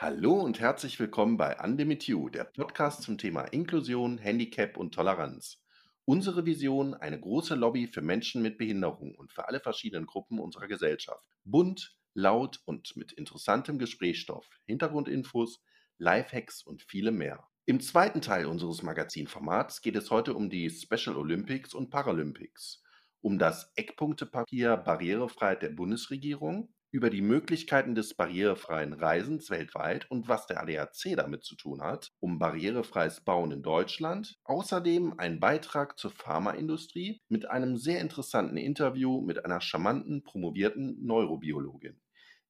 Hallo 0.00 0.34
und 0.34 0.60
herzlich 0.60 1.00
willkommen 1.00 1.36
bei 1.36 1.58
Undemit 1.58 2.06
You, 2.06 2.28
der 2.28 2.44
Podcast 2.44 3.02
zum 3.02 3.18
Thema 3.18 3.42
Inklusion, 3.46 4.16
Handicap 4.18 4.76
und 4.76 4.94
Toleranz. 4.94 5.60
Unsere 6.04 6.46
Vision, 6.46 6.94
eine 6.94 7.18
große 7.18 7.56
Lobby 7.56 7.88
für 7.88 8.00
Menschen 8.00 8.40
mit 8.40 8.58
Behinderung 8.58 9.16
und 9.16 9.32
für 9.32 9.48
alle 9.48 9.58
verschiedenen 9.58 10.06
Gruppen 10.06 10.38
unserer 10.38 10.68
Gesellschaft. 10.68 11.24
Bunt, 11.42 11.96
laut 12.14 12.60
und 12.64 12.96
mit 12.96 13.10
interessantem 13.10 13.80
Gesprächsstoff, 13.80 14.48
Hintergrundinfos, 14.66 15.64
Lifehacks 15.98 16.62
und 16.62 16.84
viele 16.84 17.10
mehr. 17.10 17.48
Im 17.66 17.80
zweiten 17.80 18.20
Teil 18.20 18.46
unseres 18.46 18.84
Magazinformats 18.84 19.82
geht 19.82 19.96
es 19.96 20.12
heute 20.12 20.34
um 20.34 20.48
die 20.48 20.70
Special 20.70 21.16
Olympics 21.16 21.74
und 21.74 21.90
Paralympics, 21.90 22.84
um 23.20 23.36
das 23.36 23.72
Eckpunktepapier 23.74 24.76
Barrierefreiheit 24.76 25.62
der 25.62 25.70
Bundesregierung, 25.70 26.72
über 26.90 27.10
die 27.10 27.22
Möglichkeiten 27.22 27.94
des 27.94 28.14
barrierefreien 28.14 28.92
Reisens 28.92 29.50
weltweit 29.50 30.10
und 30.10 30.28
was 30.28 30.46
der 30.46 30.62
ADAC 30.62 31.16
damit 31.16 31.44
zu 31.44 31.54
tun 31.56 31.82
hat, 31.82 32.12
um 32.20 32.38
barrierefreies 32.38 33.20
Bauen 33.20 33.50
in 33.50 33.62
Deutschland, 33.62 34.38
außerdem 34.44 35.14
ein 35.18 35.40
Beitrag 35.40 35.98
zur 35.98 36.10
Pharmaindustrie 36.10 37.20
mit 37.28 37.50
einem 37.50 37.76
sehr 37.76 38.00
interessanten 38.00 38.56
Interview 38.56 39.20
mit 39.20 39.44
einer 39.44 39.60
charmanten 39.60 40.22
promovierten 40.22 41.04
Neurobiologin. 41.04 42.00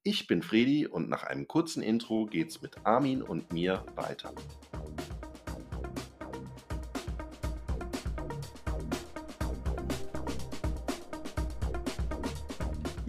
Ich 0.05 0.27
bin 0.27 0.43
Fredi 0.43 0.87
und 0.87 1.09
nach 1.09 1.25
einem 1.25 1.49
kurzen 1.49 1.83
Intro 1.83 2.27
geht's 2.27 2.63
mit 2.63 2.87
Armin 2.87 3.23
und 3.23 3.53
mir 3.53 3.85
weiter. 3.97 4.33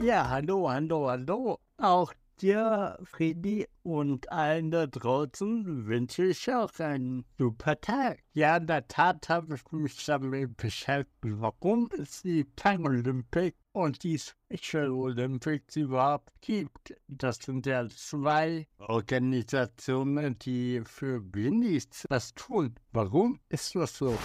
Ja, 0.02 0.30
hallo, 0.30 0.70
hallo, 0.70 1.09
hallo. 1.09 1.59
Auch 1.76 2.13
dir, 2.41 2.98
Friedi, 3.03 3.67
und 3.84 4.31
allen 4.31 4.71
da 4.71 4.88
draußen 4.88 5.88
wünsche 5.88 6.23
ich 6.23 6.49
auch 6.49 6.71
einen 6.80 7.26
super 7.38 7.80
Tag. 7.81 8.24
Ja, 8.32 8.55
in 8.55 8.68
der 8.68 8.87
Tat 8.87 9.27
habe 9.27 9.55
ich 9.55 9.71
mich 9.74 10.05
damit 10.05 10.55
beschäftigt, 10.55 11.12
warum 11.21 11.90
es 11.98 12.21
die 12.21 12.46
Paralympics 12.46 13.57
und 13.74 14.01
die 14.04 14.18
Special 14.18 14.90
Olympics 14.90 15.76
überhaupt 15.76 16.31
gibt. 16.40 16.96
Das 17.09 17.40
sind 17.40 17.65
ja 17.65 17.85
zwei 17.90 18.68
Organisationen, 18.77 20.40
die 20.40 20.81
für 20.85 21.20
Blinis 21.20 22.05
was 22.07 22.34
tun. 22.35 22.74
Warum 22.93 23.41
ist 23.49 23.76
das 23.76 23.98
so? 23.98 24.18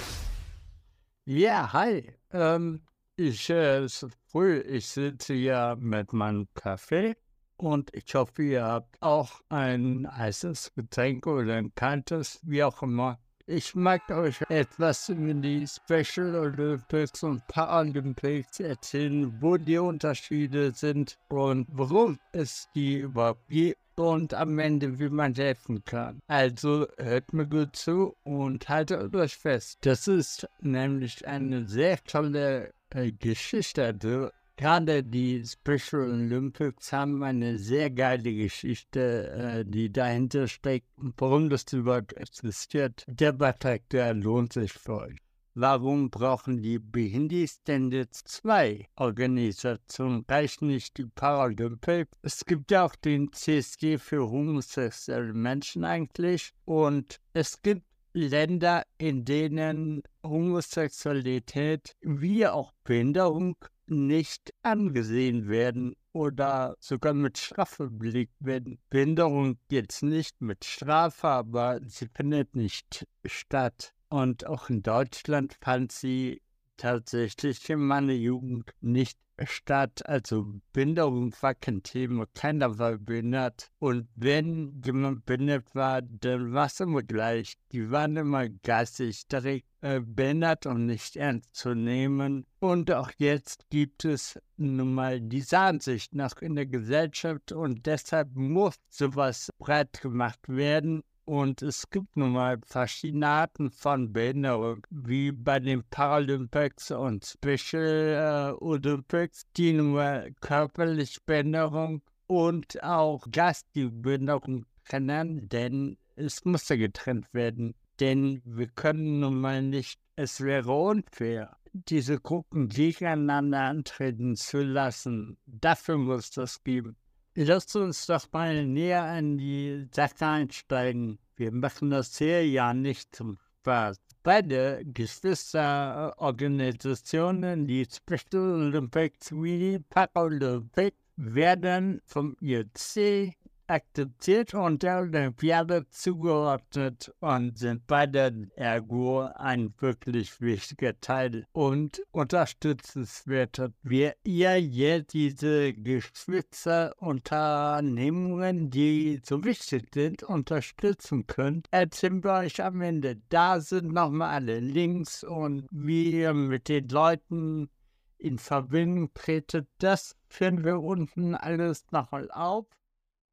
Ja, 1.25 1.73
hi. 1.73 2.13
Ähm, 2.31 2.83
ich 3.17 3.51
äh, 3.51 3.85
ist 3.85 4.07
früh, 4.27 4.59
ich 4.59 4.89
sitze 4.89 5.35
ja 5.35 5.77
mit 5.79 6.13
meinem 6.13 6.49
Kaffee 6.55 7.15
und 7.57 7.91
ich 7.95 8.15
hoffe, 8.15 8.43
ihr 8.43 8.65
habt 8.65 9.01
auch 9.01 9.41
ein 9.49 10.09
heißes 10.11 10.73
Getränk 10.75 11.27
oder 11.27 11.55
ein 11.55 11.75
kaltes, 11.75 12.41
wie 12.43 12.65
auch 12.65 12.83
immer. 12.83 13.19
Ich 13.47 13.75
mag 13.75 14.09
euch 14.11 14.41
etwas 14.49 15.11
über 15.11 15.35
die 15.35 15.67
Special 15.67 16.35
Olympics 16.35 17.23
und 17.23 17.47
Paralympics 17.47 18.59
erzählen, 18.61 19.37
wo 19.41 19.59
die 19.59 19.77
Unterschiede 19.77 20.73
sind 20.73 21.19
und 21.29 21.67
warum 21.71 22.19
es 22.33 22.69
die 22.75 23.01
überhaupt 23.01 23.47
gibt 23.49 23.79
und 23.97 24.35
am 24.35 24.59
Ende, 24.59 24.99
wie 24.99 25.11
man 25.11 25.35
helfen 25.35 25.85
kann. 25.85 26.21
Also 26.27 26.87
hört 26.97 27.33
mir 27.33 27.47
gut 27.47 27.77
zu 27.77 28.17
und 28.25 28.69
haltet 28.69 29.15
euch 29.15 29.37
fest. 29.37 29.79
Das 29.83 30.09
ist 30.09 30.49
nämlich 30.61 31.27
eine 31.29 31.69
sehr 31.69 32.03
tolle 32.05 32.73
äh, 32.95 33.13
Geschichte. 33.13 33.85
Also, 33.85 34.31
gerade 34.57 35.03
die 35.03 35.45
Special 35.45 36.11
Olympics 36.11 36.93
haben 36.93 37.23
eine 37.23 37.59
sehr 37.59 37.91
geile 37.91 38.33
Geschichte, 38.35 39.31
äh, 39.31 39.65
die 39.65 39.93
dahinter 39.93 40.49
steckt 40.49 40.89
warum 41.19 41.51
das 41.51 41.65
überhaupt 41.73 42.15
existiert. 42.15 43.05
Der 43.09 43.33
Beitrag, 43.33 43.89
der 43.91 44.15
lohnt 44.15 44.53
sich 44.53 44.73
für 44.73 45.01
euch. 45.03 45.19
Warum 45.57 46.11
brauchen 46.11 46.63
die 46.63 46.81
Behindis 46.81 47.63
denn 47.63 47.93
jetzt 47.93 48.27
zwei 48.27 48.89
Organisationen? 48.97 50.25
Reichen 50.29 50.67
nicht 50.67 50.99
die 50.99 51.07
Paralympics? 51.07 52.11
Es 52.23 52.45
gibt 52.45 52.73
ja 52.73 52.85
auch 52.85 52.97
den 52.97 53.33
CSD 53.33 53.99
für 53.99 54.29
homosexuelle 54.29 55.33
Menschen 55.33 55.85
eigentlich. 55.85 56.53
Und 56.65 57.21
es 57.35 57.63
gibt 57.63 57.85
Länder, 58.15 58.85
in 58.97 59.25
denen 59.25 60.03
Homosexualität 60.23 61.97
wie 62.01 62.47
auch 62.47 62.73
Behinderung 62.85 63.57
nicht 63.87 64.55
angesehen 64.63 65.49
werden 65.49 65.97
oder 66.13 66.77
sogar 66.79 67.13
mit 67.13 67.39
Strafe 67.39 67.91
belegt 67.91 68.37
werden. 68.39 68.79
Behinderung 68.89 69.59
jetzt 69.69 70.03
nicht 70.03 70.41
mit 70.41 70.65
Strafe, 70.65 71.27
aber 71.27 71.81
sie 71.85 72.09
findet 72.15 72.55
nicht 72.55 73.07
statt. 73.27 73.93
Und 74.09 74.47
auch 74.47 74.71
in 74.71 74.83
Deutschland 74.83 75.57
fand 75.61 75.91
sie 75.91 76.41
tatsächlich 76.77 77.69
in 77.71 77.81
meiner 77.81 78.13
Jugend 78.13 78.71
nicht 78.81 79.19
statt. 79.45 80.07
Also 80.07 80.47
Behinderung 80.73 81.35
war 81.41 81.55
kein 81.55 81.83
Thema, 81.83 82.27
keiner 82.35 82.79
war 82.79 82.99
behindert. 82.99 83.71
Und 83.79 84.09
wenn 84.15 84.81
jemand 84.85 85.27
behindert 85.27 85.75
war, 85.75 86.03
dann 86.03 86.53
war 86.53 86.67
es 86.67 86.81
immer 86.81 87.03
gleich. 87.03 87.55
Die 87.73 87.91
waren 87.91 88.17
immer 88.17 88.49
geistig 88.49 89.27
direkt 89.29 89.67
äh, 89.81 90.01
behindert 90.01 90.67
und 90.67 90.87
nicht 90.87 91.17
ernst 91.17 91.55
zu 91.55 91.75
nehmen. 91.75 92.47
Und 92.61 92.91
auch 92.93 93.11
jetzt 93.19 93.69
gibt 93.71 94.05
es 94.05 94.41
nun 94.57 94.95
mal 94.95 95.21
diese 95.21 95.59
Ansicht 95.59 96.15
nach 96.15 96.41
in 96.41 96.55
der 96.55 96.67
Gesellschaft 96.67 97.53
und 97.53 97.87
deshalb 97.87 98.35
muss 98.35 98.77
sowas 98.89 99.51
breit 99.59 100.01
gemacht 100.01 100.41
werden. 100.47 101.03
Und 101.27 101.63
es 101.63 101.89
gibt 101.89 102.17
nun 102.17 102.33
mal 102.33 102.59
verschiedene 102.67 103.27
Arten 103.27 103.71
von 103.71 104.13
Behinderung, 104.13 104.87
wie 104.91 105.33
bei 105.33 105.59
den 105.59 105.83
Paralympics 105.85 106.91
und 106.91 107.25
Special 107.25 108.55
äh, 108.59 108.63
Olympics, 108.63 109.47
die 109.57 109.73
nun 109.73 109.95
mal 109.95 110.33
körperliche 110.41 111.21
Behinderung 111.25 112.03
und 112.27 112.83
auch 112.83 113.25
geistige 113.31 113.91
Behinderung 113.91 114.67
trennen, 114.85 115.49
denn 115.49 115.97
es 116.17 116.45
muss 116.45 116.69
ja 116.69 116.77
getrennt 116.77 117.33
werden. 117.33 117.75
Denn 118.01 118.43
wir 118.45 118.69
können 118.69 119.21
nun 119.21 119.41
mal 119.41 119.63
nicht, 119.63 120.01
es 120.17 120.41
wäre 120.41 120.73
unfair, 120.73 121.57
diese 121.73 122.21
Gruppen 122.21 122.69
gegeneinander 122.69 123.61
antreten 123.61 124.37
zu 124.37 124.63
lassen. 124.63 125.39
Dafür 125.47 125.97
muss 125.97 126.31
das 126.31 126.63
geben. 126.63 126.97
Lasst 127.37 127.75
uns 127.75 128.07
doch 128.07 128.31
mal 128.31 128.65
näher 128.65 129.03
an 129.03 129.39
die 129.39 129.89
Sache 129.91 130.25
einsteigen. 130.25 131.19
Wir 131.35 131.51
machen 131.51 131.91
das 131.91 132.17
hier 132.17 132.49
ja 132.49 132.73
nicht 132.73 133.17
zum 133.17 133.39
Spaß. 133.61 133.97
Beide 134.23 134.85
Geschwisterorganisationen, 134.85 137.67
die 137.67 137.85
Special 137.91 138.67
Olympics 138.67 139.33
wie 139.33 139.59
die 139.59 139.81
Paralympics, 139.81 140.97
werden 141.17 142.01
vom 142.05 142.37
IOC 142.41 143.35
akzeptiert 143.67 144.55
und 144.55 144.83
der 144.83 145.01
Olympiade 145.01 145.87
zugeordnet 145.89 147.13
und 147.21 147.59
sind 147.59 147.87
bei 147.87 148.07
der 148.07 148.33
Ergo 148.57 149.29
ein 149.35 149.75
wirklich 149.79 150.41
wichtiger 150.41 150.99
Teil 151.01 151.47
und 151.53 152.03
unterstützenswert. 152.11 153.73
Wir 153.83 154.15
ihr 154.25 154.61
jetzt 154.61 155.15
diese 155.15 155.73
Geschwisterunternehmungen, 155.73 158.71
die 158.71 159.21
so 159.25 159.45
wichtig 159.45 159.87
sind, 159.95 160.23
unterstützen 160.23 161.27
könnt, 161.27 161.67
erzählen 161.71 162.23
wir 162.23 162.33
euch 162.33 162.63
am 162.63 162.81
Ende. 162.81 163.17
Da 163.29 163.61
sind 163.61 163.93
nochmal 163.93 164.31
alle 164.31 164.61
Links 164.61 165.25
und 165.25 165.67
wie 165.71 166.21
ihr 166.21 166.35
mit 166.35 166.69
den 166.69 166.89
Leuten 166.89 167.71
in 168.19 168.39
Verbindung 168.39 169.13
tretet, 169.13 169.69
das 169.79 170.17
führen 170.29 170.65
wir 170.65 170.81
unten 170.81 171.35
alles 171.35 171.85
nochmal 171.91 172.31
auf. 172.31 172.67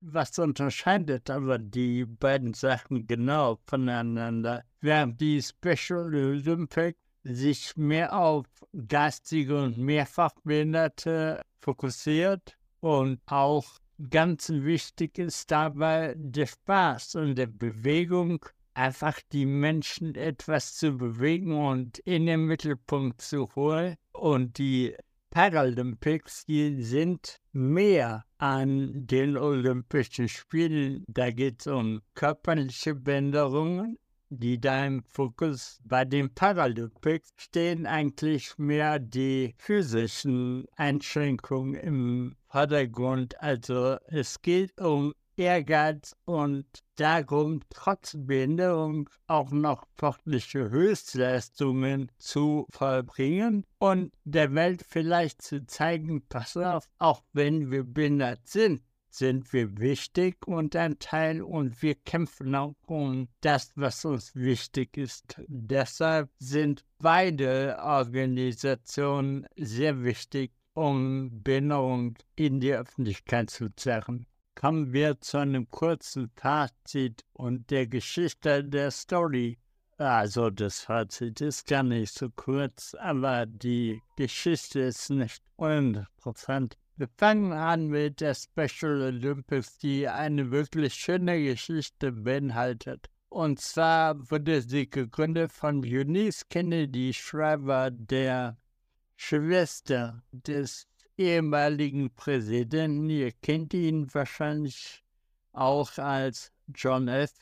Was 0.04 0.40
unterscheidet 0.40 1.30
aber 1.30 1.60
die 1.60 2.06
beiden 2.06 2.56
Sachen 2.56 3.06
genau 3.06 3.60
voneinander? 3.68 4.64
Während 4.80 5.22
die 5.22 5.40
Special 5.44 6.14
Olympics 6.14 7.00
sich 7.24 7.78
mehr 7.78 8.12
auf 8.18 8.48
geistige 8.88 9.64
und 9.64 9.78
Mehrfachbehinderte 9.78 11.44
fokussiert 11.60 12.58
und 12.80 13.22
auch 13.28 13.78
ganz 14.10 14.50
wichtig 14.50 15.20
ist 15.20 15.52
dabei 15.52 16.16
der 16.18 16.48
Spaß 16.48 17.16
und 17.16 17.36
der 17.36 17.46
Bewegung, 17.46 18.44
einfach 18.74 19.20
die 19.32 19.46
Menschen 19.46 20.16
etwas 20.16 20.78
zu 20.78 20.98
bewegen 20.98 21.56
und 21.56 22.00
in 22.00 22.26
den 22.26 22.46
Mittelpunkt 22.46 23.22
zu 23.22 23.54
holen 23.56 23.98
und 24.14 24.58
die 24.58 24.96
Paralympics, 25.30 26.46
die 26.46 26.82
sind 26.82 27.40
mehr 27.52 28.26
an 28.42 29.06
den 29.06 29.38
Olympischen 29.38 30.28
Spielen. 30.28 31.06
Da 31.08 31.30
geht 31.30 31.62
es 31.62 31.68
um 31.68 32.02
körperliche 32.16 32.96
Behinderungen, 32.96 34.00
die 34.30 34.60
da 34.60 34.84
im 34.86 35.04
Fokus 35.04 35.80
bei 35.84 36.06
den 36.06 36.34
Paralympics 36.34 37.30
stehen 37.38 37.86
eigentlich 37.86 38.58
mehr 38.58 38.98
die 38.98 39.54
physischen 39.60 40.66
Einschränkungen 40.76 41.76
im 41.76 42.36
Vordergrund. 42.48 43.40
Also 43.40 43.98
es 44.08 44.42
geht 44.42 44.82
um 44.82 45.14
Ehrgeiz 45.42 46.16
und 46.26 46.66
darum, 46.96 47.62
trotz 47.70 48.16
Behinderung 48.18 49.10
auch 49.28 49.52
noch 49.52 49.84
sportliche 49.96 50.70
Höchstleistungen 50.70 52.12
zu 52.18 52.68
vollbringen 52.72 53.66
und 53.80 54.14
der 54.24 54.54
Welt 54.54 54.84
vielleicht 54.88 55.42
zu 55.42 55.66
zeigen, 55.66 56.24
pass 56.28 56.56
auf, 56.58 56.88
auch 57.00 57.24
wenn 57.34 57.72
wir 57.72 57.84
behindert 57.84 58.48
sind, 58.48 58.82
sind 59.10 59.52
wir 59.52 59.78
wichtig 59.78 60.48
und 60.48 60.76
ein 60.76 60.98
Teil 61.00 61.42
und 61.42 61.82
wir 61.82 61.96
kämpfen 61.96 62.56
auch 62.56 62.76
um 62.88 63.28
das, 63.42 63.72
was 63.76 64.06
uns 64.06 64.36
wichtig 64.36 64.98
ist. 64.98 65.42
Deshalb 65.48 66.30
sind 66.40 66.86
beide 67.00 67.78
Organisationen 67.82 69.46
sehr 69.58 70.04
wichtig, 70.04 70.52
um 70.74 71.44
Behinderung 71.44 72.18
in 72.36 72.60
die 72.60 72.74
Öffentlichkeit 72.74 73.50
zu 73.50 73.70
zerren. 73.76 74.26
Kommen 74.56 74.94
wir 74.94 75.20
zu 75.22 75.38
einem 75.38 75.70
kurzen 75.72 76.30
Fazit 76.36 77.24
und 77.34 77.70
der 77.72 77.88
Geschichte 77.88 78.64
der 78.64 78.92
Story. 78.92 79.58
Also 79.98 80.50
das 80.50 80.82
Fazit 80.82 81.42
ist 81.42 81.68
gar 81.68 81.84
nicht 81.84 82.14
so 82.14 82.30
kurz, 82.30 82.96
aber 82.96 83.46
die 83.46 84.02
Geschichte 84.18 84.82
ist 84.82 85.10
nicht 85.10 85.42
uninteressant. 85.56 86.78
Wir 86.98 87.08
fangen 87.18 87.54
an 87.54 87.88
mit 87.88 88.20
der 88.22 88.36
Special 88.36 89.02
Olympics, 89.02 89.78
die 89.78 90.08
eine 90.08 90.52
wirklich 90.52 90.94
schöne 90.94 91.42
Geschichte 91.42 92.12
beinhaltet. 92.12 93.10
Und 93.30 93.60
zwar 93.60 94.30
wurde 94.30 94.62
sie 94.62 94.90
gegründet 94.90 95.52
von 95.52 95.84
Eunice 95.86 96.48
Kennedy 96.50 97.14
Shriver, 97.14 97.90
der 97.90 98.58
Schwester 99.16 100.22
des 100.32 100.88
ehemaligen 101.22 102.14
Präsidenten. 102.16 103.10
Ihr 103.10 103.32
kennt 103.32 103.74
ihn 103.74 104.14
wahrscheinlich 104.14 105.04
auch 105.54 105.98
als 105.98 106.52
John 106.74 107.08
F. 107.08 107.34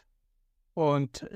Und 0.73 1.27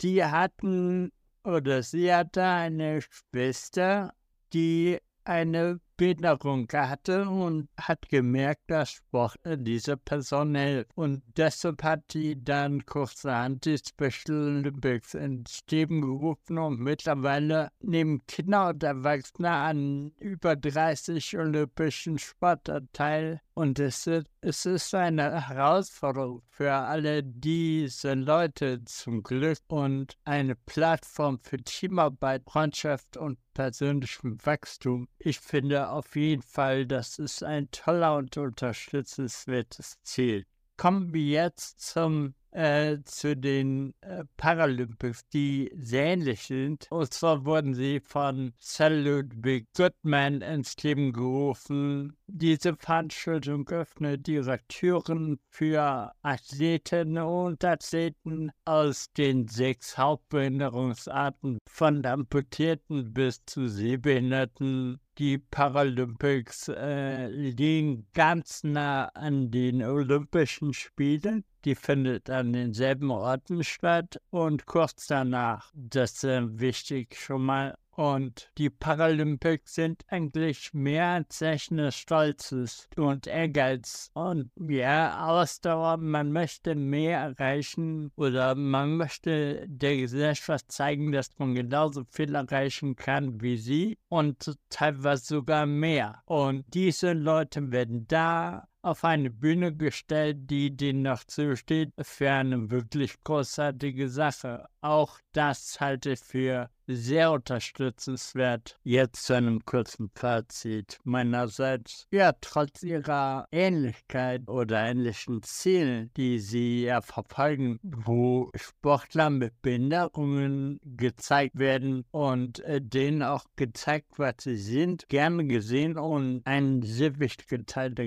die 0.00 0.24
hatten 0.24 1.12
oder 1.44 1.82
sie 1.82 2.12
hatte 2.12 2.44
eine 2.44 3.00
Schwester, 3.00 4.14
die 4.52 4.98
eine 5.24 5.80
Behinderung 5.98 6.68
hatte 6.72 7.28
und 7.28 7.68
hat 7.76 8.08
gemerkt, 8.08 8.70
dass 8.70 8.92
Sport 8.92 9.36
dieser 9.44 9.96
Person 9.96 10.54
hilft. 10.54 10.92
Und 10.94 11.22
deshalb 11.36 11.82
hat 11.82 12.14
die 12.14 12.42
dann 12.42 12.86
kurzerhand 12.86 13.64
die 13.64 13.76
Special 13.76 14.58
Olympics 14.58 15.14
ins 15.14 15.60
Leben 15.68 16.00
gerufen 16.00 16.56
und 16.56 16.78
mittlerweile 16.78 17.70
nehmen 17.80 18.24
Kinder 18.28 18.68
und 18.68 18.82
Erwachsene 18.82 19.50
an 19.50 20.12
über 20.20 20.54
30 20.54 21.36
olympischen 21.36 22.18
Sportarten 22.18 22.88
teil. 22.92 23.40
Und 23.58 23.80
es 23.80 24.06
ist, 24.06 24.28
es 24.40 24.66
ist 24.66 24.94
eine 24.94 25.48
Herausforderung 25.48 26.42
für 26.48 26.72
alle 26.72 27.24
diese 27.24 28.14
Leute 28.14 28.84
zum 28.84 29.24
Glück 29.24 29.58
und 29.66 30.16
eine 30.24 30.54
Plattform 30.54 31.40
für 31.40 31.56
Teamarbeit, 31.56 32.44
Freundschaft 32.48 33.16
und 33.16 33.36
persönlichem 33.54 34.38
Wachstum. 34.46 35.08
Ich 35.18 35.40
finde 35.40 35.88
auf 35.88 36.14
jeden 36.14 36.42
Fall, 36.42 36.86
das 36.86 37.18
ist 37.18 37.42
ein 37.42 37.68
toller 37.72 38.18
und 38.18 38.36
unterstützenswertes 38.36 39.96
Ziel. 40.04 40.46
Kommen 40.76 41.12
wir 41.12 41.24
jetzt 41.24 41.80
zum 41.80 42.36
äh, 42.52 42.98
zu 43.04 43.36
den 43.36 43.92
äh, 44.02 44.24
Paralympics, 44.36 45.26
die 45.32 45.70
sehr 45.74 46.04
ähnlich 46.04 46.42
sind. 46.42 46.86
Und 46.90 47.12
zwar 47.12 47.44
wurden 47.44 47.74
sie 47.74 47.98
von 47.98 48.52
Sir 48.60 48.90
Ludwig 48.90 49.66
Goodman 49.76 50.42
ins 50.42 50.76
Leben 50.82 51.12
gerufen. 51.12 52.17
Diese 52.30 52.76
Veranstaltung 52.76 53.66
öffnet 53.70 54.28
ihre 54.28 54.58
Türen 54.68 55.40
für 55.48 56.12
Athletinnen 56.20 57.24
und 57.24 57.64
Athleten 57.64 58.52
aus 58.66 59.10
den 59.14 59.48
sechs 59.48 59.96
Hauptbehinderungsarten, 59.96 61.58
von 61.66 62.04
Amputierten 62.04 63.14
bis 63.14 63.42
zu 63.46 63.66
Sehbehinderten 63.66 65.00
die 65.16 65.38
Paralympics 65.38 66.68
äh, 66.68 67.28
liegen 67.28 68.06
ganz 68.12 68.62
nah 68.62 69.06
an 69.06 69.50
den 69.50 69.82
Olympischen 69.82 70.74
Spielen. 70.74 71.44
Die 71.64 71.74
findet 71.74 72.30
an 72.30 72.52
denselben 72.52 73.10
Orten 73.10 73.64
statt 73.64 74.20
und 74.30 74.66
kurz 74.66 75.06
danach. 75.08 75.72
Das 75.74 76.12
ist 76.12 76.24
äh, 76.24 76.60
wichtig 76.60 77.16
schon 77.16 77.46
mal 77.46 77.74
und 77.98 78.48
die 78.58 78.70
Paralympics 78.70 79.74
sind 79.74 80.04
eigentlich 80.06 80.72
mehr 80.72 81.08
ein 81.14 81.26
Zeichen 81.30 81.78
des 81.78 81.96
Stolzes 81.96 82.88
und 82.94 83.26
Ehrgeiz 83.26 84.12
und 84.14 84.52
ja, 84.68 85.26
Ausdauer. 85.26 85.96
Man 85.96 86.30
möchte 86.30 86.76
mehr 86.76 87.18
erreichen 87.18 88.12
oder 88.14 88.54
man 88.54 88.98
möchte 88.98 89.66
der 89.66 89.96
Gesellschaft 89.96 90.70
zeigen, 90.70 91.10
dass 91.10 91.36
man 91.38 91.56
genauso 91.56 92.04
viel 92.08 92.36
erreichen 92.36 92.94
kann 92.94 93.40
wie 93.40 93.56
sie 93.56 93.98
und 94.08 94.56
teilweise 94.70 95.24
sogar 95.24 95.66
mehr. 95.66 96.22
Und 96.26 96.66
diese 96.68 97.14
Leute 97.14 97.72
werden 97.72 98.06
da 98.06 98.68
auf 98.82 99.04
eine 99.04 99.30
Bühne 99.30 99.74
gestellt, 99.74 100.50
die 100.50 100.76
denen 100.76 101.02
noch 101.02 101.24
zusteht, 101.24 101.92
für 102.00 102.30
eine 102.30 102.70
wirklich 102.70 103.22
großartige 103.24 104.08
Sache. 104.08 104.68
Auch 104.80 105.18
das 105.32 105.80
halte 105.80 106.12
ich 106.12 106.20
für 106.20 106.70
sehr 106.88 107.32
unterstützenswert. 107.32 108.78
Jetzt 108.82 109.26
zu 109.26 109.34
einem 109.34 109.64
kurzen 109.64 110.10
Fazit 110.14 110.98
meinerseits. 111.04 112.06
Ja, 112.10 112.32
trotz 112.40 112.82
ihrer 112.82 113.46
Ähnlichkeit 113.52 114.48
oder 114.48 114.80
ähnlichen 114.86 115.42
Zielen, 115.42 116.10
die 116.16 116.38
sie 116.38 116.84
ja 116.84 117.02
verfolgen, 117.02 117.78
wo 117.82 118.50
Sportler 118.54 119.30
mit 119.30 119.60
Behinderungen 119.60 120.80
gezeigt 120.84 121.58
werden 121.58 122.04
und 122.10 122.60
äh, 122.60 122.80
denen 122.80 123.22
auch 123.22 123.44
gezeigt, 123.56 124.18
was 124.18 124.36
sie 124.40 124.56
sind, 124.56 125.08
gerne 125.08 125.46
gesehen 125.46 125.98
und 125.98 126.42
ein 126.46 126.82
sehr 126.82 127.18
wichtiger 127.18 127.64
Teil 127.66 127.90
der 127.90 128.06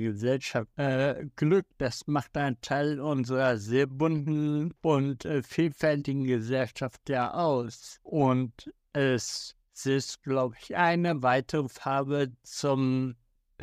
Gesellschaft. 0.65 1.19
Äh, 1.19 1.25
Glück, 1.35 1.65
das 1.77 2.07
macht 2.07 2.37
ein 2.37 2.59
Teil 2.61 2.99
unserer 2.99 3.57
sehr 3.57 3.87
bunten 3.87 4.73
und 4.81 5.25
äh, 5.25 5.43
vielfältigen 5.43 6.25
Gesellschaft 6.25 7.09
ja 7.09 7.33
aus. 7.33 7.99
Und 8.03 8.73
es 8.93 9.55
ist, 9.85 10.21
glaube 10.23 10.55
ich, 10.61 10.75
eine 10.75 11.21
weitere 11.23 11.67
Farbe 11.69 12.31
zum 12.43 13.15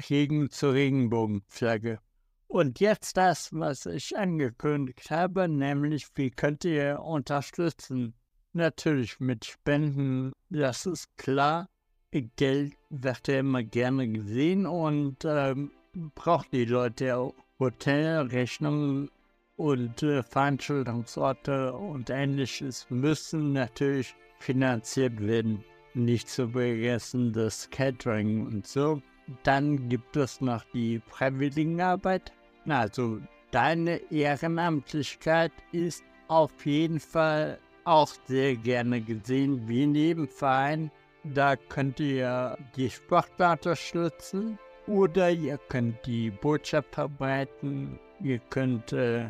Regen 0.08 0.50
zur 0.50 0.74
Regenbogenflagge. 0.74 1.98
Und 2.46 2.80
jetzt 2.80 3.16
das, 3.16 3.50
was 3.52 3.84
ich 3.86 4.16
angekündigt 4.16 5.10
habe, 5.10 5.48
nämlich 5.48 6.06
wie 6.14 6.30
könnt 6.30 6.64
ihr 6.64 7.00
unterstützen? 7.00 8.14
Natürlich 8.54 9.20
mit 9.20 9.44
Spenden, 9.44 10.32
das 10.48 10.86
ist 10.86 11.14
klar. 11.18 11.68
Geld 12.10 12.74
wird 12.88 13.28
ja 13.28 13.40
immer 13.40 13.62
gerne 13.62 14.08
gesehen 14.08 14.64
und 14.64 15.26
ähm, 15.26 15.70
braucht 16.14 16.52
die 16.52 16.64
Leute. 16.64 17.32
Hotelrechnungen 17.58 19.10
und 19.56 20.02
äh, 20.04 20.22
Veranstaltungsorte 20.22 21.72
und 21.72 22.08
ähnliches 22.08 22.86
müssen 22.88 23.52
natürlich 23.52 24.14
finanziert 24.38 25.20
werden. 25.20 25.64
Nicht 25.94 26.28
zu 26.28 26.50
vergessen 26.50 27.32
das 27.32 27.68
Catering 27.70 28.46
und 28.46 28.66
so. 28.66 29.02
Dann 29.42 29.88
gibt 29.88 30.16
es 30.16 30.40
noch 30.40 30.64
die 30.72 31.00
Freiwilligenarbeit. 31.08 32.32
Also 32.68 33.18
deine 33.50 33.96
Ehrenamtlichkeit 34.12 35.52
ist 35.72 36.04
auf 36.28 36.64
jeden 36.64 37.00
Fall 37.00 37.58
auch 37.84 38.12
sehr 38.26 38.54
gerne 38.54 39.00
gesehen 39.00 39.66
wie 39.66 39.86
Nebenverein. 39.86 40.92
Da 41.24 41.56
könnt 41.56 41.98
ihr 41.98 42.56
die 42.76 42.88
Sportler 42.88 43.52
unterstützen 43.52 44.58
oder 44.88 45.30
ihr 45.30 45.58
könnt 45.68 46.04
die 46.06 46.30
Botschaft 46.30 46.94
verbreiten. 46.94 47.98
Ihr 48.20 48.38
könnt 48.50 48.92
äh, 48.92 49.28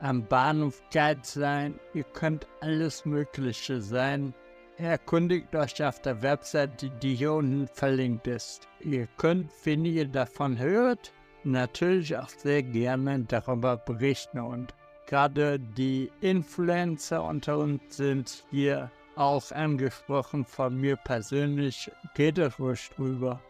am 0.00 0.26
Bahnhof 0.26 0.82
Guide 0.92 1.20
sein. 1.22 1.78
Ihr 1.94 2.04
könnt 2.04 2.46
alles 2.60 3.04
Mögliche 3.04 3.80
sein. 3.80 4.34
Erkundigt 4.78 5.54
euch 5.54 5.82
auf 5.84 6.00
der 6.00 6.22
Website, 6.22 6.90
die 7.02 7.14
hier 7.14 7.32
unten 7.34 7.66
verlinkt 7.68 8.26
ist. 8.26 8.68
Ihr 8.80 9.06
könnt, 9.16 9.50
wenn 9.64 9.84
ihr 9.84 10.08
davon 10.08 10.58
hört, 10.58 11.12
natürlich 11.44 12.16
auch 12.16 12.28
sehr 12.28 12.62
gerne 12.62 13.20
darüber 13.28 13.76
berichten. 13.76 14.40
Und 14.40 14.74
gerade 15.06 15.58
die 15.58 16.10
Influencer 16.20 17.22
unter 17.22 17.58
uns 17.58 17.96
sind 17.96 18.44
hier 18.50 18.90
auch 19.14 19.50
angesprochen 19.52 20.44
von 20.44 20.80
mir 20.80 20.96
persönlich. 20.96 21.90
Geht 22.14 22.38
ruhig 22.58 22.90
drüber. 22.96 23.40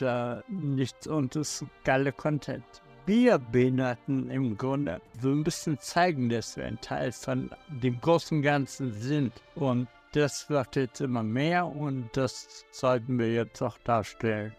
Ja 0.00 0.42
nichts 0.48 1.06
und 1.06 1.36
ist 1.36 1.64
geile 1.84 2.12
Content. 2.12 2.64
Wir 3.06 3.38
Behinderten 3.38 4.30
im 4.30 4.56
Grunde 4.56 5.00
so 5.20 5.30
ein 5.30 5.42
bisschen 5.42 5.78
zeigen, 5.78 6.28
dass 6.28 6.56
wir 6.56 6.66
ein 6.66 6.80
Teil 6.80 7.10
von 7.12 7.50
dem 7.68 8.00
großen 8.00 8.42
Ganzen 8.42 8.92
sind. 8.92 9.32
Und 9.56 9.88
das 10.12 10.48
wird 10.48 10.76
jetzt 10.76 11.00
immer 11.00 11.22
mehr 11.22 11.66
und 11.66 12.10
das 12.12 12.64
sollten 12.70 13.18
wir 13.18 13.32
jetzt 13.32 13.60
auch 13.62 13.78
darstellen. 13.78 14.54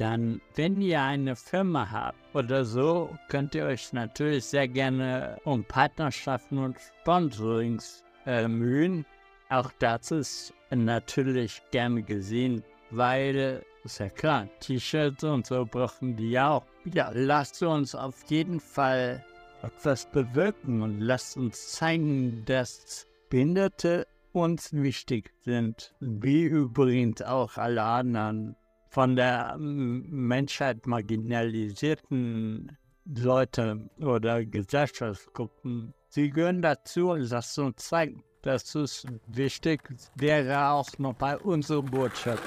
dann, 0.00 0.40
wenn 0.54 0.80
ihr 0.80 1.02
eine 1.02 1.36
Firma 1.36 1.90
habt 1.90 2.16
oder 2.34 2.64
so, 2.64 3.10
könnt 3.28 3.54
ihr 3.54 3.66
euch 3.66 3.92
natürlich 3.92 4.46
sehr 4.46 4.66
gerne 4.66 5.36
um 5.44 5.62
Partnerschaften 5.62 6.56
und 6.56 6.76
Sponsorings 7.02 8.02
äh, 8.24 8.48
mühen. 8.48 9.04
Auch 9.50 9.70
das 9.78 10.10
ist 10.10 10.54
natürlich 10.70 11.60
gerne 11.70 12.02
gesehen, 12.02 12.64
weil, 12.90 13.62
ist 13.84 13.98
ja 13.98 14.08
klar, 14.08 14.48
T-Shirts 14.60 15.24
und 15.24 15.46
so 15.46 15.64
brauchen 15.64 16.16
die 16.16 16.38
auch. 16.38 16.64
Ja, 16.84 17.10
lasst 17.14 17.62
uns 17.62 17.94
auf 17.94 18.14
jeden 18.28 18.60
Fall 18.60 19.24
etwas 19.62 20.06
bewirken 20.10 20.82
und 20.82 21.00
lasst 21.00 21.36
uns 21.36 21.72
zeigen, 21.72 22.44
dass 22.44 23.06
Behinderte 23.28 24.06
uns 24.32 24.72
wichtig 24.72 25.32
sind, 25.40 25.94
wie 26.00 26.44
übrigens 26.44 27.22
auch 27.22 27.56
alle 27.56 27.82
anderen 27.82 28.56
von 28.88 29.16
der 29.16 29.56
Menschheit 29.58 30.86
marginalisierten 30.86 32.76
Leute 33.04 33.88
oder 34.00 34.44
Gesellschaftsgruppen. 34.44 35.94
Sie 36.08 36.30
gehören 36.30 36.62
dazu 36.62 37.10
und 37.10 37.30
lasst 37.30 37.58
uns 37.58 37.76
zeigen. 37.76 38.22
Das 38.42 38.74
ist 38.74 39.06
wichtig, 39.26 39.82
wäre 40.16 40.70
auch 40.70 40.88
nochmal 40.98 41.36
unsere 41.36 41.82
Botschaft. 41.82 42.42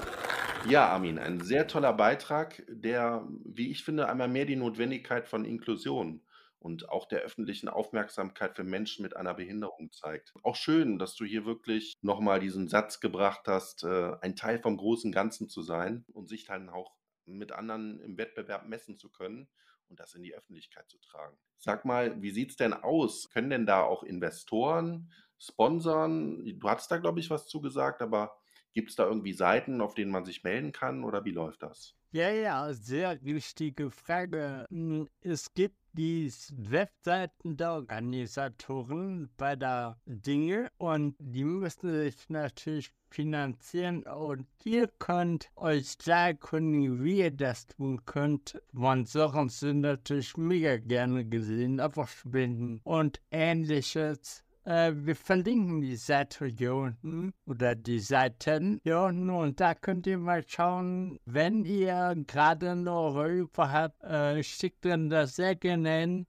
Ja, 0.70 0.88
Armin, 0.88 1.20
ein 1.20 1.42
sehr 1.42 1.68
toller 1.68 1.92
Beitrag, 1.92 2.64
der, 2.70 3.28
wie 3.44 3.70
ich 3.70 3.84
finde, 3.84 4.08
einmal 4.08 4.30
mehr 4.30 4.46
die 4.46 4.56
Notwendigkeit 4.56 5.28
von 5.28 5.44
Inklusion 5.44 6.22
und 6.58 6.88
auch 6.88 7.06
der 7.06 7.20
öffentlichen 7.20 7.68
Aufmerksamkeit 7.68 8.56
für 8.56 8.64
Menschen 8.64 9.04
mit 9.04 9.16
einer 9.18 9.34
Behinderung 9.34 9.92
zeigt. 9.92 10.34
Auch 10.42 10.56
schön, 10.56 10.98
dass 11.00 11.16
du 11.16 11.26
hier 11.26 11.46
wirklich 11.46 11.96
nochmal 12.02 12.40
diesen 12.40 12.70
Satz 12.70 13.02
gebracht 13.02 13.42
hast, 13.48 13.84
äh, 13.84 14.14
ein 14.22 14.38
Teil 14.38 14.60
vom 14.60 14.78
großen 14.78 15.12
Ganzen 15.12 15.50
zu 15.50 15.62
sein 15.62 16.06
und 16.14 16.30
sich 16.30 16.46
dann 16.46 16.70
auch 16.70 16.94
mit 17.26 17.52
anderen 17.52 18.00
im 18.00 18.18
Wettbewerb 18.18 18.66
messen 18.66 18.98
zu 18.98 19.10
können 19.10 19.50
und 19.90 20.00
das 20.00 20.16
in 20.16 20.24
die 20.24 20.34
Öffentlichkeit 20.34 20.90
zu 20.90 20.98
tragen. 21.00 21.38
Sag 21.58 21.84
mal, 21.84 22.22
wie 22.22 22.32
sieht 22.32 22.52
es 22.52 22.56
denn 22.56 22.74
aus? 22.74 23.30
Können 23.30 23.50
denn 23.50 23.66
da 23.66 23.84
auch 23.84 24.04
Investoren 24.04 25.12
sponsern? 25.38 26.46
Du 26.46 26.70
hattest 26.70 26.90
da, 26.90 26.98
glaube 26.98 27.20
ich, 27.20 27.30
was 27.30 27.48
zugesagt, 27.48 28.02
aber 28.02 28.38
gibt 28.74 28.90
es 28.90 28.96
da 28.96 29.06
irgendwie 29.06 29.34
Seiten, 29.34 29.82
auf 29.82 29.94
denen 29.94 30.12
man 30.12 30.26
sich 30.26 30.44
melden 30.44 30.72
kann 30.72 31.04
oder 31.04 31.26
wie 31.26 31.32
läuft 31.32 31.64
das? 31.64 31.96
Ja, 32.12 32.30
ja, 32.30 32.72
sehr 32.74 33.18
wichtige 33.24 33.90
Frage. 33.90 34.68
Hm, 34.70 35.08
es 35.22 35.54
gibt 35.54 35.78
die 35.94 36.32
Webseiten 36.52 37.56
der 37.58 37.74
Organisatoren 37.74 39.30
bei 39.38 39.56
der 39.56 40.00
Dinge 40.06 40.70
und 40.78 41.16
die 41.20 41.44
müssen 41.44 41.92
sich 41.92 42.30
natürlich 42.30 42.92
finanzieren 43.10 44.04
und 44.04 44.48
ihr 44.64 44.90
könnt 45.00 45.50
euch 45.56 45.98
da 46.00 46.28
erkundigen, 46.28 47.04
wie 47.04 47.20
ihr 47.20 47.32
das 47.32 47.68
tun 47.68 48.04
könnt. 48.06 48.62
Sponsoren 48.72 49.50
sind 49.50 49.82
natürlich 49.82 50.36
mega 50.36 50.78
gerne 50.78 51.26
gesehen, 51.26 51.80
aber 51.80 52.08
Spenden 52.08 52.82
und 52.84 53.22
ähnliches. 53.32 54.44
Äh, 54.66 54.94
wir 54.96 55.16
verlinken 55.16 55.82
die 55.82 55.98
Seite 55.98 56.46
hier 56.46 56.74
unten 56.74 57.34
oder 57.46 57.76
die 57.76 58.00
Seiten 58.00 58.80
hier 58.84 59.00
unten 59.02 59.30
und 59.30 59.60
da 59.60 59.76
könnt 59.76 60.08
ihr 60.08 60.18
mal 60.18 60.44
schauen, 60.48 61.20
wenn 61.26 61.66
ihr 61.66 62.16
gerade 62.28 62.76
noch 62.76 63.22
Hilfe 63.22 63.72
habt, 63.72 64.02
äh, 64.04 64.42
schickt 64.42 64.86
dann 64.86 65.10
das 65.10 65.36
sehr 65.36 65.56
gerne 65.56 66.00
hin. 66.00 66.28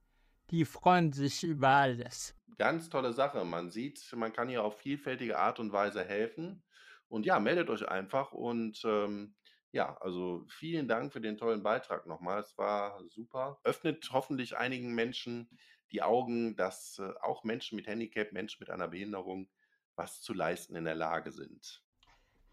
Die 0.51 0.65
freuen 0.65 1.13
sich 1.13 1.43
über 1.43 1.69
alles. 1.69 2.35
Ganz 2.57 2.89
tolle 2.89 3.13
Sache. 3.13 3.43
Man 3.45 3.69
sieht, 3.69 4.13
man 4.15 4.33
kann 4.33 4.49
hier 4.49 4.63
auf 4.63 4.77
vielfältige 4.79 5.37
Art 5.37 5.59
und 5.59 5.71
Weise 5.71 6.03
helfen. 6.03 6.61
Und 7.07 7.25
ja, 7.25 7.39
meldet 7.39 7.69
euch 7.69 7.87
einfach 7.87 8.31
und 8.31 8.81
ähm, 8.85 9.35
ja, 9.71 9.97
also 9.99 10.45
vielen 10.47 10.87
Dank 10.87 11.11
für 11.11 11.21
den 11.21 11.37
tollen 11.37 11.61
Beitrag 11.61 12.07
nochmal. 12.07 12.39
Es 12.39 12.57
war 12.57 12.97
super. 13.09 13.59
Öffnet 13.63 14.09
hoffentlich 14.11 14.57
einigen 14.57 14.95
Menschen 14.95 15.49
die 15.91 16.01
Augen, 16.01 16.55
dass 16.55 16.99
äh, 16.99 17.13
auch 17.21 17.43
Menschen 17.43 17.75
mit 17.75 17.87
Handicap, 17.87 18.31
Menschen 18.31 18.57
mit 18.59 18.69
einer 18.69 18.87
Behinderung 18.87 19.47
was 19.95 20.21
zu 20.21 20.33
leisten 20.33 20.75
in 20.75 20.85
der 20.85 20.95
Lage 20.95 21.31
sind. 21.31 21.81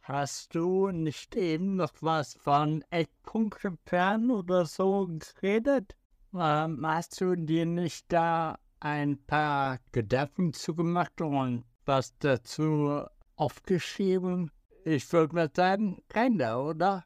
Hast 0.02 0.54
du 0.54 0.88
nicht 0.90 1.36
eben 1.36 1.76
noch 1.76 1.92
was 2.00 2.34
von 2.34 2.84
Eckpunkten 2.90 4.30
oder 4.30 4.66
so 4.66 5.08
geredet? 5.40 5.96
Ähm, 6.34 6.84
hast 6.84 7.20
du 7.20 7.36
dir 7.36 7.66
nicht 7.66 8.12
da 8.12 8.58
ein 8.80 9.24
paar 9.26 9.78
Gedanken 9.92 10.52
zugemacht 10.52 11.20
und 11.20 11.64
was 11.84 12.16
dazu 12.18 13.04
aufgeschrieben? 13.36 14.50
Ich 14.84 15.12
würde 15.12 15.34
mal 15.34 15.50
sagen, 15.54 16.02
keiner, 16.08 16.60
oder? 16.60 17.04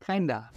Keiner. 0.00 0.50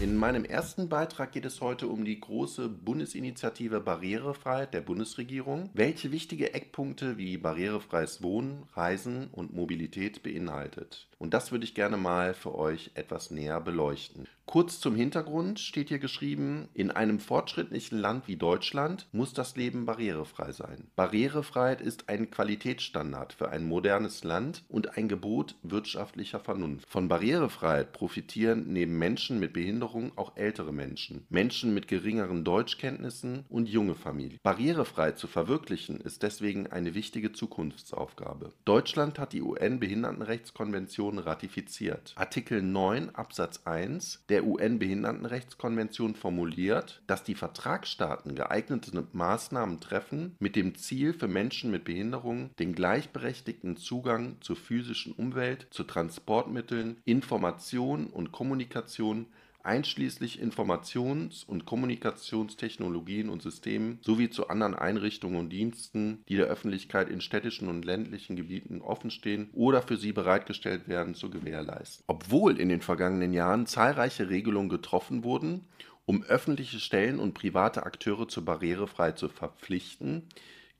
In 0.00 0.16
meinem 0.16 0.44
ersten 0.44 0.88
Beitrag 0.88 1.32
geht 1.32 1.44
es 1.44 1.60
heute 1.60 1.86
um 1.86 2.04
die 2.04 2.18
große 2.18 2.68
Bundesinitiative 2.68 3.80
Barrierefreiheit 3.80 4.74
der 4.74 4.80
Bundesregierung, 4.80 5.70
welche 5.74 6.10
wichtige 6.10 6.54
Eckpunkte 6.54 7.18
wie 7.18 7.36
barrierefreies 7.36 8.22
Wohnen, 8.22 8.64
Reisen 8.74 9.28
und 9.28 9.54
Mobilität 9.54 10.22
beinhaltet. 10.22 11.08
Und 11.22 11.34
das 11.34 11.52
würde 11.52 11.64
ich 11.64 11.76
gerne 11.76 11.96
mal 11.96 12.34
für 12.34 12.52
euch 12.52 12.90
etwas 12.94 13.30
näher 13.30 13.60
beleuchten. 13.60 14.26
Kurz 14.44 14.80
zum 14.80 14.96
Hintergrund 14.96 15.60
steht 15.60 15.88
hier 15.88 16.00
geschrieben, 16.00 16.68
in 16.74 16.90
einem 16.90 17.20
fortschrittlichen 17.20 17.96
Land 17.96 18.26
wie 18.26 18.36
Deutschland 18.36 19.06
muss 19.12 19.32
das 19.32 19.56
Leben 19.56 19.86
barrierefrei 19.86 20.50
sein. 20.50 20.88
Barrierefreiheit 20.96 21.80
ist 21.80 22.08
ein 22.08 22.30
Qualitätsstandard 22.30 23.32
für 23.32 23.50
ein 23.50 23.64
modernes 23.64 24.24
Land 24.24 24.64
und 24.68 24.98
ein 24.98 25.08
Gebot 25.08 25.54
wirtschaftlicher 25.62 26.40
Vernunft. 26.40 26.90
Von 26.90 27.06
Barrierefreiheit 27.06 27.92
profitieren 27.92 28.72
neben 28.72 28.98
Menschen 28.98 29.38
mit 29.38 29.52
Behinderung 29.52 30.10
auch 30.16 30.36
ältere 30.36 30.72
Menschen, 30.72 31.24
Menschen 31.30 31.72
mit 31.72 31.86
geringeren 31.86 32.42
Deutschkenntnissen 32.44 33.46
und 33.48 33.68
junge 33.68 33.94
Familien. 33.94 34.40
Barrierefrei 34.42 35.12
zu 35.12 35.28
verwirklichen 35.28 36.00
ist 36.00 36.24
deswegen 36.24 36.66
eine 36.66 36.94
wichtige 36.94 37.32
Zukunftsaufgabe. 37.32 38.52
Deutschland 38.64 39.20
hat 39.20 39.32
die 39.32 39.40
UN-Behindertenrechtskonvention 39.40 41.11
ratifiziert. 41.18 42.12
Artikel 42.16 42.62
9 42.62 43.14
Absatz 43.14 43.62
1 43.64 44.24
der 44.28 44.44
UN-Behindertenrechtskonvention 44.44 46.14
formuliert, 46.14 47.02
dass 47.06 47.24
die 47.24 47.34
Vertragsstaaten 47.34 48.34
geeignete 48.34 49.06
Maßnahmen 49.12 49.80
treffen, 49.80 50.36
mit 50.38 50.56
dem 50.56 50.74
Ziel, 50.74 51.12
für 51.12 51.28
Menschen 51.28 51.70
mit 51.70 51.84
Behinderungen 51.84 52.50
den 52.58 52.74
gleichberechtigten 52.74 53.76
Zugang 53.76 54.36
zur 54.40 54.56
physischen 54.56 55.12
Umwelt, 55.12 55.66
zu 55.70 55.84
Transportmitteln, 55.84 56.96
Information 57.04 58.06
und 58.06 58.32
Kommunikation 58.32 59.26
einschließlich 59.64 60.40
Informations- 60.42 61.44
und 61.46 61.66
Kommunikationstechnologien 61.66 63.28
und 63.28 63.42
Systemen 63.42 63.98
sowie 64.02 64.30
zu 64.30 64.48
anderen 64.48 64.74
Einrichtungen 64.74 65.38
und 65.38 65.50
Diensten, 65.50 66.22
die 66.28 66.36
der 66.36 66.46
Öffentlichkeit 66.46 67.08
in 67.08 67.20
städtischen 67.20 67.68
und 67.68 67.84
ländlichen 67.84 68.36
Gebieten 68.36 68.80
offenstehen 68.80 69.50
oder 69.52 69.82
für 69.82 69.96
sie 69.96 70.12
bereitgestellt 70.12 70.88
werden, 70.88 71.14
zu 71.14 71.30
gewährleisten. 71.30 72.04
Obwohl 72.06 72.58
in 72.58 72.68
den 72.68 72.82
vergangenen 72.82 73.32
Jahren 73.32 73.66
zahlreiche 73.66 74.28
Regelungen 74.28 74.68
getroffen 74.68 75.24
wurden, 75.24 75.66
um 76.04 76.22
öffentliche 76.24 76.80
Stellen 76.80 77.20
und 77.20 77.34
private 77.34 77.84
Akteure 77.84 78.26
zur 78.26 78.44
Barrierefreiheit 78.44 79.18
zu 79.18 79.28
verpflichten, 79.28 80.28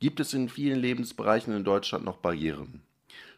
gibt 0.00 0.18
es 0.18 0.34
in 0.34 0.48
vielen 0.48 0.80
Lebensbereichen 0.80 1.54
in 1.54 1.62
Deutschland 1.62 2.04
noch 2.04 2.16
Barrieren. 2.16 2.82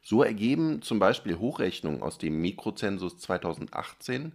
So 0.02 0.22
ergeben 0.22 0.82
zum 0.82 0.98
Beispiel 0.98 1.38
Hochrechnungen 1.38 2.02
aus 2.02 2.18
dem 2.18 2.40
Mikrozensus 2.40 3.18
2018, 3.18 4.32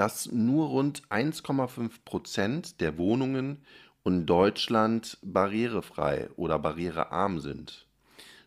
dass 0.00 0.32
nur 0.32 0.68
rund 0.68 1.02
1,5 1.10 1.90
Prozent 2.06 2.80
der 2.80 2.96
Wohnungen 2.96 3.58
in 4.02 4.24
Deutschland 4.24 5.18
barrierefrei 5.20 6.30
oder 6.36 6.58
barrierearm 6.58 7.38
sind. 7.38 7.86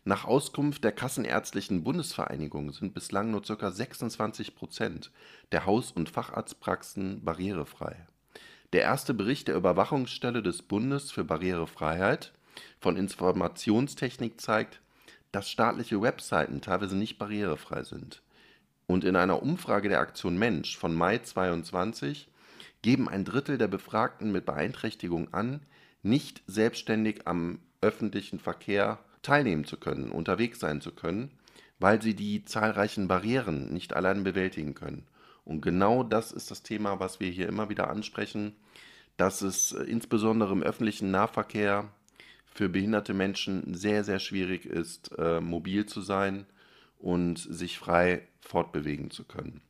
Nach 0.02 0.24
Auskunft 0.24 0.82
der 0.82 0.90
Kassenärztlichen 0.90 1.84
Bundesvereinigung 1.84 2.72
sind 2.72 2.92
bislang 2.92 3.30
nur 3.30 3.42
ca. 3.42 3.70
26 3.70 4.56
Prozent 4.56 5.12
der 5.52 5.64
Haus- 5.64 5.92
und 5.92 6.08
Facharztpraxen 6.10 7.24
barrierefrei. 7.24 8.04
Der 8.72 8.82
erste 8.82 9.14
Bericht 9.14 9.46
der 9.46 9.54
Überwachungsstelle 9.54 10.42
des 10.42 10.60
Bundes 10.60 11.12
für 11.12 11.22
Barrierefreiheit 11.22 12.32
von 12.80 12.96
Informationstechnik 12.96 14.40
zeigt, 14.40 14.80
dass 15.30 15.48
staatliche 15.48 16.02
Webseiten 16.02 16.60
teilweise 16.60 16.96
nicht 16.96 17.16
barrierefrei 17.16 17.84
sind. 17.84 18.23
Und 18.86 19.04
in 19.04 19.16
einer 19.16 19.42
Umfrage 19.42 19.88
der 19.88 20.00
Aktion 20.00 20.36
Mensch 20.38 20.76
von 20.76 20.94
Mai 20.94 21.18
2022 21.18 22.28
geben 22.82 23.08
ein 23.08 23.24
Drittel 23.24 23.56
der 23.56 23.68
Befragten 23.68 24.30
mit 24.30 24.44
Beeinträchtigung 24.44 25.32
an, 25.32 25.60
nicht 26.02 26.42
selbstständig 26.46 27.26
am 27.26 27.58
öffentlichen 27.80 28.38
Verkehr 28.38 28.98
teilnehmen 29.22 29.64
zu 29.64 29.78
können, 29.78 30.10
unterwegs 30.10 30.60
sein 30.60 30.80
zu 30.80 30.92
können, 30.92 31.30
weil 31.78 32.02
sie 32.02 32.14
die 32.14 32.44
zahlreichen 32.44 33.08
Barrieren 33.08 33.72
nicht 33.72 33.94
allein 33.94 34.22
bewältigen 34.22 34.74
können. 34.74 35.06
Und 35.44 35.60
genau 35.60 36.02
das 36.02 36.32
ist 36.32 36.50
das 36.50 36.62
Thema, 36.62 37.00
was 37.00 37.20
wir 37.20 37.30
hier 37.30 37.48
immer 37.48 37.68
wieder 37.68 37.90
ansprechen, 37.90 38.54
dass 39.16 39.42
es 39.42 39.72
äh, 39.72 39.84
insbesondere 39.84 40.52
im 40.52 40.62
öffentlichen 40.62 41.10
Nahverkehr 41.10 41.88
für 42.46 42.68
behinderte 42.68 43.14
Menschen 43.14 43.74
sehr, 43.74 44.04
sehr 44.04 44.18
schwierig 44.18 44.66
ist, 44.66 45.10
äh, 45.18 45.40
mobil 45.40 45.86
zu 45.86 46.00
sein 46.00 46.46
und 47.04 47.38
sich 47.38 47.78
frei 47.78 48.22
fortbewegen 48.40 49.10
zu 49.10 49.24
können. 49.24 49.60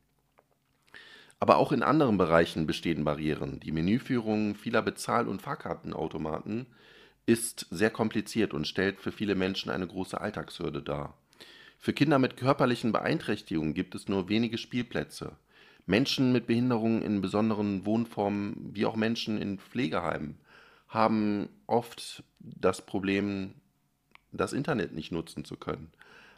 Aber 1.40 1.56
auch 1.56 1.72
in 1.72 1.82
anderen 1.82 2.16
Bereichen 2.16 2.64
bestehen 2.64 3.04
Barrieren. 3.04 3.58
Die 3.58 3.72
Menüführung 3.72 4.54
vieler 4.54 4.82
Bezahl- 4.82 5.26
und 5.26 5.42
Fahrkartenautomaten 5.42 6.66
ist 7.26 7.66
sehr 7.70 7.90
kompliziert 7.90 8.54
und 8.54 8.68
stellt 8.68 9.00
für 9.00 9.10
viele 9.10 9.34
Menschen 9.34 9.70
eine 9.70 9.86
große 9.86 10.20
Alltagshürde 10.20 10.80
dar. 10.80 11.18
Für 11.76 11.92
Kinder 11.92 12.20
mit 12.20 12.36
körperlichen 12.36 12.92
Beeinträchtigungen 12.92 13.74
gibt 13.74 13.96
es 13.96 14.06
nur 14.06 14.28
wenige 14.28 14.56
Spielplätze. 14.56 15.32
Menschen 15.86 16.32
mit 16.32 16.46
Behinderungen 16.46 17.02
in 17.02 17.20
besonderen 17.20 17.84
Wohnformen 17.84 18.70
wie 18.72 18.86
auch 18.86 18.94
Menschen 18.94 19.42
in 19.42 19.58
Pflegeheimen 19.58 20.38
haben 20.86 21.48
oft 21.66 22.22
das 22.38 22.86
Problem, 22.86 23.54
das 24.30 24.52
Internet 24.52 24.92
nicht 24.92 25.10
nutzen 25.10 25.44
zu 25.44 25.56
können. 25.56 25.90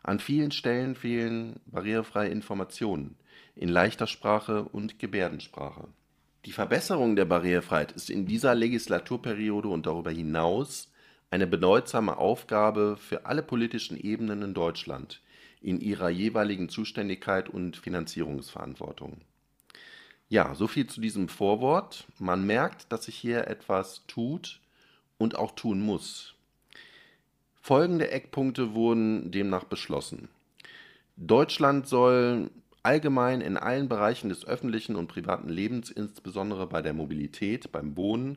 An 0.06 0.20
vielen 0.20 0.52
Stellen 0.52 0.94
fehlen 0.94 1.58
barrierefreie 1.66 2.28
Informationen 2.28 3.16
in 3.56 3.68
leichter 3.68 4.06
Sprache 4.06 4.62
und 4.62 5.00
Gebärdensprache. 5.00 5.88
Die 6.44 6.52
Verbesserung 6.52 7.16
der 7.16 7.24
Barrierefreiheit 7.24 7.90
ist 7.90 8.08
in 8.08 8.24
dieser 8.24 8.54
Legislaturperiode 8.54 9.66
und 9.66 9.86
darüber 9.86 10.12
hinaus 10.12 10.92
eine 11.32 11.48
bedeutsame 11.48 12.18
Aufgabe 12.18 12.96
für 12.96 13.26
alle 13.26 13.42
politischen 13.42 13.96
Ebenen 13.96 14.42
in 14.42 14.54
Deutschland 14.54 15.22
in 15.60 15.80
ihrer 15.80 16.08
jeweiligen 16.08 16.68
Zuständigkeit 16.68 17.48
und 17.48 17.76
Finanzierungsverantwortung. 17.76 19.22
Ja, 20.28 20.54
so 20.54 20.68
viel 20.68 20.86
zu 20.86 21.00
diesem 21.00 21.28
Vorwort. 21.28 22.06
Man 22.20 22.46
merkt, 22.46 22.92
dass 22.92 23.06
sich 23.06 23.16
hier 23.16 23.48
etwas 23.48 24.06
tut 24.06 24.60
und 25.18 25.34
auch 25.34 25.56
tun 25.56 25.80
muss. 25.80 26.35
Folgende 27.66 28.12
Eckpunkte 28.12 28.74
wurden 28.74 29.32
demnach 29.32 29.64
beschlossen. 29.64 30.28
Deutschland 31.16 31.88
soll 31.88 32.52
allgemein 32.84 33.40
in 33.40 33.56
allen 33.56 33.88
Bereichen 33.88 34.28
des 34.28 34.46
öffentlichen 34.46 34.94
und 34.94 35.08
privaten 35.08 35.48
Lebens, 35.48 35.90
insbesondere 35.90 36.68
bei 36.68 36.80
der 36.80 36.92
Mobilität, 36.92 37.72
beim 37.72 37.96
Wohnen, 37.96 38.36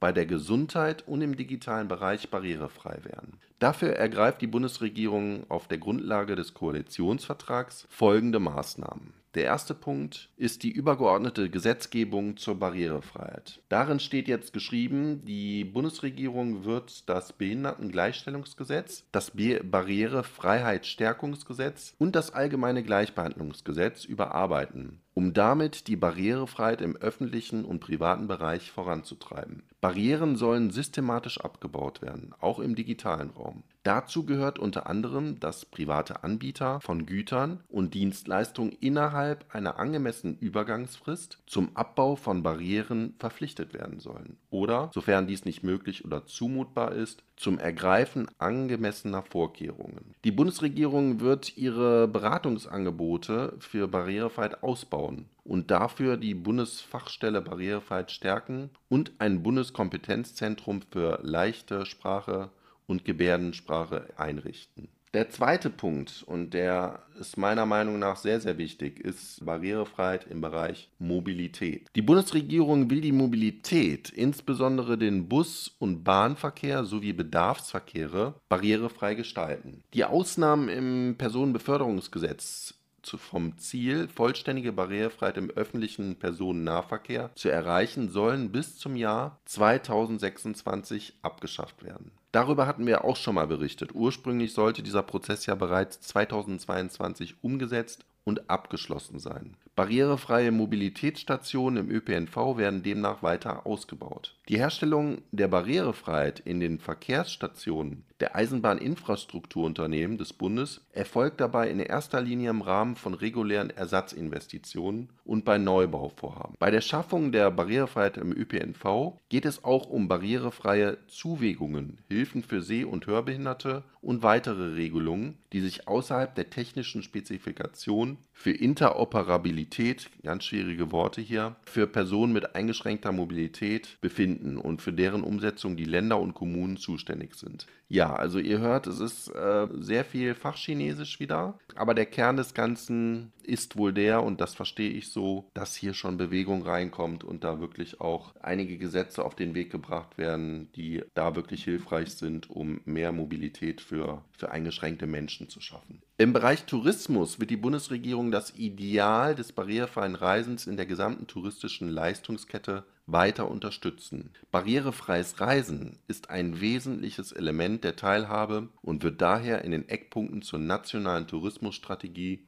bei 0.00 0.12
der 0.12 0.24
Gesundheit 0.24 1.06
und 1.06 1.20
im 1.20 1.36
digitalen 1.36 1.88
Bereich 1.88 2.30
barrierefrei 2.30 3.04
werden. 3.04 3.34
Dafür 3.58 3.90
ergreift 3.96 4.40
die 4.40 4.46
Bundesregierung 4.46 5.44
auf 5.50 5.68
der 5.68 5.76
Grundlage 5.76 6.34
des 6.34 6.54
Koalitionsvertrags 6.54 7.86
folgende 7.90 8.40
Maßnahmen. 8.40 9.12
Der 9.34 9.44
erste 9.44 9.74
Punkt 9.74 10.30
ist 10.36 10.64
die 10.64 10.72
übergeordnete 10.72 11.50
Gesetzgebung 11.50 12.36
zur 12.36 12.58
Barrierefreiheit. 12.58 13.62
Darin 13.68 14.00
steht 14.00 14.26
jetzt 14.26 14.52
geschrieben, 14.52 15.24
die 15.24 15.64
Bundesregierung 15.64 16.64
wird 16.64 17.08
das 17.08 17.32
Behindertengleichstellungsgesetz, 17.34 19.04
das 19.12 19.30
Barrierefreiheitsstärkungsgesetz 19.30 21.94
und 21.98 22.16
das 22.16 22.32
Allgemeine 22.32 22.82
Gleichbehandlungsgesetz 22.82 24.04
überarbeiten 24.04 25.00
um 25.14 25.32
damit 25.32 25.86
die 25.88 25.96
Barrierefreiheit 25.96 26.80
im 26.80 26.96
öffentlichen 26.96 27.64
und 27.64 27.80
privaten 27.80 28.28
Bereich 28.28 28.70
voranzutreiben. 28.70 29.62
Barrieren 29.80 30.36
sollen 30.36 30.70
systematisch 30.70 31.40
abgebaut 31.40 32.02
werden, 32.02 32.34
auch 32.40 32.58
im 32.58 32.74
digitalen 32.74 33.30
Raum. 33.30 33.62
Dazu 33.82 34.26
gehört 34.26 34.58
unter 34.58 34.86
anderem, 34.86 35.40
dass 35.40 35.64
private 35.64 36.22
Anbieter 36.22 36.82
von 36.82 37.06
Gütern 37.06 37.60
und 37.68 37.94
Dienstleistungen 37.94 38.72
innerhalb 38.72 39.54
einer 39.54 39.78
angemessenen 39.78 40.36
Übergangsfrist 40.36 41.38
zum 41.46 41.74
Abbau 41.74 42.14
von 42.16 42.42
Barrieren 42.42 43.14
verpflichtet 43.18 43.72
werden 43.72 43.98
sollen 43.98 44.36
oder, 44.50 44.90
sofern 44.92 45.26
dies 45.26 45.46
nicht 45.46 45.62
möglich 45.62 46.04
oder 46.04 46.26
zumutbar 46.26 46.92
ist, 46.92 47.24
zum 47.36 47.58
Ergreifen 47.58 48.26
angemessener 48.36 49.22
Vorkehrungen. 49.22 50.14
Die 50.24 50.30
Bundesregierung 50.30 51.20
wird 51.20 51.56
ihre 51.56 52.06
Beratungsangebote 52.06 53.54
für 53.60 53.88
Barrierefreiheit 53.88 54.62
ausbauen 54.62 54.99
und 55.44 55.70
dafür 55.70 56.16
die 56.16 56.34
Bundesfachstelle 56.34 57.40
Barrierefreiheit 57.40 58.10
stärken 58.10 58.70
und 58.88 59.12
ein 59.18 59.42
Bundeskompetenzzentrum 59.42 60.82
für 60.90 61.20
leichte 61.22 61.86
Sprache 61.86 62.50
und 62.86 63.04
Gebärdensprache 63.04 64.08
einrichten. 64.16 64.88
Der 65.12 65.28
zweite 65.28 65.70
Punkt, 65.70 66.22
und 66.24 66.54
der 66.54 67.00
ist 67.18 67.36
meiner 67.36 67.66
Meinung 67.66 67.98
nach 67.98 68.16
sehr, 68.16 68.40
sehr 68.40 68.58
wichtig, 68.58 69.00
ist 69.00 69.44
Barrierefreiheit 69.44 70.28
im 70.30 70.40
Bereich 70.40 70.88
Mobilität. 71.00 71.88
Die 71.96 72.02
Bundesregierung 72.02 72.90
will 72.90 73.00
die 73.00 73.10
Mobilität, 73.10 74.10
insbesondere 74.10 74.96
den 74.96 75.28
Bus- 75.28 75.74
und 75.80 76.04
Bahnverkehr 76.04 76.84
sowie 76.84 77.12
Bedarfsverkehre, 77.12 78.34
barrierefrei 78.48 79.16
gestalten. 79.16 79.82
Die 79.94 80.04
Ausnahmen 80.04 80.68
im 80.68 81.16
Personenbeförderungsgesetz 81.18 82.74
vom 83.18 83.58
Ziel, 83.58 84.08
vollständige 84.08 84.72
Barrierefreiheit 84.72 85.36
im 85.36 85.50
öffentlichen 85.50 86.16
Personennahverkehr 86.16 87.30
zu 87.34 87.48
erreichen, 87.48 88.10
sollen 88.10 88.52
bis 88.52 88.78
zum 88.78 88.96
Jahr 88.96 89.40
2026 89.46 91.14
abgeschafft 91.22 91.82
werden. 91.82 92.12
Darüber 92.32 92.66
hatten 92.66 92.86
wir 92.86 93.04
auch 93.04 93.16
schon 93.16 93.34
mal 93.34 93.46
berichtet. 93.46 93.94
Ursprünglich 93.94 94.52
sollte 94.52 94.82
dieser 94.82 95.02
Prozess 95.02 95.46
ja 95.46 95.54
bereits 95.54 96.00
2022 96.00 97.42
umgesetzt 97.42 98.04
und 98.24 98.48
abgeschlossen 98.48 99.18
sein. 99.18 99.56
Barrierefreie 99.76 100.50
Mobilitätsstationen 100.50 101.88
im 101.88 101.94
ÖPNV 101.94 102.58
werden 102.58 102.82
demnach 102.82 103.22
weiter 103.22 103.66
ausgebaut. 103.66 104.36
Die 104.48 104.58
Herstellung 104.58 105.22
der 105.30 105.48
Barrierefreiheit 105.48 106.40
in 106.40 106.60
den 106.60 106.78
Verkehrsstationen 106.78 108.04
der 108.20 108.36
Eisenbahninfrastrukturunternehmen 108.36 110.18
des 110.18 110.34
Bundes 110.34 110.82
erfolgt 110.92 111.40
dabei 111.40 111.70
in 111.70 111.80
erster 111.80 112.20
Linie 112.20 112.50
im 112.50 112.60
Rahmen 112.60 112.96
von 112.96 113.14
regulären 113.14 113.70
Ersatzinvestitionen 113.70 115.08
und 115.24 115.44
bei 115.44 115.56
Neubauvorhaben. 115.56 116.54
Bei 116.58 116.70
der 116.70 116.82
Schaffung 116.82 117.32
der 117.32 117.50
Barrierefreiheit 117.50 118.18
im 118.18 118.32
ÖPNV 118.32 119.18
geht 119.30 119.46
es 119.46 119.64
auch 119.64 119.88
um 119.88 120.08
barrierefreie 120.08 120.98
Zuwegungen, 121.06 121.98
Hilfen 122.08 122.42
für 122.42 122.60
Seh- 122.60 122.84
und 122.84 123.06
Hörbehinderte 123.06 123.84
und 124.02 124.22
weitere 124.22 124.74
Regelungen, 124.74 125.38
die 125.52 125.60
sich 125.60 125.88
außerhalb 125.88 126.34
der 126.34 126.50
technischen 126.50 127.02
Spezifikation 127.02 128.18
für 128.40 128.52
Interoperabilität, 128.52 130.08
ganz 130.22 130.44
schwierige 130.46 130.92
Worte 130.92 131.20
hier, 131.20 131.56
für 131.66 131.86
Personen 131.86 132.32
mit 132.32 132.54
eingeschränkter 132.54 133.12
Mobilität 133.12 133.98
befinden 134.00 134.56
und 134.56 134.80
für 134.80 134.94
deren 134.94 135.24
Umsetzung 135.24 135.76
die 135.76 135.84
Länder 135.84 136.18
und 136.18 136.32
Kommunen 136.32 136.78
zuständig 136.78 137.34
sind. 137.34 137.66
Ja, 137.92 138.14
also 138.14 138.38
ihr 138.38 138.60
hört, 138.60 138.86
es 138.86 139.00
ist 139.00 139.34
äh, 139.34 139.66
sehr 139.80 140.04
viel 140.04 140.36
Fachchinesisch 140.36 141.18
wieder, 141.18 141.58
aber 141.74 141.92
der 141.92 142.06
Kern 142.06 142.36
des 142.36 142.54
Ganzen 142.54 143.32
ist 143.42 143.76
wohl 143.76 143.92
der, 143.92 144.22
und 144.22 144.40
das 144.40 144.54
verstehe 144.54 144.90
ich 144.90 145.10
so, 145.10 145.50
dass 145.54 145.74
hier 145.74 145.92
schon 145.92 146.16
Bewegung 146.16 146.62
reinkommt 146.62 147.24
und 147.24 147.42
da 147.42 147.58
wirklich 147.58 148.00
auch 148.00 148.32
einige 148.40 148.78
Gesetze 148.78 149.24
auf 149.24 149.34
den 149.34 149.56
Weg 149.56 149.72
gebracht 149.72 150.18
werden, 150.18 150.70
die 150.76 151.02
da 151.14 151.34
wirklich 151.34 151.64
hilfreich 151.64 152.12
sind, 152.12 152.48
um 152.48 152.80
mehr 152.84 153.10
Mobilität 153.10 153.80
für, 153.80 154.22
für 154.38 154.52
eingeschränkte 154.52 155.08
Menschen 155.08 155.48
zu 155.48 155.60
schaffen. 155.60 156.00
Im 156.16 156.32
Bereich 156.32 156.66
Tourismus 156.66 157.40
wird 157.40 157.50
die 157.50 157.56
Bundesregierung 157.56 158.30
das 158.30 158.54
Ideal 158.56 159.34
des 159.34 159.50
barrierefreien 159.50 160.14
Reisens 160.14 160.68
in 160.68 160.76
der 160.76 160.86
gesamten 160.86 161.26
touristischen 161.26 161.88
Leistungskette 161.88 162.84
weiter 163.12 163.50
unterstützen. 163.50 164.30
Barrierefreies 164.50 165.40
Reisen 165.40 165.98
ist 166.08 166.30
ein 166.30 166.60
wesentliches 166.60 167.32
Element 167.32 167.84
der 167.84 167.96
Teilhabe 167.96 168.68
und 168.82 169.02
wird 169.02 169.20
daher 169.20 169.64
in 169.64 169.70
den 169.70 169.88
Eckpunkten 169.88 170.42
zur 170.42 170.58
nationalen 170.58 171.26
Tourismusstrategie 171.26 172.40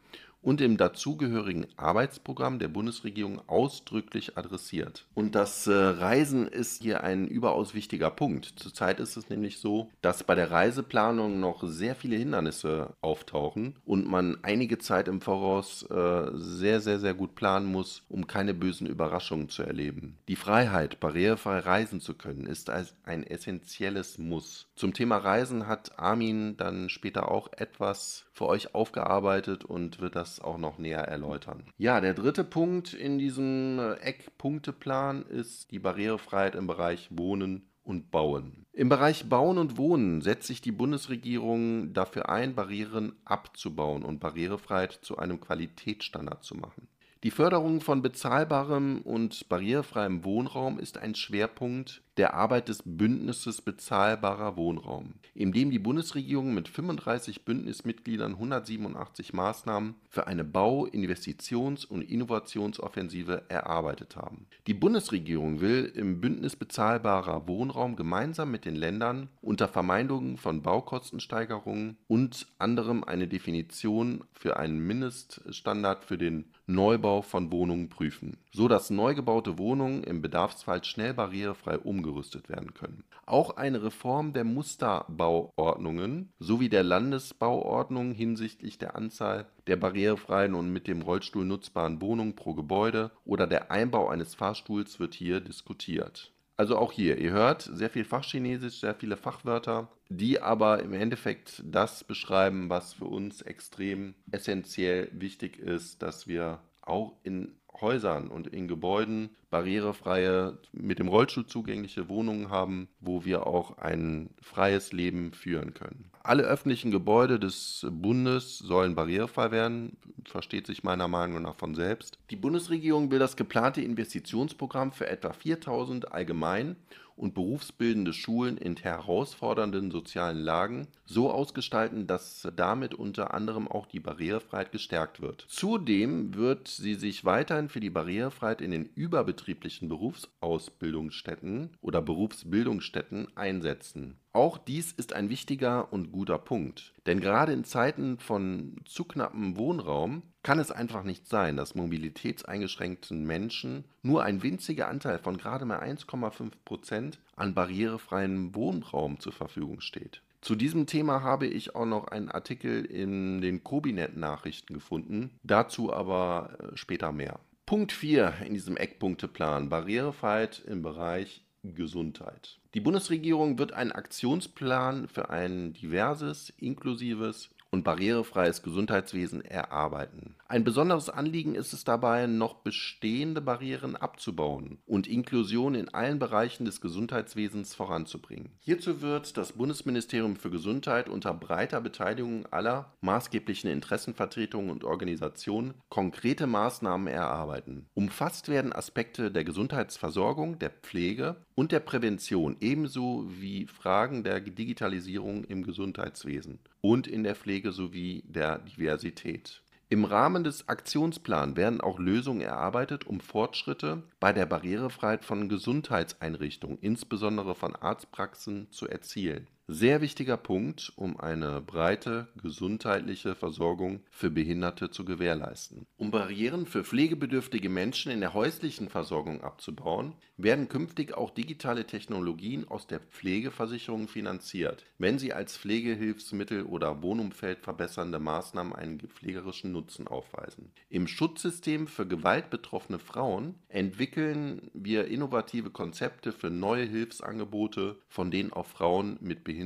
und 0.42 0.61
im 0.61 0.76
dazugehörigen 0.76 1.66
Arbeitsprogramm 1.76 2.59
der 2.59 2.68
Bundesregierung 2.68 3.40
ausdrücklich 3.48 4.37
adressiert. 4.37 5.07
Und 5.14 5.35
das 5.35 5.66
äh, 5.66 5.72
Reisen 5.72 6.46
ist 6.46 6.83
hier 6.83 7.02
ein 7.02 7.28
überaus 7.28 7.74
wichtiger 7.74 8.11
Punkt. 8.11 8.52
Zurzeit 8.57 9.00
ist 9.00 9.16
es 9.16 9.31
nämlich 9.31 9.59
so, 9.59 9.90
dass 10.02 10.24
bei 10.24 10.35
der 10.35 10.50
Reiseplanung 10.50 11.40
noch 11.40 11.62
sehr 11.64 11.94
viele 11.94 12.16
Hindernisse 12.16 12.94
auftauchen 13.00 13.76
und 13.85 14.09
man 14.09 14.38
einige 14.42 14.78
Zeit 14.78 15.09
im 15.09 15.20
Voraus 15.20 15.85
äh, 15.90 16.31
sehr, 16.35 16.81
sehr, 16.81 16.98
sehr 16.98 17.14
gut 17.14 17.35
planen 17.35 17.66
muss, 17.66 18.02
um 18.09 18.26
keine 18.26 18.55
bösen 18.55 18.87
Überraschungen 18.87 19.48
zu 19.48 19.62
erleben. 19.62 20.18
Die 20.28 20.37
Freiheit, 20.37 21.00
barrierefrei 21.00 21.61
reisen 21.61 22.00
zu 22.00 22.14
können, 22.14 22.46
ist 22.46 22.68
als 22.68 22.94
ein 23.05 23.24
essentielles 23.24 24.18
Muss. 24.18 24.66
Zum 24.74 24.92
Thema 24.92 25.18
Reisen 25.18 25.68
hat 25.68 25.98
Armin 25.98 26.57
dann 26.57 26.88
später 26.88 27.31
auch 27.31 27.52
etwas 27.52 28.24
für 28.33 28.46
euch 28.46 28.74
aufgearbeitet 28.74 29.64
und 29.64 30.00
wird 30.00 30.16
das 30.16 30.32
auch 30.40 30.59
noch 30.59 30.79
näher 30.79 31.03
erläutern. 31.03 31.64
Ja, 31.79 32.01
der 32.01 32.14
dritte 32.14 32.45
Punkt 32.45 32.95
in 32.95 33.18
diesem 33.18 33.79
äh, 33.79 33.95
Eckpunkteplan 33.95 35.27
ist 35.27 35.71
die 35.71 35.79
Barrierefreiheit 35.79 36.55
im 36.55 36.66
Bereich 36.66 37.09
Wohnen 37.11 37.68
und 37.85 38.11
Bauen. 38.11 38.64
Im 38.73 38.88
Bereich 38.88 39.29
Bauen 39.29 39.59
und 39.59 39.77
Wohnen 39.77 40.23
setzt 40.23 40.47
sich 40.47 40.61
die 40.61 40.73
Bundesregierung 40.73 41.92
dafür 41.92 42.29
ein, 42.29 42.55
Barrieren 42.55 43.12
abzubauen 43.25 44.03
und 44.03 44.21
Barrierefreiheit 44.21 44.92
zu 45.03 45.18
einem 45.18 45.40
Qualitätsstandard 45.40 46.45
zu 46.45 46.55
machen. 46.55 46.88
Die 47.23 47.31
Förderung 47.31 47.81
von 47.81 48.03
bezahlbarem 48.03 49.03
und 49.03 49.49
barrierefreiem 49.49 50.25
Wohnraum 50.25 50.81
ist 50.81 50.99
ein 50.99 51.14
Schwerpunkt 51.14 52.03
der 52.16 52.35
Arbeit 52.35 52.68
des 52.68 52.83
Bündnisses 52.85 53.62
Bezahlbarer 53.62 54.57
Wohnraum, 54.57 55.14
in 55.35 55.53
dem 55.53 55.70
die 55.70 55.79
Bundesregierung 55.79 56.53
mit 56.53 56.68
35 56.68 57.44
Bündnismitgliedern 57.44 58.33
187 58.33 59.33
Maßnahmen 59.33 59.94
für 60.09 60.27
eine 60.27 60.44
Bau-, 60.44 60.87
Investitions- 60.87 61.87
und 61.87 62.03
Innovationsoffensive 62.03 63.44
erarbeitet 63.48 64.16
haben. 64.16 64.46
Die 64.66 64.75
Bundesregierung 64.75 65.61
will 65.61 65.90
im 65.94 66.20
Bündnis 66.20 66.57
Bezahlbarer 66.57 67.48
Wohnraum 67.48 67.96
gemeinsam 67.96 68.51
mit 68.51 68.66
den 68.66 68.77
Ländern 68.77 69.29
unter 69.40 69.68
Vermeidung 69.68 70.37
von 70.37 70.62
Baukostensteigerungen 70.62 71.96
und 72.09 72.46
anderem 72.59 73.05
eine 73.05 73.27
Definition 73.27 74.25
für 74.33 74.59
einen 74.59 74.87
Mindeststandard 74.87 76.05
für 76.05 76.18
den 76.18 76.44
Neubau 76.66 77.22
von 77.22 77.51
Wohnungen 77.51 77.88
prüfen, 77.88 78.37
so 78.53 78.69
dass 78.69 78.91
neu 78.91 79.15
gebaute 79.15 79.59
Wohnungen 79.59 80.05
im 80.05 80.23
Bedarfsfall 80.23 80.85
schnell 80.85 81.15
barrierefrei 81.15 81.79
umgerüstet 81.79 82.49
werden 82.49 82.75
können. 82.75 83.05
Auch 83.27 83.57
eine 83.57 83.83
Reform 83.83 84.33
der 84.33 84.45
Musterbauordnungen 84.45 86.33
sowie 86.38 86.69
der 86.69 86.83
Landesbauordnung 86.83 88.12
hinsichtlich 88.12 88.79
der 88.79 88.95
Anzahl 88.95 89.47
der 89.67 89.77
barrierefreien 89.77 90.55
und 90.55 90.73
mit 90.73 90.87
dem 90.87 91.03
Rollstuhl 91.03 91.45
nutzbaren 91.45 92.01
Wohnungen 92.03 92.37
pro 92.37 92.55
Gebäude 92.55 93.11
oder 93.25 93.47
der 93.47 93.71
Einbau 93.71 94.09
eines 94.09 94.35
Fahrstuhls 94.35 95.01
wird 95.01 95.15
hier 95.15 95.41
diskutiert. 95.41 96.33
Also 96.57 96.77
auch 96.77 96.93
hier, 96.93 97.19
ihr 97.19 97.33
hört 97.33 97.62
sehr 97.62 97.91
viel 97.91 98.05
Fachchinesisch, 98.05 98.81
sehr 98.81 98.95
viele 98.95 99.17
Fachwörter, 99.17 99.88
die 100.11 100.41
aber 100.41 100.83
im 100.83 100.93
Endeffekt 100.93 101.62
das 101.65 102.05
beschreiben, 102.05 102.69
was 102.69 102.93
für 102.93 103.07
uns 103.07 103.41
extrem 103.41 104.15
essentiell 104.31 105.09
wichtig 105.12 105.59
ist, 105.59 106.03
dass 106.03 106.27
wir 106.27 106.61
auch 106.83 107.17
in 107.23 107.57
Häusern 107.83 108.29
und 108.29 108.47
in 108.47 108.68
Gebäuden 108.68 109.31
barrierefreie, 109.51 110.57
mit 110.73 110.99
dem 110.99 111.09
Rollstuhl 111.09 111.47
zugängliche 111.47 112.09
Wohnungen 112.09 112.49
haben, 112.49 112.88
wo 113.01 113.25
wir 113.25 113.47
auch 113.47 113.77
ein 113.77 114.31
freies 114.40 114.92
Leben 114.92 115.33
führen 115.33 115.75
können. 115.75 116.11
Alle 116.23 116.45
öffentlichen 116.45 116.90
Gebäude 116.90 117.38
des 117.38 117.87
Bundes 117.90 118.59
sollen 118.59 118.95
barrierefrei 118.95 119.51
werden, 119.51 119.97
versteht 120.25 120.66
sich 120.66 120.85
meiner 120.85 121.09
Meinung 121.09 121.42
nach 121.42 121.57
von 121.57 121.75
selbst. 121.75 122.16
Die 122.31 122.37
Bundesregierung 122.37 123.11
will 123.11 123.18
das 123.18 123.37
geplante 123.37 123.83
Investitionsprogramm 123.83 124.92
für 124.92 125.09
etwa 125.09 125.33
4000 125.33 126.12
allgemein 126.12 126.77
und 127.16 127.35
berufsbildende 127.35 128.12
Schulen 128.12 128.57
in 128.57 128.77
herausfordernden 128.77 129.90
sozialen 129.90 130.38
Lagen 130.38 130.88
so 131.05 131.31
ausgestalten, 131.31 132.07
dass 132.07 132.48
damit 132.57 132.94
unter 132.94 133.35
anderem 133.35 133.68
auch 133.68 133.87
die 133.87 134.01
Barrierefreiheit 134.01 134.72
gestärkt 134.72 135.20
wird. 135.20 135.46
Zudem 135.48 136.35
wird 136.35 136.68
sie 136.68 136.94
sich 136.94 137.25
weiterhin 137.25 137.68
für 137.68 137.81
die 137.81 137.90
Barrierefreiheit 137.90 138.61
in 138.61 138.70
den 138.70 138.85
überbetrieblichen 138.85 139.88
Berufsausbildungsstätten 139.88 141.70
oder 141.81 142.03
Berufsbildungsstätten 142.03 143.29
einsetzen. 143.37 144.16
Auch 144.35 144.57
dies 144.57 144.92
ist 144.92 145.12
ein 145.12 145.29
wichtiger 145.29 145.92
und 145.92 146.11
guter 146.11 146.38
Punkt, 146.38 146.95
denn 147.05 147.21
gerade 147.21 147.53
in 147.53 147.64
Zeiten 147.64 148.18
von 148.18 148.77
zu 148.87 149.05
knappem 149.05 149.59
Wohnraum 149.59 150.23
kann 150.42 150.59
es 150.59 150.71
einfach 150.71 151.03
nicht 151.03 151.29
sein, 151.29 151.59
dass 151.59 151.75
mobilitätseingeschränkten 151.75 153.27
Menschen 153.27 153.85
nur 154.03 154.25
ein 154.25 154.42
winziger 154.42 154.88
Anteil 154.88 155.18
von 155.18 155.37
gerade 155.37 155.66
mal 155.66 155.81
1,5 155.81 156.51
Prozent 156.64 157.18
an 157.37 157.53
barrierefreiem 157.53 158.55
Wohnraum 158.55 159.21
zur 159.21 159.33
Verfügung 159.33 159.83
steht. 159.83 160.23
Zu 160.40 160.57
diesem 160.57 160.87
Thema 160.87 161.23
habe 161.23 161.47
ich 161.47 161.77
auch 161.77 161.87
noch 161.87 162.09
einen 162.09 162.31
Artikel 162.31 162.87
in 162.87 163.42
den 163.42 163.62
Kobinet-Nachrichten 163.62 164.73
gefunden, 164.73 165.38
dazu 165.42 165.92
aber 165.92 166.57
äh, 166.59 166.77
später 166.77 167.12
mehr. 167.12 167.38
Punkt 167.66 167.92
4 167.92 168.35
in 168.47 168.55
diesem 168.55 168.77
Eckpunkteplan: 168.77 169.68
Barrierefreiheit 169.68 170.64
im 170.66 170.83
Bereich 170.83 171.45
Gesundheit. 171.62 172.59
Die 172.75 172.81
Bundesregierung 172.81 173.59
wird 173.59 173.72
einen 173.72 173.92
Aktionsplan 173.92 175.09
für 175.09 175.31
ein 175.31 175.72
diverses, 175.75 176.51
inklusives 176.59 177.51
und 177.72 177.85
barrierefreies 177.85 178.62
Gesundheitswesen 178.62 179.42
erarbeiten. 179.42 180.35
Ein 180.46 180.62
besonderes 180.62 181.09
Anliegen 181.09 181.55
ist 181.55 181.72
es 181.72 181.85
dabei, 181.85 182.27
noch 182.27 182.57
bestehende 182.57 183.40
Barrieren 183.40 183.96
abzubauen 183.96 184.77
und 184.87 185.07
Inklusion 185.07 185.75
in 185.75 185.88
allen 185.88 186.18
Bereichen 186.18 186.66
des 186.66 186.83
Gesundheitswesens 186.83 187.75
voranzubringen. 187.75 188.51
Hierzu 188.61 189.01
wird 189.01 189.38
das 189.38 189.53
Bundesministerium 189.53 190.37
für 190.37 190.51
Gesundheit 190.51 191.09
unter 191.09 191.33
breiter 191.33 191.81
Beteiligung 191.81 192.44
aller 192.51 192.92
maßgeblichen 193.01 193.70
Interessenvertretungen 193.70 194.70
und 194.70 194.85
Organisationen 194.85 195.72
konkrete 195.88 196.46
Maßnahmen 196.46 197.07
erarbeiten. 197.07 197.87
Umfasst 197.94 198.51
werden 198.51 198.75
Aspekte 198.75 199.31
der 199.31 199.44
Gesundheitsversorgung, 199.44 200.59
der 200.59 200.70
Pflege 200.70 201.37
und 201.55 201.73
der 201.73 201.81
Prävention 201.81 202.57
ebenso 202.61 203.27
wie 203.29 203.67
Fragen 203.67 204.25
der 204.25 204.41
Digitalisierung 204.41 205.45
im 205.45 205.62
Gesundheitswesen 205.62 206.59
und 206.81 207.07
in 207.07 207.25
der 207.25 207.35
Pflege 207.35 207.73
sowie 207.73 208.23
der 208.27 208.59
Diversität. 208.59 209.62
Im 209.88 210.07
Rahmen 210.07 210.43
des 210.43 210.69
Aktionsplans 210.69 211.57
werden 211.57 211.83
auch 211.83 211.99
Lösungen 211.99 212.41
erarbeitet, 212.41 213.07
um 213.07 213.21
Fortschritte 213.21 214.03
bei 214.21 214.33
der 214.33 214.47
Barrierefreiheit 214.47 215.23
von 215.23 215.51
Gesundheitseinrichtungen, 215.51 216.79
insbesondere 216.81 217.55
von 217.55 217.77
Arztpraxen, 217.77 218.69
zu 218.71 218.88
erzielen 218.88 219.47
sehr 219.73 220.01
wichtiger 220.01 220.37
Punkt, 220.37 220.93
um 220.97 221.19
eine 221.19 221.61
breite 221.61 222.29
gesundheitliche 222.41 223.35
Versorgung 223.35 224.01
für 224.11 224.31
Behinderte 224.31 224.91
zu 224.91 225.05
gewährleisten. 225.05 225.87
Um 225.97 226.11
Barrieren 226.11 226.67
für 226.67 226.85
pflegebedürftige 226.85 227.69
Menschen 227.69 228.13
in 228.13 228.21
der 228.21 228.35
häuslichen 228.35 228.89
Versorgung 228.89 229.43
abzubauen, 229.43 230.15
werden 230.37 230.69
künftig 230.69 231.15
auch 231.15 231.31
digitale 231.31 231.87
Technologien 231.87 232.67
aus 232.69 232.87
der 232.87 233.01
Pflegeversicherung 233.01 234.09
finanziert, 234.09 234.85
wenn 234.99 235.19
sie 235.19 235.33
als 235.33 235.57
Pflegehilfsmittel 235.57 236.65
oder 236.65 237.03
Wohnumfeld 237.03 237.61
verbessernde 237.61 238.19
Maßnahmen 238.19 238.73
einen 238.75 238.99
pflegerischen 239.01 239.73
Nutzen 239.73 240.09
aufweisen. 240.09 240.73
Im 240.89 241.07
Schutzsystem 241.07 241.87
für 241.87 242.07
gewaltbetroffene 242.07 242.99
Frauen 242.99 243.55
entwickeln 243.69 244.71
wir 244.75 245.07
innovative 245.07 245.71
Konzepte 245.71 246.33
für 246.33 246.51
neue 246.51 246.85
Hilfsangebote, 246.85 247.97
von 248.09 248.31
denen 248.31 248.53
auch 248.53 248.67
Frauen 248.67 249.19
mit 249.21 249.45
Behinderung 249.45 249.62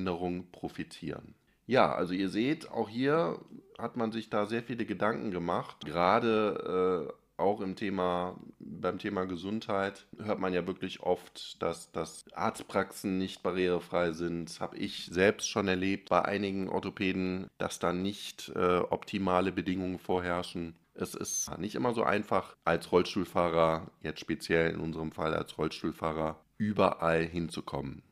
profitieren. 0.53 1.35
Ja, 1.67 1.93
also 1.93 2.15
ihr 2.15 2.29
seht, 2.29 2.71
auch 2.71 2.89
hier 2.89 3.41
hat 3.79 3.97
man 3.97 4.13
sich 4.13 4.31
da 4.31 4.47
sehr 4.47 4.63
viele 4.63 4.87
Gedanken 4.87 5.31
gemacht. 5.33 5.85
Gerade 5.85 7.09
äh, 7.09 7.13
auch 7.39 7.61
im 7.61 7.77
Thema, 7.77 8.39
beim 8.59 8.99
Thema 8.99 9.25
Gesundheit 9.27 10.07
hört 10.19 10.39
man 10.39 10.55
ja 10.55 10.67
wirklich 10.67 11.01
oft, 11.01 11.61
dass, 11.63 11.93
dass 11.93 12.25
Arztpraxen 12.33 13.19
nicht 13.19 13.43
barrierefrei 13.43 14.13
sind. 14.13 14.59
Habe 14.61 14.79
ich 14.79 15.07
selbst 15.07 15.49
schon 15.49 15.69
erlebt 15.69 16.09
bei 16.09 16.25
einigen 16.25 16.69
Orthopäden, 16.69 17.49
dass 17.59 17.79
da 17.79 17.93
nicht 17.93 18.51
äh, 18.55 18.79
optimale 18.79 19.53
Bedingungen 19.53 19.99
vorherrschen. 19.99 20.77
Es 20.95 21.15
ist 21.15 21.59
nicht 21.59 21.75
immer 21.75 21.93
so 21.93 22.05
einfach, 22.05 22.57
als 22.65 22.91
Rollstuhlfahrer, 22.91 23.91
jetzt 24.03 24.21
speziell 24.21 24.71
in 24.71 24.81
unserem 24.81 25.13
Fall 25.13 25.35
als 25.35 25.59
Rollstuhlfahrer, 25.59 26.41
überall 26.57 27.23
hinzukommen. 27.23 28.03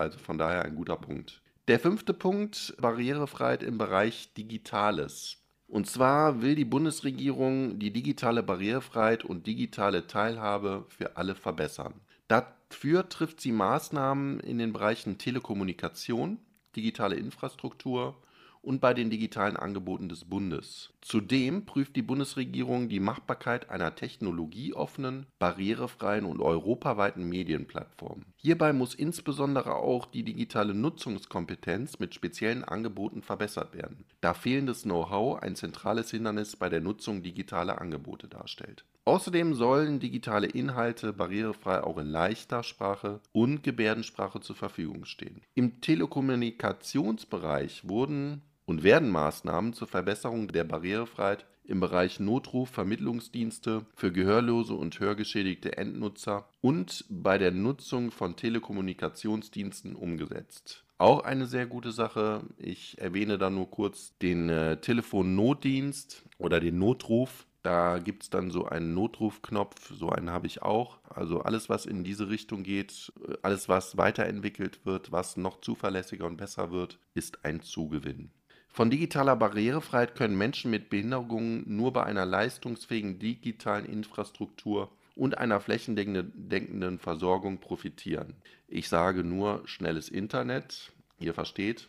Also 0.00 0.18
von 0.18 0.38
daher 0.38 0.64
ein 0.64 0.76
guter 0.76 0.96
Punkt. 0.96 1.42
Der 1.68 1.78
fünfte 1.78 2.14
Punkt, 2.14 2.74
Barrierefreiheit 2.80 3.62
im 3.62 3.76
Bereich 3.76 4.32
Digitales. 4.32 5.36
Und 5.68 5.86
zwar 5.86 6.40
will 6.40 6.54
die 6.54 6.64
Bundesregierung 6.64 7.78
die 7.78 7.92
digitale 7.92 8.42
Barrierefreiheit 8.42 9.26
und 9.26 9.46
digitale 9.46 10.06
Teilhabe 10.06 10.86
für 10.88 11.18
alle 11.18 11.34
verbessern. 11.34 11.92
Dafür 12.28 13.10
trifft 13.10 13.42
sie 13.42 13.52
Maßnahmen 13.52 14.40
in 14.40 14.56
den 14.56 14.72
Bereichen 14.72 15.18
Telekommunikation, 15.18 16.38
digitale 16.74 17.16
Infrastruktur 17.16 18.16
und 18.62 18.80
bei 18.80 18.94
den 18.94 19.10
digitalen 19.10 19.56
Angeboten 19.56 20.08
des 20.08 20.24
Bundes. 20.24 20.90
Zudem 21.00 21.64
prüft 21.64 21.96
die 21.96 22.02
Bundesregierung 22.02 22.88
die 22.88 23.00
Machbarkeit 23.00 23.70
einer 23.70 23.94
technologieoffenen, 23.94 25.26
barrierefreien 25.38 26.24
und 26.24 26.40
europaweiten 26.40 27.28
Medienplattform. 27.28 28.22
Hierbei 28.36 28.72
muss 28.72 28.94
insbesondere 28.94 29.76
auch 29.76 30.06
die 30.06 30.24
digitale 30.24 30.74
Nutzungskompetenz 30.74 31.98
mit 31.98 32.14
speziellen 32.14 32.64
Angeboten 32.64 33.22
verbessert 33.22 33.74
werden, 33.74 34.04
da 34.20 34.34
fehlendes 34.34 34.82
Know-how 34.82 35.42
ein 35.42 35.56
zentrales 35.56 36.10
Hindernis 36.10 36.56
bei 36.56 36.68
der 36.68 36.80
Nutzung 36.80 37.22
digitaler 37.22 37.80
Angebote 37.80 38.28
darstellt. 38.28 38.84
Außerdem 39.06 39.54
sollen 39.54 39.98
digitale 39.98 40.46
Inhalte 40.46 41.12
barrierefrei 41.12 41.82
auch 41.82 41.98
in 41.98 42.06
leichter 42.06 42.62
Sprache 42.62 43.20
und 43.32 43.62
Gebärdensprache 43.62 44.40
zur 44.40 44.56
Verfügung 44.56 45.06
stehen. 45.06 45.40
Im 45.54 45.80
Telekommunikationsbereich 45.80 47.88
wurden 47.88 48.42
und 48.70 48.84
werden 48.84 49.10
Maßnahmen 49.10 49.72
zur 49.72 49.88
Verbesserung 49.88 50.46
der 50.46 50.62
Barrierefreiheit 50.62 51.44
im 51.64 51.80
Bereich 51.80 52.20
Notruf-Vermittlungsdienste 52.20 53.84
für 53.96 54.12
gehörlose 54.12 54.74
und 54.74 55.00
hörgeschädigte 55.00 55.76
Endnutzer 55.76 56.48
und 56.60 57.04
bei 57.08 57.36
der 57.36 57.50
Nutzung 57.50 58.12
von 58.12 58.36
Telekommunikationsdiensten 58.36 59.96
umgesetzt. 59.96 60.84
Auch 60.98 61.24
eine 61.24 61.46
sehr 61.46 61.66
gute 61.66 61.90
Sache. 61.90 62.44
Ich 62.58 62.96
erwähne 62.98 63.38
da 63.38 63.50
nur 63.50 63.68
kurz 63.68 64.16
den 64.22 64.48
äh, 64.48 64.76
Telefonnotdienst 64.80 66.22
oder 66.38 66.60
den 66.60 66.78
Notruf 66.78 67.48
Da 67.64 67.98
gibt 67.98 68.22
es 68.22 68.30
dann 68.30 68.52
so 68.52 68.66
einen 68.66 68.94
Notrufknopf, 68.94 69.92
so 69.96 70.10
einen 70.10 70.30
habe 70.30 70.46
ich 70.46 70.62
auch. 70.62 71.00
Also 71.08 71.40
alles, 71.40 71.68
was 71.68 71.86
in 71.86 72.04
diese 72.04 72.30
Richtung 72.30 72.62
geht, 72.62 73.12
alles, 73.42 73.68
was 73.68 73.96
weiterentwickelt 73.96 74.86
wird, 74.86 75.10
was 75.10 75.36
noch 75.36 75.60
zuverlässiger 75.60 76.26
und 76.26 76.36
besser 76.36 76.70
wird, 76.70 77.00
ist 77.14 77.44
ein 77.44 77.62
Zugewinn. 77.62 78.30
Von 78.72 78.88
digitaler 78.88 79.34
Barrierefreiheit 79.34 80.14
können 80.14 80.38
Menschen 80.38 80.70
mit 80.70 80.90
Behinderungen 80.90 81.64
nur 81.66 81.92
bei 81.92 82.04
einer 82.04 82.24
leistungsfähigen 82.24 83.18
digitalen 83.18 83.84
Infrastruktur 83.84 84.90
und 85.16 85.38
einer 85.38 85.60
flächendeckenden 85.60 86.98
Versorgung 86.98 87.58
profitieren. 87.58 88.34
Ich 88.68 88.88
sage 88.88 89.24
nur 89.24 89.62
schnelles 89.66 90.08
Internet, 90.08 90.92
ihr 91.18 91.34
versteht. 91.34 91.88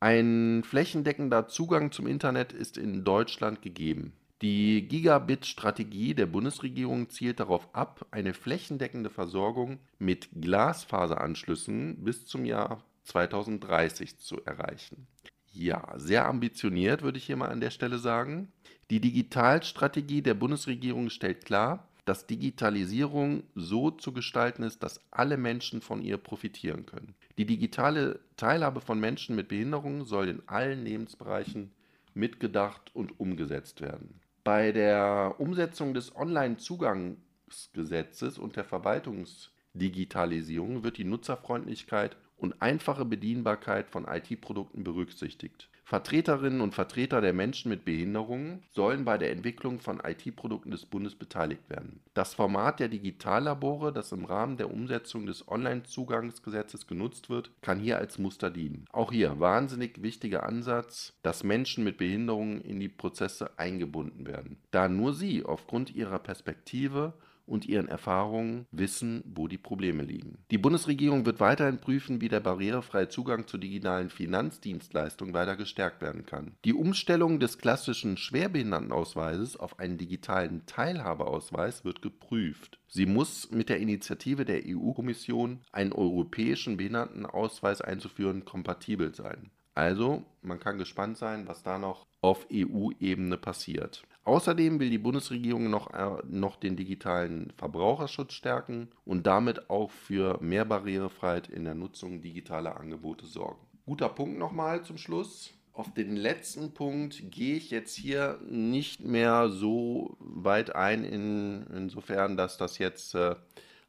Ein 0.00 0.62
flächendeckender 0.64 1.46
Zugang 1.46 1.92
zum 1.92 2.06
Internet 2.06 2.52
ist 2.52 2.78
in 2.78 3.04
Deutschland 3.04 3.62
gegeben. 3.62 4.14
Die 4.42 4.88
Gigabit-Strategie 4.88 6.14
der 6.14 6.26
Bundesregierung 6.26 7.10
zielt 7.10 7.38
darauf 7.40 7.74
ab, 7.74 8.06
eine 8.10 8.34
flächendeckende 8.34 9.08
Versorgung 9.08 9.78
mit 9.98 10.28
Glasfaseranschlüssen 10.38 12.02
bis 12.02 12.26
zum 12.26 12.44
Jahr 12.44 12.82
2030 13.04 14.18
zu 14.18 14.42
erreichen. 14.44 15.06
Ja, 15.54 15.94
sehr 15.96 16.26
ambitioniert, 16.26 17.02
würde 17.02 17.18
ich 17.18 17.26
hier 17.26 17.36
mal 17.36 17.50
an 17.50 17.60
der 17.60 17.70
Stelle 17.70 17.98
sagen. 17.98 18.48
Die 18.90 19.00
Digitalstrategie 19.00 20.20
der 20.20 20.34
Bundesregierung 20.34 21.10
stellt 21.10 21.44
klar, 21.44 21.86
dass 22.04 22.26
Digitalisierung 22.26 23.44
so 23.54 23.92
zu 23.92 24.12
gestalten 24.12 24.64
ist, 24.64 24.82
dass 24.82 25.00
alle 25.12 25.36
Menschen 25.36 25.80
von 25.80 26.02
ihr 26.02 26.16
profitieren 26.16 26.86
können. 26.86 27.14
Die 27.38 27.46
digitale 27.46 28.18
Teilhabe 28.36 28.80
von 28.80 28.98
Menschen 28.98 29.36
mit 29.36 29.46
Behinderungen 29.46 30.04
soll 30.04 30.26
in 30.28 30.42
allen 30.46 30.84
Lebensbereichen 30.84 31.70
mitgedacht 32.14 32.90
und 32.92 33.20
umgesetzt 33.20 33.80
werden. 33.80 34.18
Bei 34.42 34.72
der 34.72 35.36
Umsetzung 35.38 35.94
des 35.94 36.16
Online-Zugangsgesetzes 36.16 38.38
und 38.38 38.56
der 38.56 38.64
Verwaltungsdigitalisierung 38.64 40.82
wird 40.82 40.98
die 40.98 41.04
Nutzerfreundlichkeit 41.04 42.16
und 42.44 42.60
einfache 42.60 43.06
Bedienbarkeit 43.06 43.88
von 43.88 44.06
IT-Produkten 44.06 44.84
berücksichtigt. 44.84 45.70
Vertreterinnen 45.86 46.60
und 46.60 46.74
Vertreter 46.74 47.20
der 47.20 47.32
Menschen 47.32 47.68
mit 47.70 47.84
Behinderungen 47.84 48.62
sollen 48.70 49.04
bei 49.04 49.18
der 49.18 49.30
Entwicklung 49.30 49.80
von 49.80 50.00
IT-Produkten 50.04 50.70
des 50.70 50.86
Bundes 50.86 51.14
beteiligt 51.14 51.68
werden. 51.68 52.00
Das 52.14 52.34
Format 52.34 52.80
der 52.80 52.88
Digitallabore, 52.88 53.92
das 53.92 54.12
im 54.12 54.24
Rahmen 54.24 54.56
der 54.56 54.70
Umsetzung 54.70 55.26
des 55.26 55.46
Online-Zugangsgesetzes 55.48 56.86
genutzt 56.86 57.30
wird, 57.30 57.50
kann 57.62 57.80
hier 57.80 57.98
als 57.98 58.18
Muster 58.18 58.50
dienen. 58.50 58.86
Auch 58.92 59.12
hier 59.12 59.40
wahnsinnig 59.40 60.02
wichtiger 60.02 60.44
Ansatz, 60.44 61.14
dass 61.22 61.44
Menschen 61.44 61.84
mit 61.84 61.98
Behinderungen 61.98 62.60
in 62.60 62.80
die 62.80 62.88
Prozesse 62.88 63.58
eingebunden 63.58 64.26
werden, 64.26 64.58
da 64.70 64.88
nur 64.88 65.14
sie 65.14 65.44
aufgrund 65.44 65.94
ihrer 65.94 66.18
Perspektive 66.18 67.14
und 67.46 67.66
ihren 67.66 67.88
Erfahrungen 67.88 68.66
wissen, 68.70 69.22
wo 69.26 69.48
die 69.48 69.58
Probleme 69.58 70.02
liegen. 70.02 70.38
Die 70.50 70.58
Bundesregierung 70.58 71.26
wird 71.26 71.40
weiterhin 71.40 71.78
prüfen, 71.78 72.20
wie 72.20 72.28
der 72.28 72.40
barrierefreie 72.40 73.08
Zugang 73.08 73.46
zu 73.46 73.58
digitalen 73.58 74.10
Finanzdienstleistungen 74.10 75.34
weiter 75.34 75.56
gestärkt 75.56 76.00
werden 76.00 76.26
kann. 76.26 76.56
Die 76.64 76.74
Umstellung 76.74 77.40
des 77.40 77.58
klassischen 77.58 78.16
Schwerbehindertenausweises 78.16 79.56
auf 79.56 79.78
einen 79.78 79.98
digitalen 79.98 80.66
Teilhabeausweis 80.66 81.84
wird 81.84 82.02
geprüft. 82.02 82.78
Sie 82.88 83.06
muss 83.06 83.50
mit 83.50 83.68
der 83.68 83.78
Initiative 83.78 84.44
der 84.44 84.62
EU-Kommission, 84.66 85.60
einen 85.72 85.92
europäischen 85.92 86.76
Behindertenausweis 86.76 87.80
einzuführen, 87.80 88.44
kompatibel 88.44 89.14
sein. 89.14 89.50
Also, 89.74 90.22
man 90.42 90.60
kann 90.60 90.78
gespannt 90.78 91.18
sein, 91.18 91.48
was 91.48 91.64
da 91.64 91.78
noch 91.78 92.06
auf 92.20 92.46
EU-Ebene 92.52 93.36
passiert. 93.36 94.04
Außerdem 94.24 94.80
will 94.80 94.88
die 94.88 94.98
Bundesregierung 94.98 95.68
noch, 95.68 95.92
äh, 95.92 96.22
noch 96.26 96.56
den 96.56 96.76
digitalen 96.76 97.52
Verbraucherschutz 97.56 98.32
stärken 98.32 98.88
und 99.04 99.26
damit 99.26 99.68
auch 99.68 99.90
für 99.90 100.38
mehr 100.40 100.64
Barrierefreiheit 100.64 101.48
in 101.48 101.64
der 101.64 101.74
Nutzung 101.74 102.22
digitaler 102.22 102.80
Angebote 102.80 103.26
sorgen. 103.26 103.60
Guter 103.84 104.08
Punkt 104.08 104.38
nochmal 104.38 104.82
zum 104.82 104.96
Schluss. 104.96 105.52
Auf 105.74 105.92
den 105.92 106.16
letzten 106.16 106.72
Punkt 106.72 107.30
gehe 107.32 107.56
ich 107.56 107.70
jetzt 107.70 107.96
hier 107.96 108.38
nicht 108.48 109.04
mehr 109.04 109.50
so 109.50 110.16
weit 110.20 110.74
ein, 110.74 111.04
in, 111.04 111.66
insofern, 111.66 112.36
dass 112.36 112.56
das 112.56 112.78
jetzt 112.78 113.14
äh, 113.14 113.34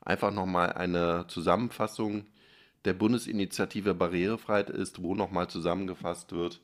einfach 0.01 0.33
nochmal 0.33 0.73
eine 0.73 1.25
Zusammenfassung 1.27 2.25
der 2.85 2.93
Bundesinitiative 2.93 3.93
Barrierefreiheit 3.93 4.69
ist, 4.69 5.01
wo 5.01 5.15
nochmal 5.15 5.47
zusammengefasst 5.47 6.31
wird, 6.33 6.61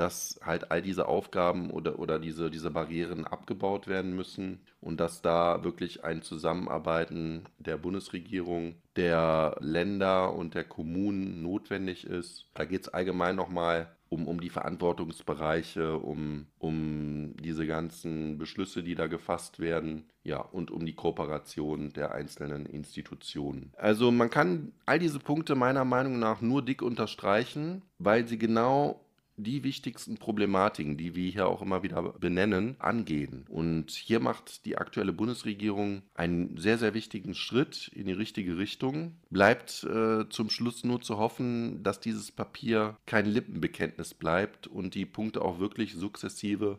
dass 0.00 0.40
halt 0.42 0.70
all 0.70 0.80
diese 0.80 1.08
Aufgaben 1.08 1.70
oder, 1.70 1.98
oder 1.98 2.18
diese, 2.18 2.50
diese 2.50 2.70
Barrieren 2.70 3.26
abgebaut 3.26 3.86
werden 3.86 4.16
müssen 4.16 4.60
und 4.80 4.98
dass 4.98 5.20
da 5.20 5.62
wirklich 5.62 6.04
ein 6.04 6.22
Zusammenarbeiten 6.22 7.44
der 7.58 7.76
Bundesregierung, 7.76 8.76
der 8.96 9.56
Länder 9.60 10.34
und 10.34 10.54
der 10.54 10.64
Kommunen 10.64 11.42
notwendig 11.42 12.06
ist. 12.06 12.46
Da 12.54 12.64
geht 12.64 12.82
es 12.82 12.88
allgemein 12.88 13.36
nochmal 13.36 13.94
um, 14.08 14.26
um 14.26 14.40
die 14.40 14.48
Verantwortungsbereiche, 14.48 15.98
um, 15.98 16.46
um 16.58 17.36
diese 17.36 17.66
ganzen 17.66 18.38
Beschlüsse, 18.38 18.82
die 18.82 18.94
da 18.94 19.06
gefasst 19.06 19.60
werden, 19.60 20.08
ja, 20.24 20.40
und 20.40 20.70
um 20.70 20.84
die 20.84 20.94
Kooperation 20.94 21.90
der 21.90 22.12
einzelnen 22.12 22.64
Institutionen. 22.64 23.72
Also 23.76 24.10
man 24.10 24.30
kann 24.30 24.72
all 24.86 24.98
diese 24.98 25.18
Punkte 25.18 25.54
meiner 25.54 25.84
Meinung 25.84 26.18
nach 26.18 26.40
nur 26.40 26.64
dick 26.64 26.80
unterstreichen, 26.80 27.82
weil 27.98 28.26
sie 28.26 28.38
genau 28.38 29.04
die 29.42 29.64
wichtigsten 29.64 30.16
Problematiken, 30.16 30.96
die 30.96 31.14
wir 31.14 31.30
hier 31.30 31.48
auch 31.48 31.62
immer 31.62 31.82
wieder 31.82 32.02
benennen, 32.18 32.76
angehen. 32.78 33.44
Und 33.48 33.90
hier 33.90 34.20
macht 34.20 34.64
die 34.66 34.78
aktuelle 34.78 35.12
Bundesregierung 35.12 36.02
einen 36.14 36.56
sehr, 36.56 36.78
sehr 36.78 36.94
wichtigen 36.94 37.34
Schritt 37.34 37.88
in 37.94 38.06
die 38.06 38.12
richtige 38.12 38.58
Richtung. 38.58 39.16
Bleibt 39.30 39.84
äh, 39.84 40.28
zum 40.28 40.50
Schluss 40.50 40.84
nur 40.84 41.00
zu 41.00 41.18
hoffen, 41.18 41.82
dass 41.82 42.00
dieses 42.00 42.32
Papier 42.32 42.96
kein 43.06 43.26
Lippenbekenntnis 43.26 44.14
bleibt 44.14 44.66
und 44.66 44.94
die 44.94 45.06
Punkte 45.06 45.42
auch 45.42 45.58
wirklich 45.58 45.94
sukzessive 45.94 46.78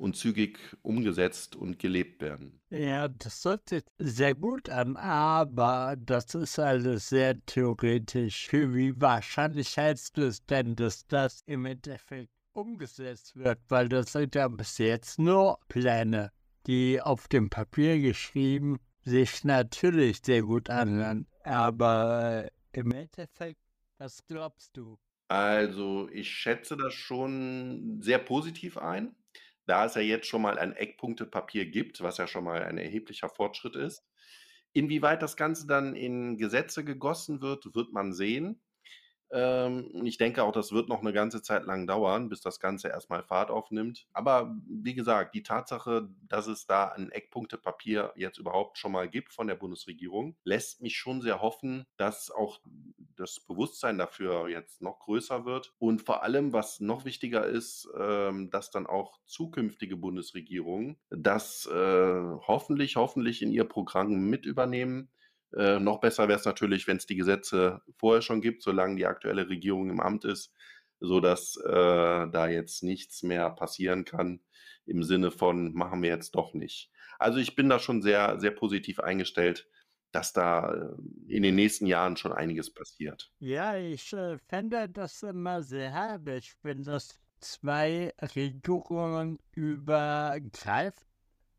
und 0.00 0.16
zügig 0.16 0.58
umgesetzt 0.82 1.54
und 1.54 1.78
gelebt 1.78 2.22
werden. 2.22 2.60
Ja, 2.70 3.08
das 3.08 3.44
hört 3.44 3.68
sich 3.68 3.84
sehr 3.98 4.34
gut 4.34 4.70
an, 4.70 4.96
aber 4.96 5.94
das 5.98 6.34
ist 6.34 6.58
alles 6.58 7.10
sehr 7.10 7.44
theoretisch. 7.44 8.48
Wie 8.50 8.98
wahrscheinlich 8.98 9.76
hältst 9.76 10.16
du 10.16 10.22
es 10.22 10.44
denn, 10.46 10.74
dass 10.74 11.06
das 11.06 11.42
im 11.46 11.66
Endeffekt 11.66 12.30
umgesetzt 12.52 13.36
wird? 13.36 13.58
Weil 13.68 13.88
das 13.88 14.12
sind 14.12 14.34
ja 14.34 14.48
bis 14.48 14.78
jetzt 14.78 15.18
nur 15.18 15.58
Pläne, 15.68 16.32
die 16.66 17.00
auf 17.00 17.28
dem 17.28 17.50
Papier 17.50 18.00
geschrieben 18.00 18.78
sich 19.04 19.44
natürlich 19.44 20.20
sehr 20.24 20.42
gut 20.42 20.70
anhören. 20.70 21.26
Aber 21.44 22.50
im 22.72 22.92
Endeffekt, 22.92 23.60
was 23.98 24.24
glaubst 24.26 24.76
du? 24.76 24.98
Also, 25.28 26.08
ich 26.10 26.28
schätze 26.28 26.76
das 26.76 26.92
schon 26.92 28.00
sehr 28.02 28.18
positiv 28.18 28.78
ein 28.78 29.14
da 29.66 29.84
es 29.84 29.94
ja 29.94 30.02
jetzt 30.02 30.26
schon 30.26 30.42
mal 30.42 30.58
ein 30.58 30.72
Eckpunktepapier 30.72 31.66
gibt, 31.66 32.00
was 32.00 32.18
ja 32.18 32.26
schon 32.26 32.44
mal 32.44 32.62
ein 32.62 32.78
erheblicher 32.78 33.28
Fortschritt 33.28 33.76
ist. 33.76 34.04
Inwieweit 34.72 35.22
das 35.22 35.36
Ganze 35.36 35.66
dann 35.66 35.94
in 35.96 36.36
Gesetze 36.38 36.84
gegossen 36.84 37.40
wird, 37.40 37.74
wird 37.74 37.92
man 37.92 38.12
sehen. 38.12 38.62
Ähm, 39.32 39.90
ich 40.04 40.18
denke 40.18 40.42
auch, 40.42 40.52
das 40.52 40.72
wird 40.72 40.88
noch 40.88 41.00
eine 41.00 41.12
ganze 41.12 41.42
Zeit 41.42 41.64
lang 41.64 41.86
dauern, 41.86 42.28
bis 42.28 42.40
das 42.40 42.60
Ganze 42.60 42.88
erstmal 42.88 43.22
Fahrt 43.22 43.50
aufnimmt. 43.50 44.06
Aber 44.12 44.56
wie 44.66 44.94
gesagt, 44.94 45.34
die 45.34 45.42
Tatsache, 45.42 46.08
dass 46.28 46.46
es 46.46 46.66
da 46.66 46.88
ein 46.88 47.10
Eckpunktepapier 47.10 48.12
jetzt 48.16 48.38
überhaupt 48.38 48.78
schon 48.78 48.92
mal 48.92 49.08
gibt 49.08 49.32
von 49.32 49.46
der 49.46 49.54
Bundesregierung, 49.54 50.36
lässt 50.44 50.82
mich 50.82 50.96
schon 50.96 51.20
sehr 51.20 51.40
hoffen, 51.40 51.86
dass 51.96 52.30
auch 52.30 52.60
das 53.16 53.40
Bewusstsein 53.40 53.98
dafür 53.98 54.48
jetzt 54.48 54.82
noch 54.82 54.98
größer 55.00 55.44
wird. 55.44 55.74
Und 55.78 56.02
vor 56.02 56.22
allem, 56.22 56.52
was 56.52 56.80
noch 56.80 57.04
wichtiger 57.04 57.46
ist, 57.46 57.88
ähm, 57.98 58.50
dass 58.50 58.70
dann 58.70 58.86
auch 58.86 59.20
zukünftige 59.26 59.96
Bundesregierungen 59.96 60.98
das 61.10 61.66
äh, 61.66 62.20
hoffentlich, 62.46 62.96
hoffentlich 62.96 63.42
in 63.42 63.52
ihr 63.52 63.64
Programm 63.64 64.28
mit 64.28 64.46
übernehmen 64.46 65.10
äh, 65.56 65.78
noch 65.80 66.00
besser 66.00 66.28
wäre 66.28 66.38
es 66.38 66.44
natürlich, 66.44 66.86
wenn 66.86 66.96
es 66.96 67.06
die 67.06 67.16
Gesetze 67.16 67.82
vorher 67.96 68.22
schon 68.22 68.40
gibt, 68.40 68.62
solange 68.62 68.96
die 68.96 69.06
aktuelle 69.06 69.48
Regierung 69.48 69.90
im 69.90 70.00
Amt 70.00 70.24
ist, 70.24 70.52
sodass 71.00 71.56
äh, 71.56 71.70
da 71.70 72.48
jetzt 72.48 72.82
nichts 72.82 73.22
mehr 73.22 73.50
passieren 73.50 74.04
kann 74.04 74.40
im 74.86 75.02
Sinne 75.02 75.30
von 75.30 75.72
machen 75.72 76.02
wir 76.02 76.10
jetzt 76.10 76.34
doch 76.34 76.54
nicht. 76.54 76.90
Also 77.18 77.38
ich 77.38 77.54
bin 77.54 77.68
da 77.68 77.78
schon 77.78 78.02
sehr, 78.02 78.40
sehr 78.40 78.50
positiv 78.50 79.00
eingestellt, 79.00 79.68
dass 80.12 80.32
da 80.32 80.72
äh, 80.72 80.88
in 81.28 81.42
den 81.42 81.54
nächsten 81.54 81.86
Jahren 81.86 82.16
schon 82.16 82.32
einiges 82.32 82.72
passiert. 82.72 83.32
Ja, 83.38 83.76
ich 83.76 84.12
äh, 84.12 84.38
fände 84.48 84.88
das 84.88 85.22
immer 85.22 85.62
sehr 85.62 85.90
herrlich, 85.92 86.54
wenn 86.62 86.82
das 86.82 87.20
zwei 87.40 88.12
Regierungen 88.34 89.38
übergreift, 89.52 91.06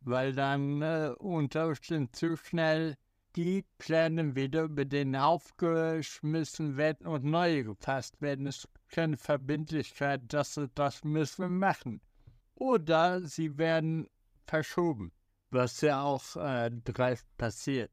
weil 0.02 0.34
dann 0.34 0.82
äh, 0.82 1.14
unter 1.18 1.74
zu 2.12 2.38
schnell 2.38 2.98
die 3.36 3.66
Pläne 3.78 4.36
wieder 4.36 4.64
über 4.64 4.86
den 4.86 5.16
aufgeschmissen 5.16 6.78
werden 6.78 7.08
und 7.08 7.24
neu 7.24 7.64
gefasst 7.64 8.22
werden. 8.22 8.48
Es 8.48 8.60
ist 8.60 8.70
keine 8.90 9.18
Verbindlichkeit, 9.18 10.22
dass 10.28 10.56
sie 10.56 10.70
das 10.76 11.04
müssen 11.04 11.58
machen. 11.58 12.02
Oder 12.56 13.22
sie 13.22 13.58
werden 13.58 14.10
verschoben, 14.46 15.12
was 15.50 15.82
ja 15.82 16.04
auch 16.04 16.36
äh, 16.36 16.70
dreist 16.84 17.26
passiert. 17.38 17.92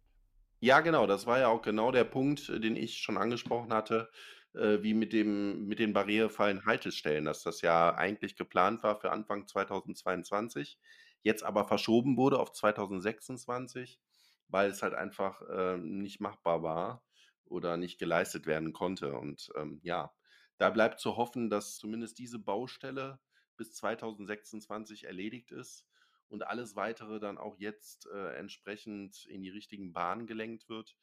Ja, 0.61 0.81
genau, 0.81 1.07
das 1.07 1.27
war 1.27 1.39
ja 1.39 1.49
auch 1.49 1.63
genau 1.63 1.93
der 1.93 2.05
Punkt, 2.05 2.49
äh, 2.49 2.59
den 2.59 2.77
ich 2.77 2.99
schon 2.99 3.17
angesprochen 3.17 3.73
hatte, 3.73 4.11
äh, 4.55 4.83
wie 4.83 4.95
mit 4.95 5.13
dem 5.13 5.67
mit 5.67 5.79
den 5.79 5.93
barrierefreien 5.93 6.67
Haltestellen, 6.67 7.25
dass 7.25 7.43
das 7.43 7.61
ja 7.63 7.95
eigentlich 7.95 8.37
geplant 8.37 8.83
war 8.83 9.01
für 9.01 9.13
Anfang 9.13 9.47
2022, 9.47 10.79
jetzt 11.23 11.45
aber 11.45 11.65
verschoben 11.65 12.17
wurde 12.17 12.41
auf 12.41 12.53
2026, 12.53 14.01
weil 14.49 14.71
es 14.71 14.83
halt 14.83 14.95
einfach, 14.95 15.43
ähm, 15.51 15.99
nicht 15.99 16.21
machbar 16.21 16.63
war 16.63 17.05
oder 17.45 17.77
nicht 17.77 17.99
geleistet 17.99 18.47
werden 18.47 18.73
konnte. 18.73 19.15
Und, 19.19 19.51
ähm, 19.57 19.81
ja, 19.83 20.13
da 20.59 20.71
bleibt 20.71 21.01
zu 21.01 21.17
hoffen, 21.17 21.51
dass 21.51 21.77
zumindest 21.79 22.19
diese 22.19 22.39
Baustelle 22.39 23.21
bis 23.57 23.75
2026 23.75 25.05
erledigt 25.05 25.51
ist 25.53 25.87
und 26.29 26.47
alles 26.47 26.77
Weitere 26.77 27.21
dann 27.21 27.39
auch 27.39 27.57
jetzt, 27.59 28.07
äh, 28.07 28.35
entsprechend 28.37 29.25
in 29.27 29.43
die 29.43 29.51
richtigen 29.51 29.93
Bahnen 29.93 30.27
gelenkt 30.27 30.69
wird, 30.69 30.97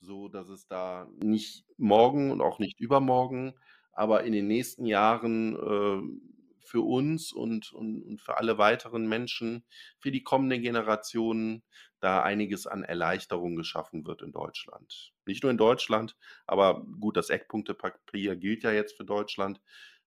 so 0.00 0.28
dass 0.28 0.48
es 0.48 0.66
da 0.66 1.08
nicht 1.18 1.66
morgen 1.76 2.30
und 2.30 2.40
auch 2.40 2.58
nicht 2.58 2.80
übermorgen, 2.80 3.54
aber 3.92 4.24
in 4.24 4.32
den 4.32 4.46
nächsten 4.46 4.86
Jahren, 4.86 5.56
äh, 5.56 6.30
für 6.62 6.82
uns 6.82 7.32
und 7.32 7.72
und 7.72 8.02
und 8.02 8.20
für 8.22 8.36
alle 8.36 8.58
weiteren 8.58 9.08
Menschen, 9.08 9.64
für 9.98 10.10
die 10.12 10.22
kommenden 10.22 10.62
Generationen 10.62 11.64
da 12.00 12.22
einiges 12.22 12.66
an 12.66 12.82
Erleichterung 12.82 13.56
geschaffen 13.56 14.06
wird 14.06 14.22
in 14.22 14.32
Deutschland. 14.32 15.12
Nicht 15.26 15.42
nur 15.42 15.50
in 15.50 15.58
Deutschland, 15.58 16.16
aber 16.46 16.84
gut, 17.00 17.16
das 17.16 17.30
Eckpunktepapier 17.30 18.36
gilt 18.36 18.62
ja 18.62 18.72
jetzt 18.72 18.96
für 18.96 19.04
Deutschland. 19.04 19.60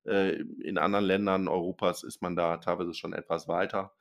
Äh, 0.06 0.42
in 0.62 0.78
anderen 0.78 1.06
Ländern 1.06 1.48
Europas 1.48 2.04
ist 2.04 2.22
man 2.22 2.36
da 2.36 2.58
teilweise 2.58 2.94
schon 2.94 3.14
etwas 3.14 3.48
weiter. 3.48 3.94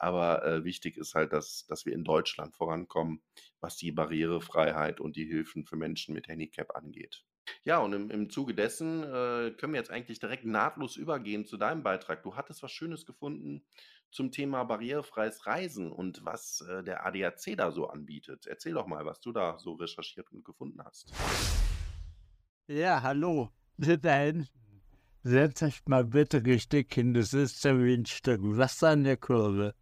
Aber 0.00 0.46
äh, 0.46 0.64
wichtig 0.64 0.96
ist 0.96 1.14
halt, 1.14 1.34
dass, 1.34 1.66
dass 1.66 1.84
wir 1.84 1.92
in 1.92 2.04
Deutschland 2.04 2.56
vorankommen, 2.56 3.22
was 3.60 3.76
die 3.76 3.92
Barrierefreiheit 3.92 4.98
und 4.98 5.14
die 5.14 5.26
Hilfen 5.26 5.66
für 5.66 5.76
Menschen 5.76 6.14
mit 6.14 6.26
Handicap 6.26 6.74
angeht. 6.74 7.22
Ja, 7.64 7.80
und 7.80 7.92
im, 7.92 8.10
im 8.10 8.30
Zuge 8.30 8.54
dessen 8.54 9.02
äh, 9.02 9.50
können 9.50 9.74
wir 9.74 9.80
jetzt 9.80 9.90
eigentlich 9.90 10.18
direkt 10.18 10.46
nahtlos 10.46 10.96
übergehen 10.96 11.44
zu 11.44 11.58
deinem 11.58 11.82
Beitrag. 11.82 12.22
Du 12.22 12.34
hattest 12.34 12.62
was 12.62 12.72
Schönes 12.72 13.04
gefunden 13.04 13.66
zum 14.10 14.30
Thema 14.30 14.64
barrierefreies 14.64 15.46
Reisen 15.46 15.92
und 15.92 16.24
was 16.24 16.60
äh, 16.62 16.82
der 16.82 17.06
ADAC 17.06 17.56
da 17.56 17.70
so 17.70 17.88
anbietet. 17.88 18.46
Erzähl 18.46 18.74
doch 18.74 18.86
mal, 18.86 19.04
was 19.04 19.20
du 19.20 19.32
da 19.32 19.58
so 19.58 19.74
recherchiert 19.74 20.30
und 20.32 20.44
gefunden 20.44 20.82
hast. 20.84 21.12
Ja, 22.66 23.02
hallo. 23.02 23.50
Dann 23.76 24.48
setz 25.22 25.62
euch 25.62 25.82
mal 25.86 26.04
bitte 26.04 26.44
richtig 26.44 26.92
hin. 26.94 27.14
Das 27.14 27.34
ist 27.34 27.64
ja 27.64 27.78
wie 27.78 27.94
ein 27.94 28.06
Stück 28.06 28.40
Wasser 28.42 28.90
an 28.90 29.04
der 29.04 29.16
Kurve. 29.16 29.74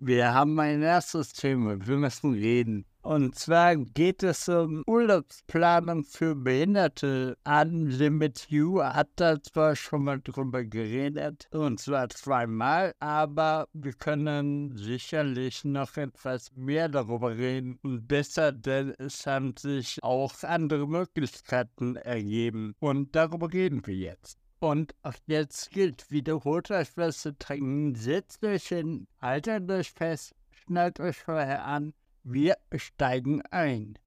Wir 0.00 0.32
haben 0.32 0.58
ein 0.60 0.82
erstes 0.82 1.32
Thema. 1.32 1.84
Wir 1.86 1.96
müssen 1.96 2.34
reden. 2.34 2.86
Und 3.02 3.36
zwar 3.36 3.76
geht 3.76 4.22
es 4.22 4.48
um 4.48 4.82
Urlaubsplanung 4.86 6.04
für 6.04 6.34
Behinderte. 6.34 7.38
Unlimited 7.44 8.50
You 8.50 8.82
hat 8.82 9.08
da 9.16 9.40
zwar 9.40 9.76
schon 9.76 10.04
mal 10.04 10.20
drüber 10.20 10.64
geredet, 10.64 11.48
und 11.52 11.78
zwar 11.80 12.08
zweimal, 12.08 12.92
aber 12.98 13.68
wir 13.72 13.92
können 13.92 14.76
sicherlich 14.76 15.64
noch 15.64 15.96
etwas 15.96 16.50
mehr 16.56 16.88
darüber 16.88 17.36
reden 17.36 17.78
und 17.82 18.08
besser, 18.08 18.52
denn 18.52 18.94
es 18.98 19.26
haben 19.26 19.56
sich 19.56 20.02
auch 20.02 20.34
andere 20.42 20.86
Möglichkeiten 20.86 21.96
ergeben. 21.96 22.74
Und 22.80 23.14
darüber 23.14 23.52
reden 23.52 23.86
wir 23.86 23.94
jetzt. 23.94 24.38
Und 24.60 24.92
auch 25.02 25.14
jetzt 25.26 25.70
gilt, 25.70 26.10
wiederholt 26.10 26.72
euch 26.72 26.96
was 26.96 27.22
zu 27.22 27.38
trinken, 27.38 27.94
setzt 27.94 28.44
euch 28.44 28.66
hin, 28.66 29.06
haltet 29.22 29.70
euch 29.70 29.92
fest, 29.92 30.34
schnallt 30.50 30.98
euch 30.98 31.16
vorher 31.16 31.64
an, 31.64 31.94
wir 32.32 32.56
steigen 32.76 33.42
ein. 33.50 33.98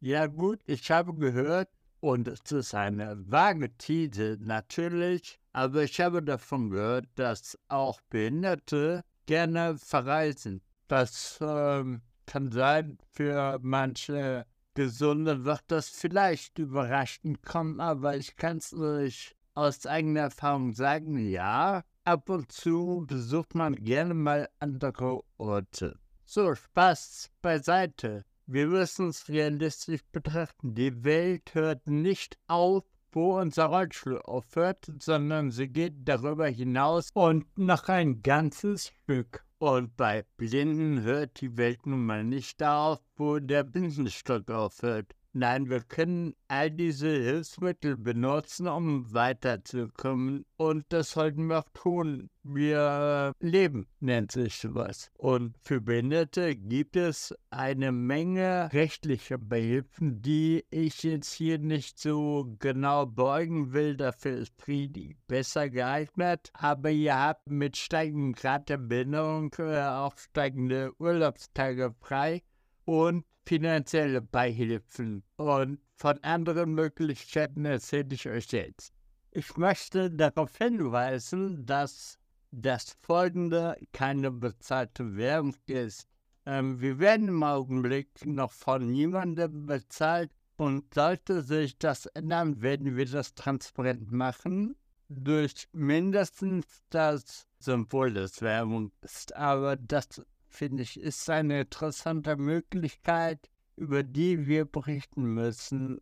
Ja 0.00 0.26
gut, 0.26 0.60
ich 0.66 0.90
habe 0.90 1.14
gehört, 1.14 1.68
und 2.00 2.28
es 2.28 2.40
ist 2.52 2.74
eine 2.74 3.16
vage 3.28 3.76
These 3.76 4.38
natürlich, 4.40 5.40
aber 5.52 5.82
ich 5.82 6.00
habe 6.00 6.22
davon 6.22 6.70
gehört, 6.70 7.06
dass 7.16 7.58
auch 7.68 8.00
Behinderte 8.08 9.02
gerne 9.26 9.76
verreisen. 9.78 10.62
Das 10.86 11.38
ähm, 11.40 12.02
kann 12.26 12.52
sein 12.52 12.98
für 13.10 13.58
manche 13.62 14.46
Gesunde 14.74 15.44
wird 15.44 15.64
das 15.66 15.88
vielleicht 15.88 16.58
überraschend 16.58 17.42
kommen, 17.42 17.80
aber 17.80 18.16
ich 18.16 18.36
kann 18.36 18.58
es 18.58 18.72
euch 18.72 19.34
aus 19.54 19.86
eigener 19.86 20.20
Erfahrung 20.20 20.72
sagen, 20.72 21.18
ja, 21.18 21.82
ab 22.04 22.30
und 22.30 22.52
zu 22.52 23.04
besucht 23.08 23.56
man 23.56 23.74
gerne 23.74 24.14
mal 24.14 24.48
andere 24.60 25.20
Orte. 25.36 25.98
So, 26.30 26.54
Spaß 26.54 27.30
beiseite. 27.40 28.26
Wir 28.44 28.66
müssen 28.66 29.08
es 29.08 29.30
realistisch 29.30 30.02
betrachten. 30.12 30.74
Die 30.74 31.02
Welt 31.02 31.54
hört 31.54 31.86
nicht 31.86 32.36
auf, 32.48 32.84
wo 33.12 33.40
unser 33.40 33.64
Rollstuhl 33.64 34.20
aufhört, 34.20 34.92
sondern 34.98 35.50
sie 35.50 35.68
geht 35.68 36.06
darüber 36.06 36.46
hinaus 36.46 37.08
und 37.14 37.46
noch 37.56 37.88
ein 37.88 38.22
ganzes 38.22 38.88
Stück. 38.88 39.42
Und 39.56 39.96
bei 39.96 40.26
Blinden 40.36 41.00
hört 41.00 41.40
die 41.40 41.56
Welt 41.56 41.86
nun 41.86 42.04
mal 42.04 42.24
nicht 42.24 42.62
auf, 42.62 43.00
wo 43.16 43.38
der 43.38 43.64
Blindenstock 43.64 44.50
aufhört. 44.50 45.14
Nein, 45.38 45.70
wir 45.70 45.82
können 45.82 46.34
all 46.48 46.68
diese 46.68 47.06
Hilfsmittel 47.06 47.96
benutzen, 47.96 48.66
um 48.66 49.14
weiterzukommen. 49.14 50.44
Und 50.56 50.86
das 50.88 51.12
sollten 51.12 51.46
wir 51.46 51.60
auch 51.60 51.68
tun. 51.74 52.28
Wir 52.42 53.32
leben, 53.38 53.86
nennt 54.00 54.32
sich 54.32 54.56
sowas. 54.56 55.12
Und 55.16 55.56
für 55.62 55.80
Behinderte 55.80 56.56
gibt 56.56 56.96
es 56.96 57.32
eine 57.50 57.92
Menge 57.92 58.68
rechtlicher 58.72 59.38
Behilfen, 59.38 60.22
die 60.22 60.64
ich 60.70 61.04
jetzt 61.04 61.32
hier 61.32 61.60
nicht 61.60 62.00
so 62.00 62.56
genau 62.58 63.06
beugen 63.06 63.72
will. 63.72 63.96
Dafür 63.96 64.38
ist 64.38 64.60
Friedi 64.60 65.14
besser 65.28 65.70
geeignet. 65.70 66.50
Aber 66.52 66.90
ihr 66.90 67.16
habt 67.16 67.48
mit 67.48 67.76
steigendem 67.76 68.32
Grad 68.32 68.68
der 68.70 68.78
Behinderung 68.78 69.54
äh, 69.60 69.82
auch 69.82 70.18
steigende 70.18 70.90
Urlaubstage 70.98 71.94
frei. 72.00 72.42
Und 72.84 73.24
finanzielle 73.48 74.20
Beihilfen 74.20 75.22
und 75.36 75.78
von 75.96 76.22
anderen 76.22 76.74
Möglichkeiten 76.74 77.64
erzähle 77.64 78.08
ich 78.14 78.28
euch 78.28 78.52
jetzt. 78.52 78.92
Ich 79.30 79.56
möchte 79.56 80.10
darauf 80.10 80.54
hinweisen, 80.58 81.64
dass 81.64 82.18
das 82.50 82.94
folgende 83.00 83.74
keine 83.92 84.30
bezahlte 84.30 85.16
Werbung 85.16 85.54
ist. 85.64 86.06
Ähm, 86.44 86.78
wir 86.82 86.98
werden 86.98 87.28
im 87.28 87.42
Augenblick 87.42 88.26
noch 88.26 88.52
von 88.52 88.86
niemandem 88.86 89.64
bezahlt 89.64 90.30
und 90.58 90.92
sollte 90.92 91.40
sich 91.40 91.78
das 91.78 92.04
ändern, 92.04 92.60
werden 92.60 92.98
wir 92.98 93.06
das 93.06 93.34
transparent 93.34 94.12
machen 94.12 94.76
durch 95.08 95.68
mindestens 95.72 96.66
das 96.90 97.46
Symbol 97.60 98.12
des 98.12 98.42
Werbung 98.42 98.92
ist. 99.00 99.34
Aber 99.34 99.76
das 99.76 100.20
finde 100.48 100.82
ich, 100.82 100.98
ist 100.98 101.28
eine 101.30 101.62
interessante 101.62 102.36
Möglichkeit, 102.36 103.50
über 103.76 104.02
die 104.02 104.46
wir 104.46 104.64
berichten 104.64 105.34
müssen. 105.34 106.00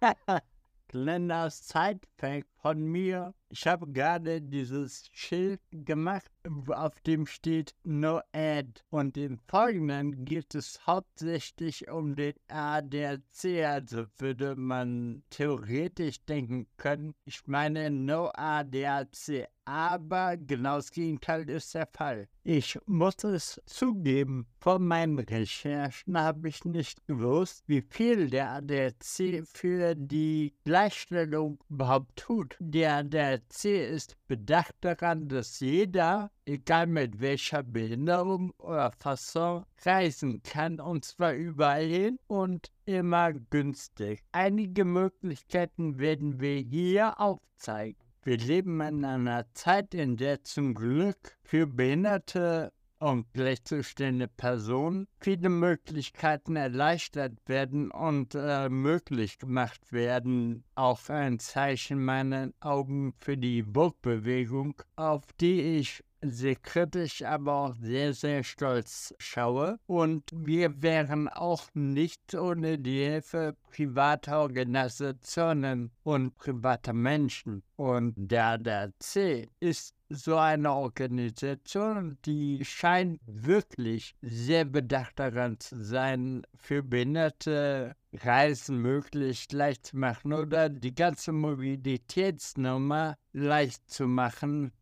Kleiner 0.88 1.50
Sidefact 1.50 2.48
von 2.60 2.82
mir. 2.82 3.34
Ich 3.50 3.66
habe 3.66 3.90
gerade 3.90 4.42
dieses 4.42 5.08
Schild 5.12 5.60
gemacht, 5.72 6.30
auf 6.68 7.00
dem 7.00 7.26
steht 7.26 7.74
No 7.82 8.20
Ad. 8.32 8.82
Und 8.90 9.16
im 9.16 9.38
Folgenden 9.38 10.26
geht 10.26 10.54
es 10.54 10.86
hauptsächlich 10.86 11.90
um 11.90 12.14
den 12.14 12.34
ADAC. 12.48 13.64
Also 13.64 14.04
würde 14.18 14.54
man 14.54 15.22
theoretisch 15.30 16.22
denken 16.26 16.66
können, 16.76 17.14
ich 17.24 17.46
meine 17.46 17.90
No 17.90 18.30
ADAC 18.34 19.48
aber 19.68 20.38
genau 20.38 20.76
das 20.76 20.90
Gegenteil 20.90 21.46
ist 21.50 21.74
der 21.74 21.86
Fall. 21.86 22.26
Ich 22.42 22.78
muss 22.86 23.22
es 23.22 23.60
zugeben, 23.66 24.46
von 24.60 24.86
meinen 24.86 25.18
Recherchen 25.18 26.18
habe 26.18 26.48
ich 26.48 26.64
nicht 26.64 27.06
gewusst, 27.06 27.64
wie 27.66 27.82
viel 27.82 28.30
der 28.30 28.50
ADAC 28.52 29.44
für 29.46 29.94
die 29.94 30.54
Gleichstellung 30.64 31.58
überhaupt 31.68 32.16
tut. 32.16 32.56
Der 32.60 32.96
ADAC 32.96 33.37
ist 33.62 34.16
bedacht 34.26 34.74
daran, 34.80 35.28
dass 35.28 35.60
jeder 35.60 36.30
egal 36.48 36.86
mit 36.86 37.20
welcher 37.20 37.62
Behinderung 37.62 38.52
oder 38.58 38.90
Fasson, 38.98 39.64
reisen 39.84 40.42
kann 40.42 40.80
und 40.80 41.04
zwar 41.04 41.34
überall 41.34 41.86
hin 41.86 42.18
und 42.26 42.72
immer 42.86 43.32
günstig. 43.32 44.22
Einige 44.32 44.84
Möglichkeiten 44.84 45.98
werden 45.98 46.40
wir 46.40 46.56
hier 46.56 47.20
aufzeigen. 47.20 47.98
Wir 48.22 48.38
leben 48.38 48.80
in 48.80 49.04
einer 49.04 49.46
Zeit, 49.54 49.94
in 49.94 50.16
der 50.16 50.42
zum 50.42 50.74
Glück 50.74 51.38
für 51.42 51.66
behinderte 51.66 52.72
und 52.98 53.32
gleichzustehende 53.32 54.28
Personen 54.28 55.06
viele 55.20 55.48
Möglichkeiten 55.48 56.56
erleichtert 56.56 57.38
werden 57.46 57.90
und 57.90 58.34
äh, 58.34 58.68
möglich 58.68 59.38
gemacht 59.38 59.92
werden. 59.92 60.64
Auch 60.74 61.08
ein 61.08 61.38
Zeichen 61.38 62.04
meiner 62.04 62.50
Augen 62.60 63.14
für 63.18 63.36
die 63.36 63.62
Burgbewegung, 63.62 64.82
auf 64.96 65.24
die 65.40 65.60
ich 65.78 66.02
sehr 66.22 66.56
kritisch, 66.56 67.22
aber 67.22 67.52
auch 67.52 67.74
sehr, 67.80 68.12
sehr 68.14 68.42
stolz 68.42 69.14
schaue. 69.18 69.78
Und 69.86 70.24
wir 70.34 70.82
wären 70.82 71.28
auch 71.28 71.64
nicht 71.74 72.34
ohne 72.34 72.78
die 72.78 73.04
Hilfe 73.04 73.56
privater 73.70 74.40
Organisationen 74.40 75.90
und 76.02 76.36
privater 76.36 76.92
Menschen. 76.92 77.62
Und 77.76 78.14
der 78.16 78.58
DRC 78.58 79.48
ist 79.60 79.94
so 80.10 80.36
eine 80.36 80.72
Organisation, 80.72 82.18
die 82.24 82.64
scheint 82.64 83.20
wirklich 83.26 84.14
sehr 84.22 84.64
bedacht 84.64 85.18
daran 85.18 85.60
zu 85.60 85.76
sein, 85.82 86.42
für 86.56 86.82
Behinderte 86.82 87.94
Reisen 88.14 88.78
möglichst 88.80 89.52
leicht 89.52 89.88
zu 89.88 89.98
machen 89.98 90.32
oder 90.32 90.70
die 90.70 90.94
ganze 90.94 91.32
Mobilitätsnummer 91.32 93.16
leicht 93.32 93.90
zu 93.90 94.08
machen 94.08 94.72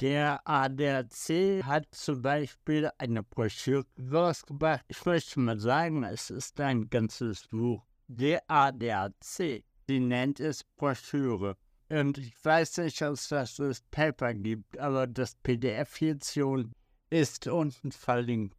der 0.00 0.40
ADAC 0.48 1.62
hat 1.64 1.86
zum 1.90 2.22
Beispiel 2.22 2.90
eine 2.96 3.22
Broschüre 3.22 3.84
rausgebracht. 4.10 4.84
Ich 4.88 5.04
möchte 5.04 5.40
mal 5.40 5.60
sagen, 5.60 6.04
es 6.04 6.30
ist 6.30 6.58
ein 6.60 6.88
ganzes 6.88 7.46
Buch. 7.48 7.82
Der 8.08 8.42
ADAC, 8.48 9.62
sie 9.86 10.00
nennt 10.00 10.40
es 10.40 10.64
Broschüre. 10.64 11.56
Und 11.90 12.16
ich 12.16 12.34
weiß 12.42 12.78
nicht, 12.78 13.02
ob 13.02 13.14
es 13.14 13.28
das 13.28 13.82
Paper 13.90 14.32
gibt, 14.32 14.78
aber 14.78 15.06
das 15.06 15.34
PDF 15.34 15.96
hierzu 15.96 16.70
ist 17.10 17.46
unten 17.46 17.92
verlinkt. 17.92 18.56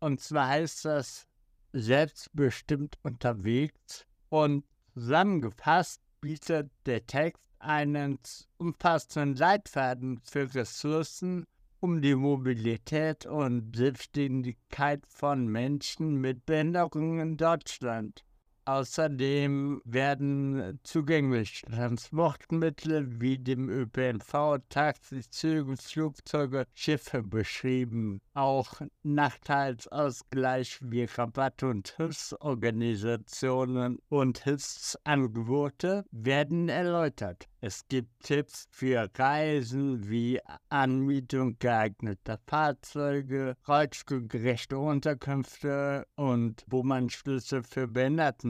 Und 0.00 0.20
zwar 0.20 0.48
heißt 0.48 0.84
das 0.84 1.26
selbstbestimmt 1.72 2.96
unterwegs 3.02 4.06
und 4.30 4.64
zusammengefasst 4.94 6.00
bietet 6.20 6.70
der 6.86 7.06
Text 7.06 7.47
einen 7.60 8.18
umfassenden 8.58 9.36
Leitfaden 9.36 10.20
für 10.22 10.54
Ressourcen, 10.54 11.44
um 11.80 12.02
die 12.02 12.14
Mobilität 12.14 13.26
und 13.26 13.76
Selbstständigkeit 13.76 15.04
von 15.06 15.46
Menschen 15.46 16.16
mit 16.16 16.44
Behinderungen 16.46 17.20
in 17.20 17.36
Deutschland 17.36 18.24
Außerdem 18.68 19.80
werden 19.86 20.78
zugängliche 20.82 21.64
Transportmittel 21.64 23.18
wie 23.18 23.38
dem 23.38 23.70
ÖPNV, 23.70 24.58
Taxis, 24.68 25.30
Züge, 25.30 25.74
Flugzeuge, 25.78 26.66
Schiffe 26.74 27.22
beschrieben. 27.22 28.20
Auch 28.34 28.82
Nachteilsausgleich 29.02 30.80
wie 30.82 31.04
Rabatt- 31.04 31.62
und 31.62 31.94
Hilfsorganisationen 31.96 34.00
und 34.10 34.44
Hilfsangebote 34.44 36.04
werden 36.10 36.68
erläutert. 36.68 37.48
Es 37.60 37.88
gibt 37.88 38.22
Tipps 38.22 38.68
für 38.70 39.10
Reisen 39.16 40.08
wie 40.08 40.38
Anmietung 40.68 41.58
geeigneter 41.58 42.38
Fahrzeuge, 42.46 43.56
rollstuhlgerechte 43.66 44.78
Unterkünfte 44.78 46.06
und 46.14 46.64
wo 46.68 46.84
man 46.84 47.10
Schlüssel 47.10 47.64
für 47.64 47.88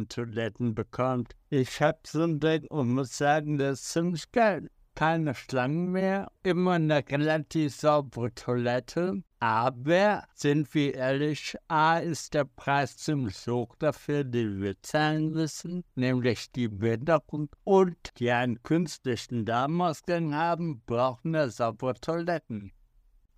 Behindertentoiletten 0.09 0.75
bekommt. 0.75 1.35
Ich 1.51 1.81
habe 1.81 1.99
so 2.07 2.23
ein 2.23 2.41
Ding 2.41 2.67
und 2.69 2.95
muss 2.95 3.17
sagen, 3.17 3.59
das 3.59 3.81
ist 3.81 3.93
ziemlich 3.93 4.31
geil 4.33 4.69
keine 4.99 5.33
Schlangen 5.33 5.93
mehr, 5.93 6.33
immer 6.43 6.73
eine 6.73 7.09
relativ 7.09 7.73
saubere 7.77 8.35
Toilette. 8.35 9.23
Aber 9.39 10.25
sind 10.35 10.75
wir 10.75 10.93
ehrlich, 10.93 11.57
A 11.69 11.99
ist 11.99 12.35
der 12.35 12.47
Preis 12.47 12.97
ziemlich 12.97 13.47
hoch 13.47 13.77
dafür, 13.79 14.25
den 14.25 14.61
wir 14.61 14.75
zahlen 14.83 15.31
müssen, 15.31 15.85
nämlich 15.95 16.51
die 16.51 16.67
Behinderung 16.67 17.49
und 17.63 17.97
die 18.19 18.33
einen 18.33 18.61
künstlichen 18.65 19.45
Darmausgang 19.45 20.35
haben, 20.35 20.83
brauchen 20.85 21.37
eine 21.37 21.49
saubere 21.49 21.95
Toiletten. 21.95 22.73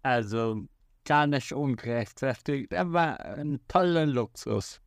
Also 0.02 0.62
gar 1.04 1.26
nicht 1.26 1.52
ungerechtfertigt, 1.52 2.72
aber 2.72 3.20
ein 3.20 3.60
toller 3.68 4.06
Luxus. 4.06 4.80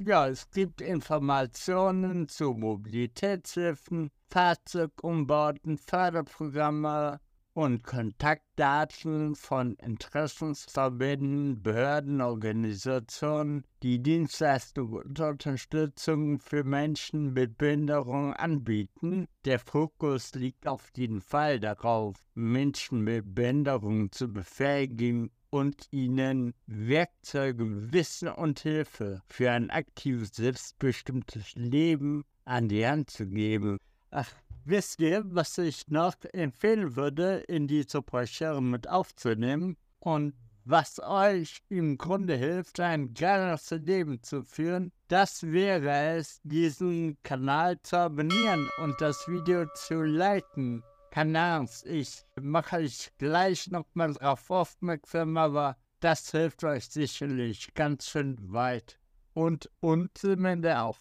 Ja, 0.00 0.28
es 0.28 0.48
gibt 0.52 0.80
Informationen 0.80 2.28
zu 2.28 2.52
Mobilitätshilfen, 2.52 4.10
Fahrzeugumbauten, 4.30 5.76
Förderprogramme 5.76 7.18
und 7.52 7.82
Kontaktdaten 7.82 9.34
von 9.34 9.74
Interessensverbänden, 9.74 11.64
Behörden, 11.64 12.20
Organisationen, 12.20 13.64
die 13.82 14.00
Dienstleistungen 14.00 15.02
und 15.02 15.18
Unterstützung 15.18 16.38
für 16.38 16.62
Menschen 16.62 17.32
mit 17.32 17.58
Behinderung 17.58 18.34
anbieten. 18.34 19.26
Der 19.44 19.58
Fokus 19.58 20.32
liegt 20.36 20.68
auf 20.68 20.92
jeden 20.94 21.20
Fall 21.20 21.58
darauf, 21.58 22.14
Menschen 22.34 23.00
mit 23.00 23.34
Behinderung 23.34 24.12
zu 24.12 24.32
befähigen 24.32 25.32
und 25.50 25.88
ihnen 25.90 26.54
Werkzeuge, 26.66 27.92
Wissen 27.92 28.28
und 28.28 28.60
Hilfe 28.60 29.22
für 29.26 29.50
ein 29.50 29.70
aktives, 29.70 30.30
selbstbestimmtes 30.34 31.54
Leben 31.54 32.24
an 32.44 32.68
die 32.68 32.86
Hand 32.86 33.10
zu 33.10 33.26
geben. 33.26 33.78
Ach, 34.10 34.30
wisst 34.64 35.00
ihr, 35.00 35.22
was 35.26 35.58
ich 35.58 35.88
noch 35.88 36.14
empfehlen 36.32 36.96
würde, 36.96 37.38
in 37.48 37.66
diese 37.66 38.02
Broschüre 38.02 38.62
mit 38.62 38.88
aufzunehmen 38.88 39.76
und 40.00 40.34
was 40.64 41.00
euch 41.00 41.62
im 41.70 41.96
Grunde 41.96 42.36
hilft, 42.36 42.78
ein 42.78 43.14
geiles 43.14 43.70
Leben 43.70 44.22
zu 44.22 44.42
führen, 44.42 44.92
das 45.08 45.42
wäre 45.42 46.18
es, 46.18 46.40
diesen 46.42 47.16
Kanal 47.22 47.80
zu 47.82 47.96
abonnieren 47.96 48.68
und 48.82 49.00
das 49.00 49.26
Video 49.26 49.64
zu 49.74 50.02
liken. 50.02 50.82
Keine 51.18 51.40
Angst, 51.40 51.84
ich 51.84 52.24
mache 52.40 52.76
euch 52.76 53.10
gleich 53.18 53.68
nochmal 53.72 54.12
darauf 54.12 54.48
aufmerksam, 54.52 55.36
aber 55.36 55.76
das 55.98 56.30
hilft 56.30 56.62
euch 56.62 56.88
sicherlich 56.88 57.74
ganz 57.74 58.06
schön 58.06 58.36
weit. 58.52 59.00
Und 59.34 59.68
uns 59.80 60.24
auch. 60.64 61.00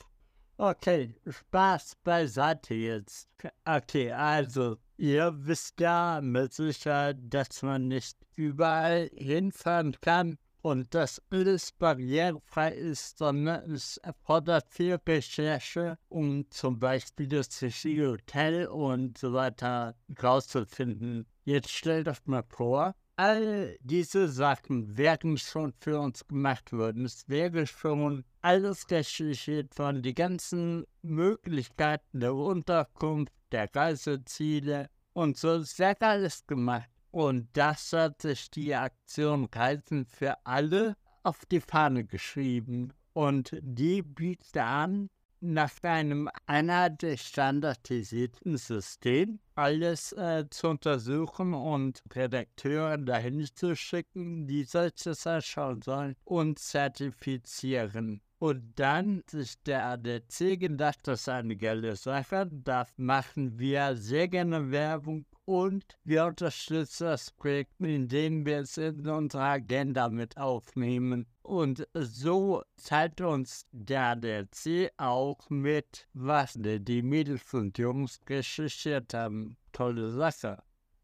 Okay, 0.57 1.13
Spaß 1.29 1.97
beiseite 2.03 2.73
jetzt. 2.73 3.29
Okay, 3.63 4.11
also, 4.11 4.77
ihr 4.97 5.35
wisst 5.37 5.79
ja 5.79 6.19
mit 6.19 6.51
Sicherheit, 6.51 7.17
dass 7.21 7.61
man 7.61 7.87
nicht 7.87 8.17
überall 8.35 9.11
hinfahren 9.13 9.95
kann 10.01 10.39
und 10.67 10.93
dass 10.93 11.21
alles 11.29 11.71
barrierefrei 11.71 12.73
ist, 12.73 13.19
sondern 13.19 13.71
es 13.71 13.95
erfordert 13.99 14.65
viel 14.69 14.99
Recherche, 15.07 15.97
um 16.09 16.45
zum 16.49 16.77
Beispiel 16.77 17.29
das 17.29 17.61
richtige 17.61 18.11
Hotel 18.11 18.67
und 18.67 19.17
so 19.17 19.31
weiter 19.31 19.95
rauszufinden. 20.21 21.25
Jetzt 21.45 21.69
stellt 21.69 22.09
euch 22.09 22.25
mal 22.25 22.43
vor, 22.49 22.93
all 23.15 23.77
diese 23.79 24.27
Sachen 24.27 24.97
werden 24.97 25.37
schon 25.37 25.71
für 25.79 26.01
uns 26.01 26.27
gemacht 26.27 26.73
worden. 26.73 27.05
Es 27.05 27.23
wäre 27.29 27.65
schon 27.65 28.25
alles 28.41 28.91
recherchiert 28.91 29.79
worden, 29.79 30.01
die 30.01 30.15
ganzen 30.15 30.85
Möglichkeiten 31.01 32.19
der 32.19 32.35
Unterkunft, 32.35 33.31
der 33.53 33.73
Reiseziele 33.73 34.89
und 35.13 35.37
so. 35.37 35.51
Es 35.51 35.79
wird 35.79 36.03
alles 36.03 36.45
gemacht. 36.45 36.89
Und 37.17 37.49
das 37.53 37.93
hat 37.93 38.21
sich 38.21 38.51
die 38.51 38.75
Aktion 38.75 39.45
Reisen 39.45 40.05
für 40.05 40.35
alle 40.45 40.95
auf 41.23 41.47
die 41.47 41.61
Fahne 41.61 42.05
geschrieben. 42.05 42.93
Und 43.13 43.57
die 43.59 44.03
bietet 44.03 44.55
an, 44.57 45.09
nach 45.39 45.71
einem 45.81 46.29
einheitlich 46.45 47.23
standardisierten 47.23 48.55
System 48.57 49.39
alles 49.55 50.11
äh, 50.11 50.45
zu 50.51 50.67
untersuchen 50.67 51.55
und 51.55 52.03
Redakteure 52.13 52.99
dahin 52.99 53.43
zu 53.51 53.75
schicken, 53.75 54.45
die 54.45 54.63
solches 54.63 55.25
anschauen 55.25 55.81
sollen 55.81 56.15
und 56.23 56.59
zertifizieren. 56.59 58.21
Und 58.39 58.73
dann 58.75 59.23
sich 59.27 59.61
der 59.63 59.85
ADC 59.85 60.59
gedacht, 60.59 60.99
das 61.03 61.21
ist 61.21 61.29
eine 61.29 61.55
geile 61.55 61.95
Sache, 61.95 62.47
da 62.51 62.85
machen 62.95 63.57
wir 63.57 63.95
sehr 63.95 64.27
gerne 64.27 64.69
Werbung 64.69 65.25
und 65.45 65.97
wir 66.03 66.25
unterstützen 66.25 67.05
das 67.05 67.31
Projekt, 67.31 67.79
indem 67.79 68.45
wir 68.45 68.59
es 68.59 68.77
in 68.77 69.07
unsere 69.07 69.43
Agenda 69.43 70.09
mit 70.09 70.37
aufnehmen. 70.37 71.25
Und 71.41 71.87
so 71.93 72.61
zeigt 72.75 73.21
uns 73.21 73.65
der 73.71 74.17
ADC 74.17 74.91
auch 74.97 75.49
mit, 75.49 76.07
was 76.13 76.53
die 76.59 77.01
Mädels 77.01 77.53
und 77.53 77.77
Jungs 77.77 78.19
recherchiert 78.29 79.13
haben. 79.13 79.55
Tolle 79.71 80.11
Sache. 80.11 80.61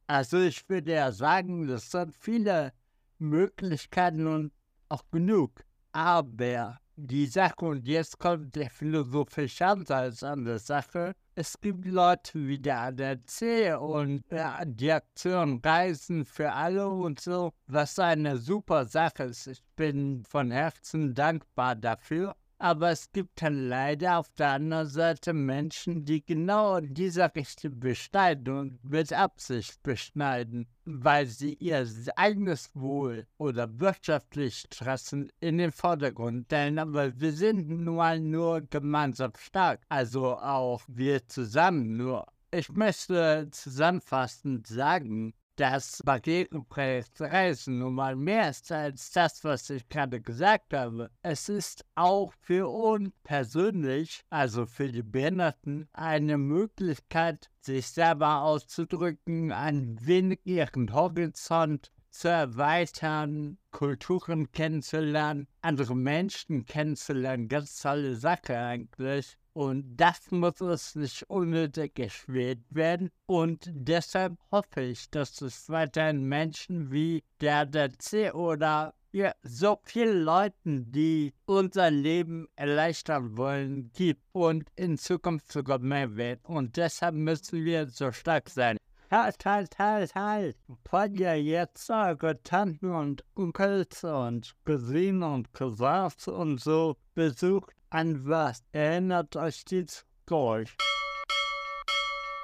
Also 0.08 0.40
ich 0.40 0.68
würde 0.68 0.92
ja 0.92 1.12
sagen, 1.14 1.66
das 1.66 1.90
sind 1.90 2.14
viele 2.14 2.74
Möglichkeiten 3.18 4.28
und 4.28 4.52
auch 4.90 5.10
genug. 5.10 5.64
Aber 5.94 6.82
die 6.96 7.26
Sache, 7.26 7.66
und 7.66 7.88
jetzt 7.88 8.20
kommt 8.20 8.56
der 8.56 8.70
philosophische 8.70 9.66
Ansatz 9.66 10.24
an 10.24 10.46
der 10.46 10.60
Sache, 10.60 11.14
es 11.36 11.60
gibt 11.60 11.86
Leute 11.86 12.48
wie 12.48 12.60
der 12.60 12.80
ADAC 12.82 13.80
und 13.82 14.24
ja, 14.32 14.64
die 14.64 14.92
Aktion 14.92 15.60
Reisen 15.64 16.26
für 16.26 16.52
alle 16.52 16.88
und 16.88 17.20
so, 17.20 17.54
was 17.66 17.98
eine 17.98 18.38
super 18.38 18.86
Sache 18.86 19.24
ist. 19.24 19.48
Ich 19.48 19.64
bin 19.76 20.24
von 20.24 20.52
Herzen 20.52 21.16
dankbar 21.16 21.76
dafür. 21.76 22.36
Aber 22.64 22.92
es 22.92 23.12
gibt 23.12 23.42
dann 23.42 23.68
leider 23.68 24.20
auf 24.20 24.32
der 24.36 24.52
anderen 24.52 24.88
Seite 24.88 25.34
Menschen, 25.34 26.06
die 26.06 26.26
genau 26.26 26.80
diese 26.80 27.30
Richtung 27.36 27.78
beschneiden 27.78 28.58
und 28.58 28.90
mit 28.90 29.12
Absicht 29.12 29.84
beschneiden, 29.84 30.70
weil 30.86 31.26
sie 31.26 31.56
ihr 31.56 31.86
eigenes 32.16 32.74
Wohl 32.74 33.28
oder 33.38 33.68
wirtschaftliche 33.82 34.66
Interessen 34.68 35.30
in 35.42 35.58
den 35.58 35.74
Vordergrund 35.74 36.46
stellen. 36.46 36.80
Aber 36.80 37.12
wir 37.20 37.34
sind 37.34 37.68
nun 37.68 37.98
mal 37.98 38.22
nur 38.22 38.62
gemeinsam 38.62 39.34
stark, 39.38 39.82
also 39.90 40.38
auch 40.38 40.84
wir 40.88 41.28
zusammen 41.28 41.98
nur. 41.98 42.26
Ich 42.50 42.70
möchte 42.70 43.50
zusammenfassend 43.52 44.68
sagen, 44.68 45.34
das 45.56 46.02
Barrierepreisreisen 46.04 47.80
nun 47.80 47.94
mal 47.94 48.16
mehr 48.16 48.50
ist 48.50 48.72
als 48.72 49.12
das, 49.12 49.44
was 49.44 49.70
ich 49.70 49.88
gerade 49.88 50.20
gesagt 50.20 50.74
habe. 50.74 51.12
Es 51.22 51.50
ist 51.50 51.86
auch 51.96 52.34
für 52.42 52.68
uns 52.68 53.12
persönlich, 53.24 54.24
also 54.30 54.66
für 54.66 54.92
die 54.92 55.04
Behinderten, 55.04 55.88
eine 55.94 56.38
Möglichkeit, 56.38 57.50
sich 57.60 57.88
selber 57.88 58.42
auszudrücken, 58.42 59.52
ein 59.52 59.98
wenig 60.02 60.40
ihren 60.44 60.92
Horizont 60.94 61.92
zu 62.10 62.28
erweitern, 62.30 63.58
Kulturen 63.72 64.52
kennenzulernen, 64.52 65.48
andere 65.62 65.96
Menschen 65.96 66.66
kennenzulernen. 66.66 67.48
Ganz 67.48 67.80
tolle 67.80 68.16
Sache 68.16 68.58
eigentlich. 68.58 69.38
Und 69.54 69.98
das 69.98 70.32
muss 70.32 70.62
uns 70.62 70.96
nicht 70.96 71.30
unnötig 71.30 71.98
erschwert 72.00 72.60
werden. 72.70 73.12
Und 73.28 73.70
deshalb 73.72 74.38
hoffe 74.52 74.82
ich, 74.82 75.10
dass 75.12 75.42
es 75.42 75.70
weiterhin 75.70 76.24
Menschen 76.24 76.92
wie 76.92 77.24
der 77.40 77.66
DC 77.66 78.34
oder 78.34 78.94
ja, 79.12 79.32
so 79.44 79.78
viele 79.84 80.14
Leuten, 80.14 80.92
die 80.92 81.34
unser 81.46 81.92
Leben 81.92 82.48
erleichtern 82.56 83.38
wollen, 83.38 83.92
gibt 83.94 84.24
und 84.32 84.68
in 84.76 84.98
Zukunft 84.98 85.52
sogar 85.52 85.78
mehr 85.78 86.16
wird. 86.16 86.40
Und 86.44 86.76
deshalb 86.78 87.14
müssen 87.14 87.64
wir 87.64 87.88
so 87.88 88.12
stark 88.12 88.50
sein. 88.50 88.78
Halt, 89.12 89.46
halt, 89.46 89.78
halt, 89.78 90.16
halt. 90.16 90.58
Wollt 90.90 91.20
ihr 91.20 91.40
jetzt 91.40 91.88
eure 91.92 92.42
Tanten 92.42 92.92
und 92.92 93.24
Onkels 93.36 94.04
und 94.04 94.56
Cousinen 94.66 95.22
und 95.22 95.54
Cousins 95.54 96.28
und 96.28 96.60
so 96.60 96.98
besucht? 97.14 97.76
An 97.94 98.28
was 98.28 98.64
erinnert 98.72 99.36
euch 99.36 99.66
dieses 99.66 100.04
Geräusch? 100.26 100.76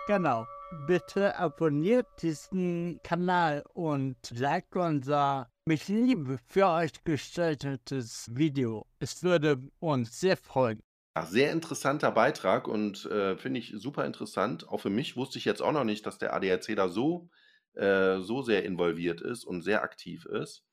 Genau. 0.06 0.46
Bitte 0.86 1.36
abonniert 1.40 2.06
diesen 2.22 3.00
Kanal 3.02 3.64
und 3.74 4.16
liked 4.30 4.76
unser 4.76 5.50
mit 5.66 5.88
Liebe 5.88 6.38
für 6.46 6.68
euch 6.68 7.04
gestaltetes 7.04 8.30
Video. 8.32 8.86
Es 9.00 9.24
würde 9.24 9.60
uns 9.80 10.20
sehr 10.20 10.38
freuen. 10.38 10.84
Ach, 11.16 11.26
sehr 11.26 11.52
interessanter 11.52 12.12
Beitrag 12.12 12.68
und 12.68 13.06
äh, 13.08 13.36
finde 13.36 13.60
ich 13.60 13.74
super 13.76 14.06
interessant. 14.06 14.70
Auch 14.70 14.82
für 14.82 14.92
mich 14.92 15.18
wusste 15.18 15.40
ich 15.40 15.46
jetzt 15.46 15.64
auch 15.64 15.72
noch 15.72 15.84
nicht, 15.84 16.06
dass 16.06 16.20
der 16.20 16.36
ADAC 16.36 16.76
da 16.76 16.90
so, 16.90 17.28
äh, 17.74 18.20
so 18.20 18.44
sehr 18.44 18.66
involviert 18.66 19.20
ist 19.22 19.46
und 19.46 19.64
sehr 19.64 19.82
aktiv 19.82 20.28
ist. 20.28 20.64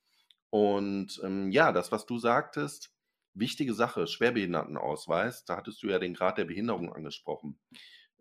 Und 0.51 1.19
ähm, 1.23 1.49
ja, 1.51 1.71
das, 1.71 1.91
was 1.91 2.05
du 2.05 2.19
sagtest, 2.19 2.91
wichtige 3.39 3.73
Sache, 3.73 4.07
Schwerbehindertenausweis, 4.07 5.45
da 5.45 5.57
hattest 5.57 5.81
du 5.83 5.87
ja 5.87 5.99
den 5.99 6.13
Grad 6.13 6.37
der 6.37 6.45
Behinderung 6.45 6.93
angesprochen. 6.93 7.59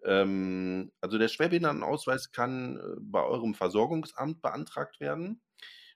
Ähm, 0.05 0.93
also 1.01 1.19
der 1.19 1.29
Schwerbehindertenausweis 1.29 2.33
kann 2.33 2.77
äh, 2.77 2.83
bei 3.01 3.23
eurem 3.23 3.55
Versorgungsamt 3.55 4.43
beantragt 4.43 5.01
werden. 5.01 5.43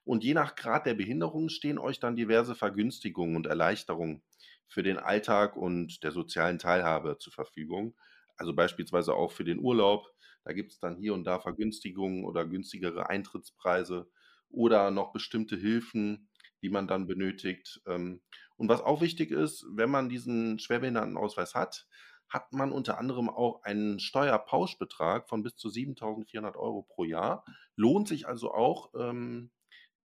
Und 0.03 0.23
je 0.23 0.33
nach 0.33 0.55
Grad 0.55 0.85
der 0.85 0.95
Behinderung 0.95 1.49
stehen 1.49 1.77
euch 1.77 1.99
dann 1.99 2.15
diverse 2.15 2.55
Vergünstigungen 2.55 3.35
und 3.35 3.45
Erleichterungen 3.45 4.23
für 4.67 4.83
den 4.83 4.97
Alltag 4.97 5.55
und 5.55 6.03
der 6.03 6.11
sozialen 6.11 6.59
Teilhabe 6.59 7.17
zur 7.19 7.33
Verfügung. 7.33 7.95
Also 8.37 8.53
beispielsweise 8.55 9.13
auch 9.13 9.31
für 9.31 9.43
den 9.43 9.59
Urlaub. 9.59 10.07
Da 10.43 10.53
gibt 10.53 10.71
es 10.71 10.79
dann 10.79 10.97
hier 10.97 11.13
und 11.13 11.25
da 11.25 11.39
Vergünstigungen 11.39 12.25
oder 12.25 12.47
günstigere 12.47 13.09
Eintrittspreise 13.09 14.09
oder 14.49 14.89
noch 14.89 15.13
bestimmte 15.13 15.55
Hilfen, 15.55 16.29
die 16.63 16.69
man 16.69 16.87
dann 16.87 17.07
benötigt. 17.07 17.81
Ähm, 17.85 18.21
und 18.61 18.69
was 18.69 18.81
auch 18.81 19.01
wichtig 19.01 19.31
ist, 19.31 19.65
wenn 19.71 19.89
man 19.89 20.07
diesen 20.07 20.59
Schwerbehindertenausweis 20.59 21.55
hat, 21.55 21.87
hat 22.29 22.53
man 22.53 22.71
unter 22.71 22.99
anderem 22.99 23.27
auch 23.27 23.63
einen 23.63 23.99
Steuerpauschbetrag 23.99 25.27
von 25.27 25.41
bis 25.41 25.55
zu 25.55 25.69
7.400 25.69 26.55
Euro 26.57 26.83
pro 26.83 27.03
Jahr. 27.03 27.43
Lohnt 27.75 28.07
sich 28.07 28.27
also 28.27 28.53
auch, 28.53 28.93
ähm, 28.93 29.49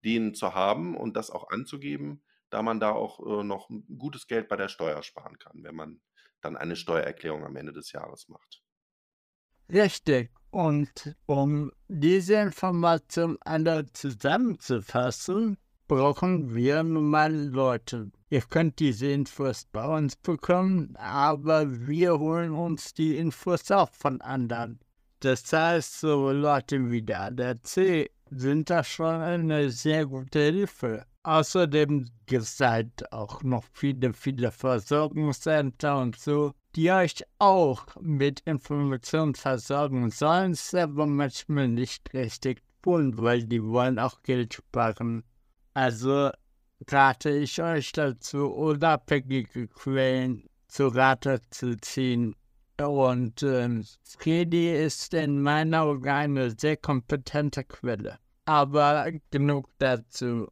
den 0.03 0.33
zu 0.33 0.55
haben 0.55 0.97
und 0.97 1.15
das 1.15 1.29
auch 1.29 1.51
anzugeben, 1.51 2.23
da 2.49 2.63
man 2.63 2.79
da 2.79 2.93
auch 2.93 3.19
äh, 3.19 3.43
noch 3.43 3.69
gutes 3.95 4.25
Geld 4.25 4.47
bei 4.47 4.55
der 4.55 4.69
Steuer 4.69 5.03
sparen 5.03 5.37
kann, 5.37 5.63
wenn 5.63 5.75
man 5.75 6.01
dann 6.41 6.57
eine 6.57 6.75
Steuererklärung 6.75 7.45
am 7.45 7.57
Ende 7.57 7.73
des 7.73 7.91
Jahres 7.91 8.27
macht. 8.27 8.63
Richtig. 9.71 10.31
Und 10.49 11.15
um 11.27 11.71
diese 11.87 12.37
Information 12.37 13.37
alle 13.41 13.85
zusammenzufassen, 13.91 15.59
brauchen 15.87 16.55
wir 16.55 16.81
nun 16.81 17.11
mal 17.11 17.31
Leute. 17.31 18.11
Ihr 18.29 18.41
könnt 18.41 18.79
diese 18.79 19.07
Infos 19.07 19.65
bei 19.71 19.85
uns 19.85 20.17
bekommen, 20.17 20.95
aber 20.97 21.87
wir 21.87 22.19
holen 22.19 22.51
uns 22.51 22.93
die 22.93 23.15
Infos 23.15 23.71
auch 23.71 23.89
von 23.91 24.19
anderen. 24.19 24.79
Das 25.21 25.51
heißt, 25.53 26.01
so 26.01 26.31
Leute 26.31 26.91
wie 26.91 27.01
der 27.01 27.21
ADAC 27.21 28.09
sind 28.29 28.69
da 28.69 28.83
schon 28.83 29.21
eine 29.21 29.69
sehr 29.69 30.05
gute 30.05 30.39
Hilfe. 30.39 31.05
Außerdem 31.23 32.09
gibt 32.25 32.43
es 32.43 32.59
halt 32.59 33.11
auch 33.13 33.43
noch 33.43 33.63
viele, 33.71 34.13
viele 34.13 34.51
Versorgungscenter 34.51 35.97
und 35.97 36.17
so, 36.17 36.53
die 36.75 36.91
euch 36.91 37.23
auch 37.39 37.85
mit 38.01 38.41
Informationen 38.41 39.35
versorgen 39.35 40.09
sollen, 40.11 40.51
es 40.51 40.73
aber 40.73 41.05
manchmal 41.05 41.69
nicht 41.69 42.13
richtig 42.13 42.61
tun, 42.81 43.17
weil 43.17 43.45
die 43.45 43.63
wollen 43.63 43.99
auch 43.99 44.21
Geld 44.21 44.53
sparen. 44.53 45.23
Also 45.73 46.31
rate 46.89 47.29
ich 47.29 47.61
euch 47.61 47.91
dazu, 47.91 48.47
unabhängige 48.47 49.67
Quellen 49.67 50.49
zu 50.67 50.87
Rate 50.87 51.41
zu 51.49 51.77
ziehen. 51.77 52.35
Und 52.79 53.41
äh, 53.41 53.81
Fredi 54.03 54.71
ist 54.71 55.13
in 55.13 55.41
meiner 55.41 55.83
Augen 55.83 56.07
eine 56.07 56.51
sehr 56.51 56.77
kompetente 56.77 57.63
Quelle. 57.63 58.19
Aber 58.45 59.11
genug 59.31 59.69
dazu. 59.79 60.47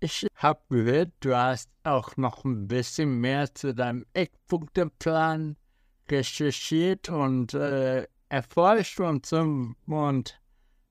Ich 0.00 0.26
habe 0.34 0.60
gehört, 0.68 1.12
du 1.20 1.36
hast 1.36 1.70
auch 1.84 2.16
noch 2.16 2.44
ein 2.44 2.68
bisschen 2.68 3.20
mehr 3.20 3.52
zu 3.54 3.74
deinem 3.74 4.04
Eckpunkteplan 4.14 5.56
recherchiert 6.08 7.08
und 7.08 7.54
äh, 7.54 8.06
erforscht 8.28 9.00
und 9.00 9.26
so 9.26 9.74
und 9.86 10.40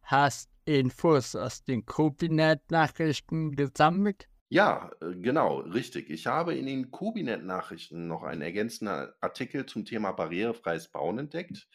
hast 0.04 0.50
Infos 0.66 1.36
aus 1.36 1.64
den 1.64 1.86
Kubinet-Nachrichten 1.86 3.56
gesammelt? 3.56 4.28
Ja, 4.50 4.91
äh, 5.02 5.16
genau, 5.16 5.60
richtig. 5.60 6.10
Ich 6.10 6.28
habe 6.28 6.56
in 6.56 6.66
den 6.66 6.91
Kubinet-Nachrichten 6.91 8.08
noch 8.08 8.24
einen 8.24 8.41
ergänzenden 8.41 9.10
Artikel 9.20 9.66
zum 9.66 9.86
Thema 9.86 10.14
barrierefreies 10.14 10.89
Bauen 10.89 11.20
entdeckt. 11.20 11.68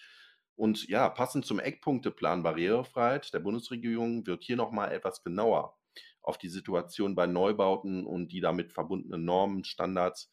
Und 0.55 0.89
ja, 0.89 1.09
passend 1.09 1.45
zum 1.45 1.61
Eckpunkteplan 1.61 2.43
Barrierefreiheit 2.43 3.33
der 3.35 3.41
Bundesregierung 3.41 4.27
wird 4.27 4.45
hier 4.45 4.57
nochmal 4.57 4.93
etwas 4.93 5.23
genauer 5.23 5.77
auf 6.23 6.39
die 6.39 6.49
Situation 6.49 7.15
bei 7.15 7.27
Neubauten 7.27 8.07
und 8.07 8.33
die 8.33 8.41
damit 8.41 8.73
verbundenen 8.73 9.25
Normen, 9.25 9.65
Standards, 9.65 10.31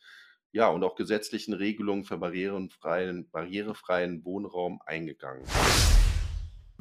ja, 0.52 0.68
und 0.70 0.84
auch 0.84 0.96
gesetzlichen 0.96 1.54
Regelungen 1.54 2.06
für 2.06 2.18
barrierefreien, 2.18 3.30
barrierefreien 3.32 4.24
Wohnraum 4.24 4.82
eingegangen. 4.86 5.46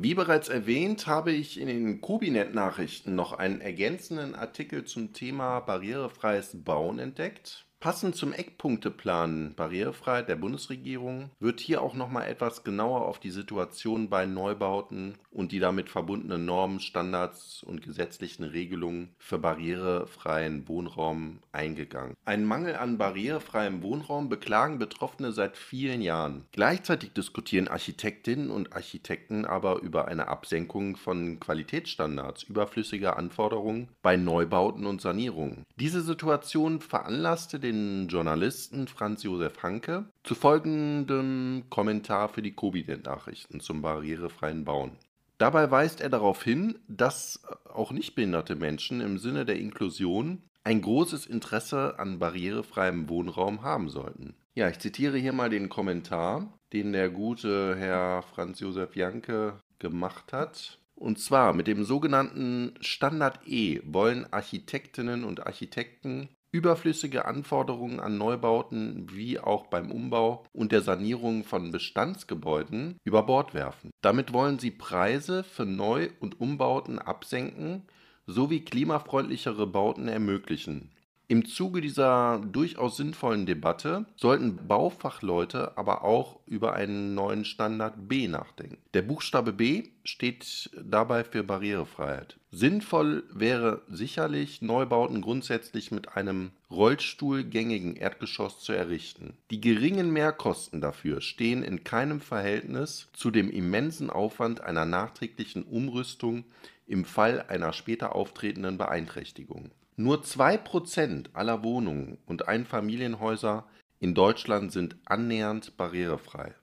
Wie 0.01 0.15
bereits 0.15 0.49
erwähnt, 0.49 1.09
habe 1.09 1.33
ich 1.33 1.59
in 1.59 1.67
den 1.67 2.01
Kubinet-Nachrichten 2.01 3.17
noch 3.17 3.33
einen 3.33 3.61
ergänzenden 3.61 4.37
Artikel 4.37 4.85
zum 4.85 5.13
Thema 5.13 5.59
barrierefreies 5.59 6.63
Bauen 6.63 7.01
entdeckt. 7.01 7.68
Passend 7.81 8.17
zum 8.17 8.33
Eckpunkteplan 8.33 9.55
Barrierefreiheit 9.55 10.29
der 10.29 10.35
Bundesregierung 10.35 11.31
wird 11.39 11.61
hier 11.61 11.81
auch 11.81 11.95
noch 11.95 12.11
mal 12.11 12.25
etwas 12.25 12.65
genauer 12.65 13.07
auf 13.07 13.21
die 13.21 13.31
Situation 13.31 14.11
bei 14.11 14.27
Neubauten 14.27 15.15
und 15.31 15.53
die 15.53 15.61
damit 15.61 15.89
verbundenen 15.89 16.45
Normen, 16.45 16.81
Standards 16.81 17.63
und 17.63 17.81
gesetzlichen 17.81 18.43
Regelungen 18.43 19.15
für 19.19 19.39
barrierefreien 19.39 20.67
Wohnraum 20.67 21.39
eingegangen. 21.53 22.17
Einen 22.25 22.47
Mangel 22.47 22.75
an 22.75 22.99
barrierefreiem 22.99 23.81
Wohnraum 23.85 24.29
beklagen 24.29 24.81
Betroffene 24.81 25.31
seit 25.31 25.57
vielen 25.57 26.03
Jahren. 26.03 26.47
Gleichzeitig 26.51 27.13
diskutieren 27.13 27.69
Architektinnen 27.69 28.51
und 28.51 28.73
Architekten 28.73 29.45
aber 29.45 29.83
über 29.83 30.09
eine 30.09 30.27
Absenkung 30.27 30.97
von 30.97 31.39
Qualitätsstandards, 31.39 32.43
überflüssiger 32.43 33.17
Anforderungen 33.17 33.87
bei 34.03 34.17
Neubauten 34.17 34.85
und 34.85 35.01
Sanierungen. 35.01 35.65
Diese 35.77 36.01
Situation 36.01 36.81
veranlasste 36.81 37.61
den 37.61 37.68
Journalisten 37.69 38.89
Franz 38.89 39.23
Josef 39.23 39.63
Hanke 39.63 40.07
zu 40.25 40.35
folgendem 40.35 41.65
Kommentar 41.71 42.29
für 42.29 42.43
die 42.43 42.55
Covid-Nachrichten 42.55 43.61
zum 43.61 43.83
barrierefreien 43.83 44.65
Bauen. 44.65 44.93
Dabei 45.39 45.71
weist 45.71 46.01
er 46.01 46.09
darauf 46.09 46.43
hin, 46.43 46.79
dass 46.89 47.43
auch 47.73 47.93
nichtbehinderte 47.93 48.57
Menschen 48.57 49.01
im 49.01 49.19
Sinne 49.19 49.45
der 49.45 49.59
Inklusion 49.59 50.43
ein 50.65 50.83
großes 50.83 51.27
Interesse 51.27 51.99
an 51.99 52.19
barrierefreiem 52.19 53.09
Wohnraum 53.09 53.63
haben 53.63 53.89
sollten. 53.89 54.35
Ja, 54.55 54.69
ich 54.69 54.81
zitiere 54.81 55.17
hier 55.19 55.33
mal 55.33 55.51
den 55.51 55.69
Kommentar, 55.69 56.59
den 56.73 56.93
der 56.93 57.11
gute 57.11 57.77
Herr 57.77 58.23
Franz 58.23 58.61
Josef 58.61 58.97
Janke 58.97 59.61
gemacht 59.79 60.33
hat. 60.33 60.79
Und 60.97 61.21
zwar 61.21 61.53
mit 61.53 61.69
dem 61.69 61.85
sogenannten 61.85 62.75
Standard 62.81 63.47
E 63.47 63.81
wollen 63.85 64.27
Architektinnen 64.33 65.23
und 65.23 65.47
Architekten 65.47 66.29
überflüssige 66.51 67.27
Anforderungen 67.27 68.01
an 68.01 68.17
Neubauten 68.17 69.07
wie 69.13 69.39
auch 69.39 69.67
beim 69.67 69.91
Umbau 69.91 70.45
und 70.53 70.73
der 70.73 70.81
Sanierung 70.81 71.45
von 71.45 71.71
Bestandsgebäuden 71.73 72.99
über 73.05 73.23
Bord 73.23 73.55
werfen. 73.55 73.91
Damit 74.01 74.33
wollen 74.33 74.59
sie 74.59 74.71
Preise 74.71 75.45
für 75.45 75.67
Neu- 75.67 76.11
und 76.21 76.41
Umbauten 76.41 76.99
absenken 76.99 77.83
sowie 78.27 78.61
klimafreundlichere 78.61 79.67
Bauten 79.67 80.09
ermöglichen. 80.09 80.91
Im 81.31 81.45
Zuge 81.45 81.83
dieser 81.83 82.39
durchaus 82.39 82.97
sinnvollen 82.97 83.45
Debatte 83.45 84.07
sollten 84.17 84.67
Baufachleute 84.67 85.77
aber 85.77 86.03
auch 86.03 86.41
über 86.47 86.73
einen 86.73 87.15
neuen 87.15 87.45
Standard 87.45 88.09
B 88.09 88.29
nachdenken. 88.29 88.79
Der 88.95 89.03
Buchstabe 89.03 89.53
B 89.53 89.91
steht 90.05 90.71
dabei 90.83 91.25
für 91.25 91.45
Barrierefreiheit. 91.45 92.39
Sinnvoll 92.51 93.25
wäre 93.31 93.83
sicherlich, 93.91 94.63
Neubauten 94.63 95.21
grundsätzlich 95.21 95.91
mit 95.91 96.17
einem 96.17 96.51
rollstuhlgängigen 96.71 97.97
Erdgeschoss 97.97 98.61
zu 98.61 98.73
errichten. 98.73 99.37
Die 99.51 99.61
geringen 99.61 100.11
Mehrkosten 100.11 100.81
dafür 100.81 101.21
stehen 101.21 101.63
in 101.63 101.85
keinem 101.85 102.23
Verhältnis 102.23 103.09
zu 103.13 103.31
dem 103.31 103.51
immensen 103.51 104.09
Aufwand 104.09 104.63
einer 104.63 104.87
nachträglichen 104.87 105.65
Umrüstung 105.65 106.45
im 106.87 107.05
Fall 107.05 107.45
einer 107.49 107.75
später 107.75 108.15
auftretenden 108.15 108.79
Beeinträchtigung. 108.79 109.71
Nur 110.01 110.23
2% 110.23 111.31
aller 111.33 111.65
Wohnungen 111.65 112.19
und 112.25 112.47
Einfamilienhäuser 112.47 113.67
in 113.99 114.15
Deutschland 114.15 114.71
sind 114.71 114.95
annähernd 115.07 115.77
barrierefrei. 115.77 116.55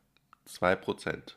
2%. 0.48 1.34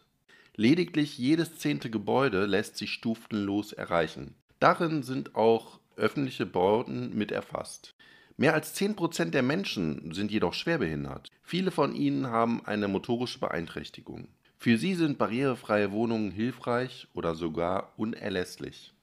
Lediglich 0.55 1.19
jedes 1.19 1.59
zehnte 1.59 1.91
Gebäude 1.91 2.47
lässt 2.47 2.77
sich 2.77 2.93
stufenlos 2.93 3.73
erreichen. 3.73 4.37
Darin 4.61 5.03
sind 5.03 5.35
auch 5.35 5.81
öffentliche 5.97 6.47
Bauten 6.47 7.19
mit 7.19 7.33
erfasst. 7.33 7.97
Mehr 8.37 8.55
als 8.55 8.77
10% 8.81 9.31
der 9.31 9.43
Menschen 9.43 10.15
sind 10.15 10.31
jedoch 10.31 10.55
schwerbehindert. 10.55 11.33
Viele 11.43 11.73
von 11.73 11.97
ihnen 11.97 12.29
haben 12.29 12.65
eine 12.65 12.87
motorische 12.87 13.41
Beeinträchtigung. 13.41 14.29
Für 14.57 14.79
sie 14.79 14.95
sind 14.95 15.19
barrierefreie 15.19 15.91
Wohnungen 15.91 16.31
hilfreich 16.31 17.09
oder 17.13 17.35
sogar 17.35 17.93
unerlässlich. 17.97 18.95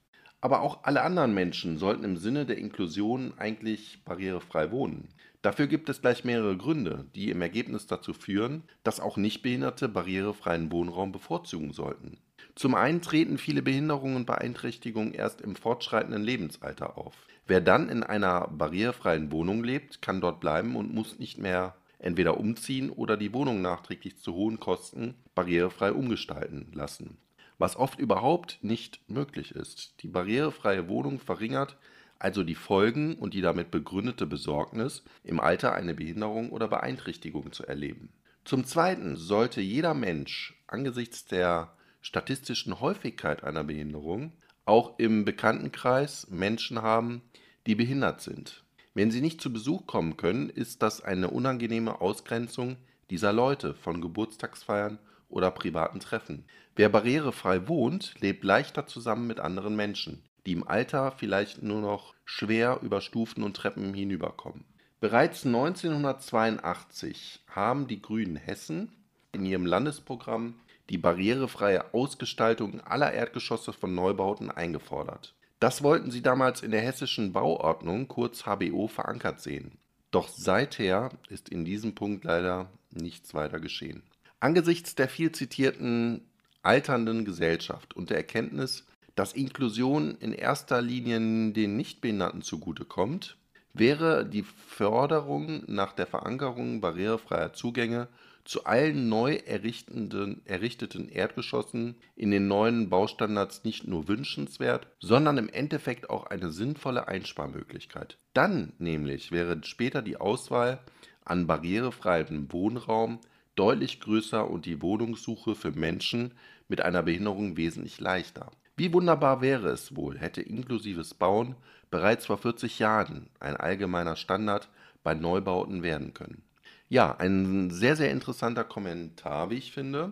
Aber 0.41 0.61
auch 0.61 0.83
alle 0.83 1.01
anderen 1.01 1.33
Menschen 1.33 1.77
sollten 1.77 2.03
im 2.03 2.17
Sinne 2.17 2.45
der 2.45 2.57
Inklusion 2.57 3.33
eigentlich 3.37 4.03
barrierefrei 4.05 4.71
wohnen. 4.71 5.09
Dafür 5.41 5.67
gibt 5.67 5.89
es 5.89 6.01
gleich 6.01 6.23
mehrere 6.23 6.57
Gründe, 6.57 7.05
die 7.13 7.29
im 7.29 7.41
Ergebnis 7.41 7.87
dazu 7.87 8.13
führen, 8.13 8.63
dass 8.83 8.99
auch 8.99 9.17
Nichtbehinderte 9.17 9.87
barrierefreien 9.87 10.71
Wohnraum 10.71 11.11
bevorzugen 11.11 11.71
sollten. 11.71 12.17
Zum 12.55 12.73
einen 12.73 13.01
treten 13.01 13.37
viele 13.37 13.61
Behinderungen 13.61 14.15
und 14.15 14.25
Beeinträchtigungen 14.25 15.13
erst 15.13 15.41
im 15.41 15.55
fortschreitenden 15.55 16.23
Lebensalter 16.23 16.97
auf. 16.97 17.13
Wer 17.47 17.61
dann 17.61 17.89
in 17.89 18.01
einer 18.01 18.47
barrierefreien 18.47 19.31
Wohnung 19.31 19.63
lebt, 19.63 20.01
kann 20.01 20.21
dort 20.21 20.39
bleiben 20.39 20.75
und 20.75 20.93
muss 20.93 21.19
nicht 21.19 21.37
mehr 21.37 21.75
entweder 21.99 22.39
umziehen 22.39 22.89
oder 22.89 23.17
die 23.17 23.33
Wohnung 23.33 23.61
nachträglich 23.61 24.17
zu 24.17 24.33
hohen 24.33 24.59
Kosten 24.59 25.15
barrierefrei 25.35 25.91
umgestalten 25.91 26.71
lassen 26.73 27.17
was 27.57 27.75
oft 27.75 27.99
überhaupt 27.99 28.59
nicht 28.61 28.99
möglich 29.09 29.51
ist. 29.51 29.95
Die 30.01 30.07
barrierefreie 30.07 30.87
Wohnung 30.87 31.19
verringert 31.19 31.77
also 32.19 32.43
die 32.43 32.55
Folgen 32.55 33.15
und 33.15 33.33
die 33.33 33.41
damit 33.41 33.71
begründete 33.71 34.25
Besorgnis, 34.25 35.03
im 35.23 35.39
Alter 35.39 35.73
eine 35.73 35.93
Behinderung 35.93 36.49
oder 36.49 36.67
Beeinträchtigung 36.67 37.51
zu 37.51 37.65
erleben. 37.65 38.09
Zum 38.45 38.65
Zweiten 38.65 39.15
sollte 39.15 39.61
jeder 39.61 39.93
Mensch 39.93 40.53
angesichts 40.67 41.25
der 41.25 41.73
statistischen 42.01 42.79
Häufigkeit 42.79 43.43
einer 43.43 43.63
Behinderung 43.63 44.31
auch 44.65 44.97
im 44.99 45.25
Bekanntenkreis 45.25 46.27
Menschen 46.29 46.81
haben, 46.81 47.21
die 47.67 47.75
behindert 47.75 48.21
sind. 48.21 48.63
Wenn 48.93 49.11
sie 49.11 49.21
nicht 49.21 49.41
zu 49.41 49.51
Besuch 49.51 49.85
kommen 49.85 50.15
können, 50.15 50.49
ist 50.49 50.81
das 50.81 51.01
eine 51.03 51.29
unangenehme 51.29 52.01
Ausgrenzung 52.01 52.77
dieser 53.09 53.33
Leute 53.33 53.73
von 53.73 54.01
Geburtstagsfeiern 54.01 54.99
oder 55.35 55.51
privaten 55.51 55.99
Treffen. 55.99 56.45
Wer 56.75 56.89
barrierefrei 56.89 57.67
wohnt, 57.67 58.15
lebt 58.21 58.43
leichter 58.43 58.87
zusammen 58.87 59.27
mit 59.27 59.39
anderen 59.39 59.75
Menschen, 59.75 60.23
die 60.45 60.53
im 60.53 60.67
Alter 60.67 61.11
vielleicht 61.11 61.61
nur 61.61 61.81
noch 61.81 62.15
schwer 62.23 62.79
über 62.81 63.01
Stufen 63.01 63.43
und 63.43 63.57
Treppen 63.57 63.93
hinüberkommen. 63.93 64.63
Bereits 65.01 65.45
1982 65.45 67.43
haben 67.49 67.87
die 67.87 68.01
Grünen 68.01 68.37
Hessen 68.37 68.93
in 69.33 69.45
ihrem 69.45 69.65
Landesprogramm 69.65 70.55
die 70.89 70.97
barrierefreie 70.97 71.93
Ausgestaltung 71.93 72.79
aller 72.81 73.11
Erdgeschosse 73.11 73.73
von 73.73 73.93
Neubauten 73.93 74.49
eingefordert. 74.51 75.35
Das 75.59 75.83
wollten 75.83 76.11
sie 76.11 76.21
damals 76.21 76.61
in 76.61 76.71
der 76.71 76.81
hessischen 76.81 77.33
Bauordnung, 77.33 78.07
kurz 78.07 78.43
HBO, 78.45 78.87
verankert 78.87 79.41
sehen. 79.41 79.79
Doch 80.11 80.29
seither 80.29 81.09
ist 81.27 81.49
in 81.49 81.65
diesem 81.65 81.93
Punkt 81.93 82.23
leider 82.23 82.69
nichts 82.91 83.33
weiter 83.33 83.59
geschehen. 83.59 84.03
Angesichts 84.39 84.95
der 84.95 85.09
viel 85.09 85.31
zitierten 85.31 86.21
alternden 86.61 87.25
Gesellschaft 87.25 87.95
und 87.95 88.09
der 88.09 88.17
Erkenntnis, 88.17 88.85
dass 89.15 89.33
Inklusion 89.33 90.17
in 90.19 90.33
erster 90.33 90.81
Linie 90.81 91.19
den 91.53 91.77
Nichtbehinderten 91.77 92.41
zugutekommt, 92.41 93.37
wäre 93.73 94.25
die 94.25 94.43
Förderung 94.43 95.63
nach 95.67 95.93
der 95.93 96.07
Verankerung 96.07 96.81
barrierefreier 96.81 97.53
Zugänge 97.53 98.07
zu 98.45 98.65
allen 98.65 99.09
neu 99.09 99.35
errichteten 99.35 101.09
Erdgeschossen 101.09 101.95
in 102.15 102.31
den 102.31 102.47
neuen 102.47 102.89
Baustandards 102.89 103.63
nicht 103.63 103.87
nur 103.87 104.07
wünschenswert, 104.07 104.87
sondern 104.99 105.37
im 105.37 105.49
Endeffekt 105.49 106.09
auch 106.09 106.27
eine 106.27 106.51
sinnvolle 106.51 107.07
Einsparmöglichkeit. 107.07 108.17
Dann 108.33 108.73
nämlich 108.77 109.31
wäre 109.31 109.59
später 109.63 110.03
die 110.03 110.17
Auswahl 110.17 110.79
an 111.23 111.47
barrierefreiem 111.47 112.51
Wohnraum 112.51 113.19
deutlich 113.55 113.99
größer 113.99 114.49
und 114.49 114.65
die 114.65 114.81
Wohnungssuche 114.81 115.55
für 115.55 115.71
Menschen 115.71 116.31
mit 116.67 116.81
einer 116.81 117.03
Behinderung 117.03 117.57
wesentlich 117.57 117.99
leichter. 117.99 118.51
Wie 118.77 118.91
wunderbar 118.91 119.41
wäre 119.41 119.69
es 119.69 119.95
wohl, 119.95 120.17
hätte 120.17 120.41
inklusives 120.41 121.13
Bauen 121.13 121.55
bereits 121.89 122.25
vor 122.25 122.37
40 122.37 122.79
Jahren 122.79 123.29
ein 123.39 123.55
allgemeiner 123.55 124.17
Standard 124.17 124.69
bei 125.03 125.13
Neubauten 125.13 125.81
werden 125.81 126.13
können. 126.13 126.43
Ja, 126.89 127.15
ein 127.17 127.71
sehr, 127.71 127.95
sehr 127.95 128.11
interessanter 128.11 128.63
Kommentar, 128.63 129.49
wie 129.49 129.55
ich 129.55 129.71
finde, 129.71 130.11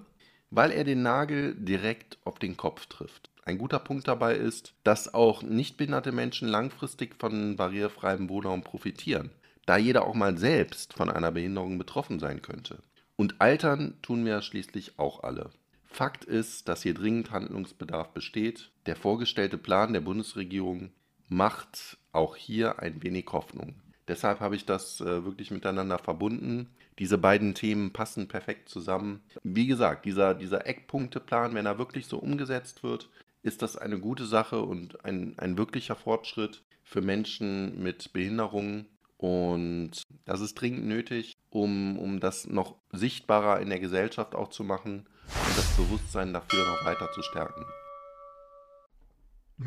weil 0.50 0.72
er 0.72 0.84
den 0.84 1.02
Nagel 1.02 1.56
direkt 1.56 2.18
auf 2.24 2.39
den 2.39 2.56
Kopf 2.58 2.86
trifft. 2.86 3.30
Ein 3.46 3.58
guter 3.58 3.80
Punkt 3.80 4.08
dabei 4.08 4.36
ist, 4.36 4.74
dass 4.84 5.14
auch 5.14 5.44
nichtbehinderte 5.44 6.14
Menschen 6.14 6.48
langfristig 6.48 7.16
von 7.20 7.58
barrierefreiem 7.58 8.30
Wohnraum 8.30 8.64
profitieren, 8.64 9.32
da 9.66 9.78
jeder 9.78 10.06
auch 10.08 10.14
mal 10.14 10.38
selbst 10.38 10.94
von 10.94 11.10
einer 11.10 11.32
Behinderung 11.32 11.78
betroffen 11.78 12.20
sein 12.20 12.41
könnte. 12.41 12.78
Und 13.16 13.41
altern 13.41 13.95
tun 14.01 14.26
wir 14.26 14.41
schließlich 14.41 14.97
auch 14.99 15.24
alle. 15.24 15.51
Fakt 15.86 16.26
ist, 16.26 16.68
dass 16.68 16.82
hier 16.82 16.95
dringend 16.95 17.32
Handlungsbedarf 17.32 18.09
besteht. 18.14 18.72
Der 18.88 18.95
vorgestellte 18.95 19.57
Plan 19.57 19.93
der 19.93 20.01
Bundesregierung 20.01 20.91
macht 21.30 21.97
auch 22.11 22.36
hier 22.36 22.80
ein 22.80 23.03
wenig 23.03 23.28
Hoffnung. 23.32 23.76
Deshalb 24.07 24.39
habe 24.39 24.55
ich 24.55 24.66
das 24.66 24.99
äh, 25.01 25.24
wirklich 25.24 25.51
miteinander 25.51 25.97
verbunden. 25.97 26.70
Diese 26.99 27.18
beiden 27.18 27.55
Themen 27.55 27.93
passen 27.93 28.28
perfekt 28.28 28.70
zusammen. 28.70 29.22
Wie 29.43 29.68
gesagt, 29.68 30.05
dieser, 30.05 30.34
dieser 30.34 30.68
Eckpunkteplan, 30.68 31.53
wenn 31.55 31.66
er 31.66 31.78
wirklich 31.78 32.07
so 32.07 32.18
umgesetzt 32.18 32.84
wird, 32.84 33.09
ist 33.41 33.61
das 33.61 33.78
eine 33.78 33.99
gute 33.99 34.26
Sache 34.26 34.61
und 34.61 35.03
ein, 35.05 35.34
ein 35.38 35.57
wirklicher 35.57 35.95
Fortschritt 35.95 36.64
für 36.84 37.01
Menschen 37.01 37.82
mit 37.82 38.14
Behinderungen. 38.14 38.88
Und 39.24 40.04
das 40.26 40.42
ist 40.42 40.56
dringend 40.56 40.86
nötig, 40.86 41.38
um, 41.50 41.98
um 41.98 42.20
das 42.20 42.46
noch 42.46 42.76
sichtbarer 42.92 43.62
in 43.62 43.70
der 43.70 43.80
Gesellschaft 43.80 44.36
auch 44.36 44.50
zu 44.50 44.66
machen 44.66 45.08
und 45.28 45.58
das 45.58 45.78
Bewusstsein 45.78 46.34
dafür 46.34 46.66
noch 46.66 46.84
weiter 46.84 47.10
zu 47.14 47.22
stärken. 47.22 47.64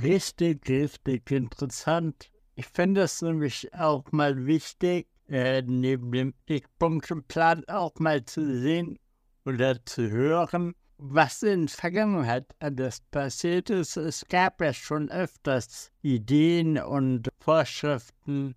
Richtig, 0.02 0.68
richtig 0.68 1.30
interessant. 1.30 2.30
Ich 2.54 2.66
finde 2.66 3.00
es 3.00 3.22
nämlich 3.22 3.72
auch 3.72 4.04
mal 4.12 4.44
wichtig, 4.44 5.08
äh, 5.26 5.62
neben 5.62 6.12
dem 6.12 6.34
Eckpunktenplan 6.44 7.64
auch 7.66 7.94
mal 7.98 8.26
zu 8.26 8.60
sehen 8.60 8.98
oder 9.46 9.82
zu 9.86 10.10
hören, 10.10 10.74
was 10.98 11.42
in 11.42 11.64
der 11.64 11.74
Vergangenheit 11.74 12.54
alles 12.58 13.00
passiert 13.10 13.70
ist. 13.70 13.96
Es 13.96 14.22
gab 14.28 14.60
ja 14.60 14.74
schon 14.74 15.10
öfters 15.10 15.92
Ideen 16.02 16.76
und 16.76 17.30
Vorschriften 17.40 18.54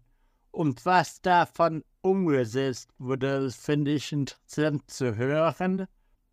Und 0.52 0.86
was 0.86 1.22
davon 1.22 1.84
umgesetzt 2.02 2.89
wurde, 2.97 3.52
finde 3.52 3.91
ich 3.91 4.12
interessant 4.12 4.89
zu 4.89 5.16
hören. 5.16 5.88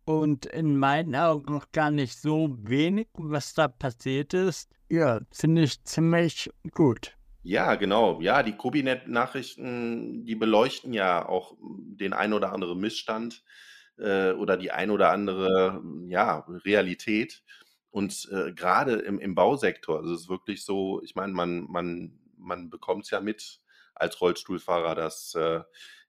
Und 0.05 0.45
in 0.45 0.77
meinen 0.77 1.15
Augen 1.15 1.53
noch 1.53 1.71
gar 1.71 1.91
nicht 1.91 2.17
so 2.17 2.55
wenig, 2.61 3.07
was 3.13 3.53
da 3.53 3.67
passiert 3.67 4.33
ist. 4.33 4.71
Ja, 4.89 5.19
finde 5.31 5.63
ich 5.63 5.83
ziemlich 5.83 6.49
gut. 6.71 7.17
Ja, 7.43 7.75
genau. 7.75 8.21
Ja, 8.21 8.41
die 8.43 8.55
Kobinet-Nachrichten, 8.55 10.25
die 10.25 10.35
beleuchten 10.35 10.93
ja 10.93 11.27
auch 11.27 11.55
den 11.59 12.13
ein 12.13 12.33
oder 12.33 12.53
anderen 12.53 12.79
Missstand 12.79 13.43
äh, 13.97 14.31
oder 14.31 14.57
die 14.57 14.71
ein 14.71 14.91
oder 14.91 15.11
andere 15.11 15.81
ja, 16.07 16.39
Realität. 16.65 17.43
Und 17.89 18.29
äh, 18.31 18.53
gerade 18.53 18.93
im, 18.95 19.19
im 19.19 19.35
Bausektor 19.35 20.03
ist 20.03 20.09
es 20.09 20.29
wirklich 20.29 20.63
so, 20.63 21.01
ich 21.03 21.15
meine, 21.15 21.33
man, 21.33 21.65
man, 21.69 22.19
man 22.37 22.69
bekommt 22.69 23.05
es 23.05 23.11
ja 23.11 23.21
mit 23.21 23.59
als 23.99 24.19
Rollstuhlfahrer, 24.21 24.95
dass 24.95 25.35
äh, 25.35 25.61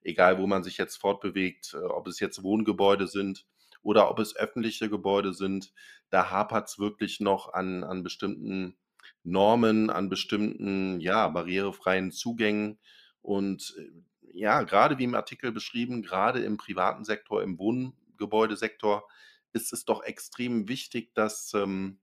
egal 0.02 0.38
wo 0.38 0.46
man 0.46 0.64
sich 0.64 0.78
jetzt 0.78 0.96
fortbewegt, 0.96 1.74
äh, 1.74 1.84
ob 1.84 2.06
es 2.06 2.20
jetzt 2.20 2.42
Wohngebäude 2.42 3.06
sind 3.06 3.46
oder 3.82 4.10
ob 4.10 4.18
es 4.18 4.36
öffentliche 4.36 4.88
Gebäude 4.88 5.32
sind, 5.32 5.72
da 6.10 6.30
hapert 6.30 6.68
es 6.68 6.78
wirklich 6.78 7.20
noch 7.20 7.52
an, 7.52 7.84
an 7.84 8.02
bestimmten 8.02 8.76
Normen, 9.22 9.90
an 9.90 10.08
bestimmten, 10.08 11.00
ja, 11.00 11.28
barrierefreien 11.28 12.12
Zugängen. 12.12 12.78
Und 13.22 13.74
äh, 13.78 13.90
ja, 14.32 14.62
gerade 14.62 14.98
wie 14.98 15.04
im 15.04 15.14
Artikel 15.14 15.52
beschrieben, 15.52 16.02
gerade 16.02 16.40
im 16.40 16.56
privaten 16.56 17.04
Sektor, 17.04 17.42
im 17.42 17.58
Wohngebäudesektor, 17.58 19.08
ist 19.52 19.72
es 19.72 19.84
doch 19.84 20.02
extrem 20.02 20.68
wichtig, 20.68 21.14
dass 21.14 21.52
ähm, 21.54 21.98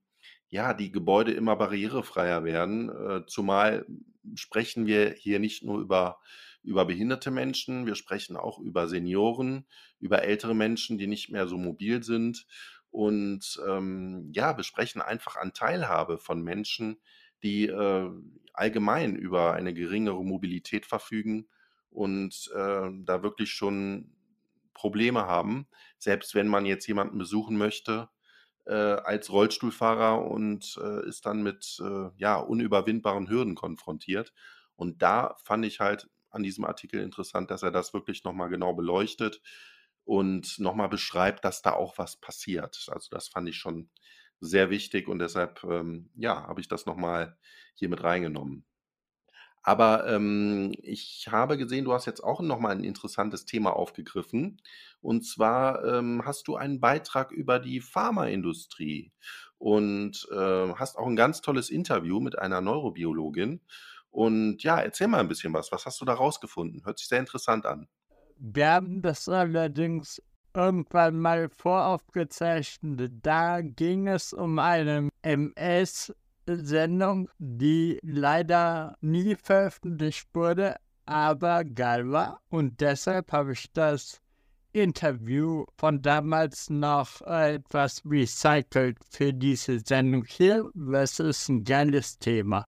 ja, 0.48 0.74
die 0.74 0.92
Gebäude 0.92 1.32
immer 1.32 1.56
barrierefreier 1.56 2.44
werden. 2.44 2.88
Äh, 2.90 3.26
zumal 3.26 3.86
sprechen 4.34 4.86
wir 4.86 5.10
hier 5.12 5.38
nicht 5.38 5.62
nur 5.62 5.80
über, 5.80 6.20
über 6.62 6.84
behinderte 6.84 7.30
Menschen, 7.30 7.86
wir 7.86 7.94
sprechen 7.94 8.36
auch 8.36 8.58
über 8.58 8.88
Senioren, 8.88 9.66
über 9.98 10.22
ältere 10.22 10.54
Menschen, 10.54 10.98
die 10.98 11.06
nicht 11.06 11.30
mehr 11.30 11.46
so 11.46 11.56
mobil 11.58 12.02
sind. 12.02 12.46
Und 12.90 13.60
ähm, 13.68 14.30
ja, 14.32 14.56
wir 14.56 14.64
sprechen 14.64 15.02
einfach 15.02 15.36
an 15.36 15.52
Teilhabe 15.52 16.18
von 16.18 16.42
Menschen, 16.42 16.98
die 17.42 17.66
äh, 17.66 18.10
allgemein 18.54 19.16
über 19.16 19.52
eine 19.52 19.74
geringere 19.74 20.24
Mobilität 20.24 20.86
verfügen 20.86 21.48
und 21.90 22.50
äh, 22.54 22.90
da 23.04 23.22
wirklich 23.22 23.50
schon 23.50 24.12
Probleme 24.72 25.26
haben, 25.26 25.66
selbst 25.98 26.34
wenn 26.34 26.48
man 26.48 26.66
jetzt 26.66 26.86
jemanden 26.86 27.18
besuchen 27.18 27.56
möchte 27.56 28.08
äh, 28.66 28.72
als 28.74 29.30
Rollstuhlfahrer 29.30 30.22
und 30.24 30.78
äh, 30.82 31.06
ist 31.08 31.26
dann 31.26 31.42
mit 31.42 31.78
äh, 31.82 32.10
ja, 32.16 32.36
unüberwindbaren 32.36 33.28
Hürden 33.28 33.54
konfrontiert. 33.54 34.32
Und 34.76 35.02
da 35.02 35.36
fand 35.44 35.64
ich 35.66 35.80
halt 35.80 36.08
an 36.30 36.42
diesem 36.42 36.64
Artikel 36.64 37.00
interessant, 37.00 37.50
dass 37.50 37.62
er 37.62 37.70
das 37.70 37.94
wirklich 37.94 38.24
nochmal 38.24 38.48
genau 38.50 38.74
beleuchtet 38.74 39.40
und 40.04 40.58
nochmal 40.58 40.88
beschreibt, 40.88 41.44
dass 41.44 41.62
da 41.62 41.72
auch 41.72 41.98
was 41.98 42.16
passiert. 42.16 42.86
Also 42.92 43.08
das 43.10 43.28
fand 43.28 43.48
ich 43.48 43.56
schon 43.56 43.90
sehr 44.40 44.70
wichtig 44.70 45.08
und 45.08 45.18
deshalb, 45.18 45.64
ähm, 45.64 46.10
ja, 46.14 46.46
habe 46.46 46.60
ich 46.60 46.68
das 46.68 46.86
nochmal 46.86 47.38
hier 47.74 47.88
mit 47.88 48.02
reingenommen. 48.02 48.66
Aber 49.66 50.06
ähm, 50.06 50.70
ich 50.80 51.26
habe 51.28 51.58
gesehen, 51.58 51.84
du 51.84 51.92
hast 51.92 52.06
jetzt 52.06 52.22
auch 52.22 52.40
noch 52.40 52.60
mal 52.60 52.70
ein 52.70 52.84
interessantes 52.84 53.46
Thema 53.46 53.74
aufgegriffen. 53.74 54.62
Und 55.00 55.26
zwar 55.26 55.84
ähm, 55.84 56.22
hast 56.24 56.46
du 56.46 56.54
einen 56.54 56.78
Beitrag 56.78 57.32
über 57.32 57.58
die 57.58 57.80
Pharmaindustrie 57.80 59.10
und 59.58 60.28
äh, 60.30 60.72
hast 60.74 60.96
auch 60.96 61.08
ein 61.08 61.16
ganz 61.16 61.40
tolles 61.40 61.68
Interview 61.68 62.20
mit 62.20 62.38
einer 62.38 62.60
Neurobiologin. 62.60 63.60
Und 64.10 64.62
ja, 64.62 64.78
erzähl 64.78 65.08
mal 65.08 65.18
ein 65.18 65.26
bisschen 65.26 65.52
was. 65.52 65.72
Was 65.72 65.84
hast 65.84 66.00
du 66.00 66.04
da 66.04 66.14
rausgefunden? 66.14 66.84
Hört 66.84 67.00
sich 67.00 67.08
sehr 67.08 67.18
interessant 67.18 67.66
an. 67.66 67.88
Wir 68.38 68.70
haben 68.70 69.02
das 69.02 69.28
allerdings 69.28 70.22
irgendwann 70.54 71.18
mal 71.18 71.48
voraufgezeichnet. 71.48 73.14
Da 73.20 73.62
ging 73.62 74.06
es 74.06 74.32
um 74.32 74.60
eine 74.60 75.08
MS 75.22 76.14
Sendung, 76.46 77.28
die 77.38 77.98
leider 78.02 78.96
nie 79.00 79.36
veröffentlicht 79.36 80.28
wurde, 80.32 80.76
aber 81.04 81.64
geil 81.64 82.10
war. 82.10 82.40
Und 82.48 82.80
deshalb 82.80 83.32
habe 83.32 83.52
ich 83.52 83.72
das 83.72 84.20
Interview 84.72 85.64
von 85.78 86.02
damals 86.02 86.68
noch 86.68 87.22
etwas 87.22 88.02
recycelt 88.04 88.98
für 89.08 89.32
diese 89.32 89.80
Sendung 89.80 90.24
hier. 90.26 90.70
Das 90.74 91.18
ist 91.18 91.48
ein 91.48 91.64
geiles 91.64 92.18
Thema. 92.18 92.66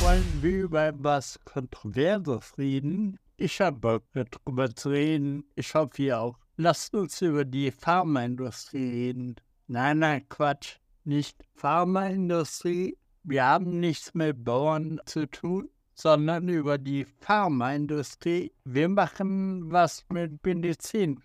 Wollen 0.00 0.38
wir 0.40 0.62
über 0.62 0.92
was 0.98 1.40
Kontroverses 1.44 2.56
reden? 2.58 3.18
Ich 3.36 3.60
habe 3.60 3.78
Bock 3.78 4.04
darüber 4.14 4.74
zu 4.74 4.90
reden. 4.90 5.44
Ich 5.56 5.74
hoffe, 5.74 6.02
ihr 6.02 6.20
auch. 6.20 6.38
Lasst 6.56 6.94
uns 6.94 7.20
über 7.22 7.44
die 7.44 7.72
Pharmaindustrie 7.72 8.90
reden. 8.90 9.36
Nein, 9.66 9.98
nein, 9.98 10.28
Quatsch. 10.28 10.76
Nicht 11.04 11.42
Pharmaindustrie, 11.54 12.96
wir 13.28 13.44
haben 13.44 13.78
nichts 13.78 14.14
mit 14.14 14.42
Bauern 14.42 15.00
zu 15.04 15.26
tun, 15.30 15.68
sondern 15.94 16.48
über 16.48 16.78
die 16.78 17.04
Pharmaindustrie. 17.04 18.52
Wir 18.64 18.88
machen 18.88 19.70
was 19.70 20.04
mit 20.08 20.44
Medizin. 20.46 21.20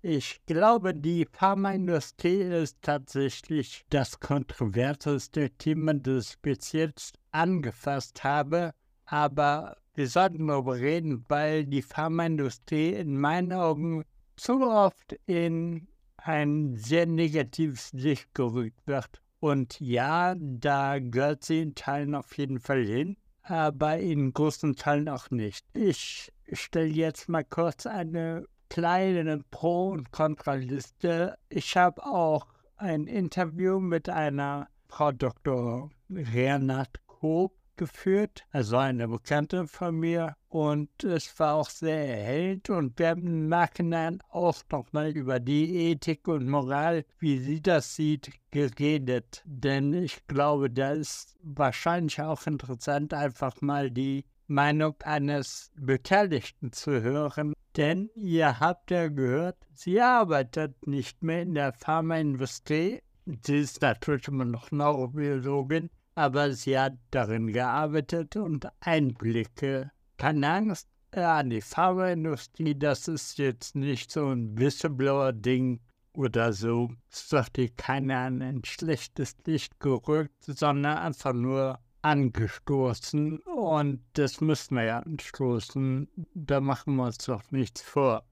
Ich 0.00 0.40
glaube, 0.46 0.94
die 0.94 1.26
Pharmaindustrie 1.32 2.42
ist 2.42 2.76
tatsächlich 2.82 3.84
das 3.90 4.20
kontroverseste 4.20 5.50
Thema, 5.50 5.94
das 5.94 6.30
ich 6.30 6.38
bis 6.38 6.70
jetzt 6.70 7.18
angefasst 7.32 8.22
habe. 8.22 8.72
Aber 9.06 9.76
wir 9.94 10.06
sollten 10.06 10.46
darüber 10.46 10.76
reden, 10.76 11.24
weil 11.28 11.66
die 11.66 11.82
Pharmaindustrie 11.82 12.90
in 12.90 13.18
meinen 13.18 13.52
Augen 13.52 14.04
zu 14.36 14.62
oft 14.62 15.18
in 15.26 15.88
ein 16.18 16.76
sehr 16.76 17.06
negatives 17.06 17.92
Licht 17.92 18.32
gerückt 18.32 18.86
wird. 18.86 19.20
Und 19.40 19.78
ja, 19.80 20.34
da 20.38 20.98
gehört 20.98 21.44
sie 21.44 21.62
in 21.62 21.74
Teilen 21.74 22.14
auf 22.14 22.36
jeden 22.36 22.58
Fall 22.58 22.84
hin, 22.84 23.16
aber 23.42 23.98
in 23.98 24.32
großen 24.32 24.74
Teilen 24.76 25.08
auch 25.08 25.30
nicht. 25.30 25.64
Ich 25.74 26.32
stelle 26.52 26.88
jetzt 26.88 27.28
mal 27.28 27.44
kurz 27.44 27.86
eine 27.86 28.46
kleine 28.68 29.42
Pro- 29.50 29.90
und 29.90 30.10
Kontraliste. 30.10 31.38
Ich 31.48 31.76
habe 31.76 32.04
auch 32.04 32.46
ein 32.76 33.06
Interview 33.06 33.80
mit 33.80 34.08
einer 34.08 34.68
Frau 34.88 35.12
Dr. 35.12 35.90
Renat 36.10 37.00
Koop 37.06 37.57
geführt, 37.78 38.44
also 38.52 38.76
eine 38.76 39.08
Bekannte 39.08 39.66
von 39.66 39.94
mir. 39.94 40.36
Und 40.48 41.04
es 41.04 41.38
war 41.38 41.54
auch 41.54 41.70
sehr 41.70 42.06
erhellend. 42.06 42.68
Und 42.68 42.98
wir 42.98 43.08
haben 43.08 43.26
im 43.26 43.48
Nachhinein 43.48 44.18
auch 44.28 44.56
nochmal 44.70 45.16
über 45.16 45.40
die 45.40 45.90
Ethik 45.90 46.28
und 46.28 46.48
Moral, 46.48 47.04
wie 47.18 47.38
sie 47.38 47.62
das 47.62 47.96
sieht, 47.96 48.30
geredet. 48.50 49.42
Denn 49.46 49.94
ich 49.94 50.26
glaube, 50.26 50.68
da 50.68 50.90
ist 50.90 51.36
wahrscheinlich 51.42 52.20
auch 52.20 52.46
interessant, 52.46 53.14
einfach 53.14 53.60
mal 53.62 53.90
die 53.90 54.24
Meinung 54.46 54.94
eines 55.04 55.70
Beteiligten 55.76 56.72
zu 56.72 57.02
hören. 57.02 57.54
Denn 57.76 58.10
ihr 58.14 58.58
habt 58.58 58.90
ja 58.90 59.08
gehört, 59.08 59.56
sie 59.72 60.00
arbeitet 60.00 60.86
nicht 60.86 61.22
mehr 61.22 61.42
in 61.42 61.54
der 61.54 61.72
Pharmaindustrie. 61.72 63.00
Sie 63.44 63.58
ist 63.58 63.82
natürlich 63.82 64.26
immer 64.26 64.46
noch 64.46 64.70
Neurobiologin, 64.70 65.90
aber 66.18 66.52
sie 66.52 66.76
hat 66.76 66.98
darin 67.12 67.52
gearbeitet 67.52 68.34
und 68.34 68.66
Einblicke. 68.80 69.92
Keine 70.16 70.50
Angst 70.50 70.88
an 71.12 71.50
die 71.50 71.60
Pharmaindustrie, 71.60 72.76
das 72.76 73.06
ist 73.06 73.38
jetzt 73.38 73.76
nicht 73.76 74.10
so 74.10 74.26
ein 74.26 74.58
Whistleblower-Ding 74.58 75.78
oder 76.14 76.52
so. 76.52 76.90
Es 77.08 77.30
wird 77.30 77.50
hier 77.54 77.68
keiner 77.68 78.18
an 78.18 78.42
ein 78.42 78.64
schlechtes 78.64 79.36
Licht 79.46 79.78
gerückt, 79.78 80.42
sondern 80.44 80.98
einfach 80.98 81.32
nur 81.32 81.78
angestoßen 82.02 83.38
und 83.38 84.02
das 84.14 84.40
müssen 84.40 84.74
wir 84.74 84.84
ja 84.84 84.98
anstoßen. 84.98 86.08
Da 86.34 86.60
machen 86.60 86.96
wir 86.96 87.04
uns 87.04 87.18
doch 87.18 87.48
nichts 87.52 87.80
vor. 87.80 88.24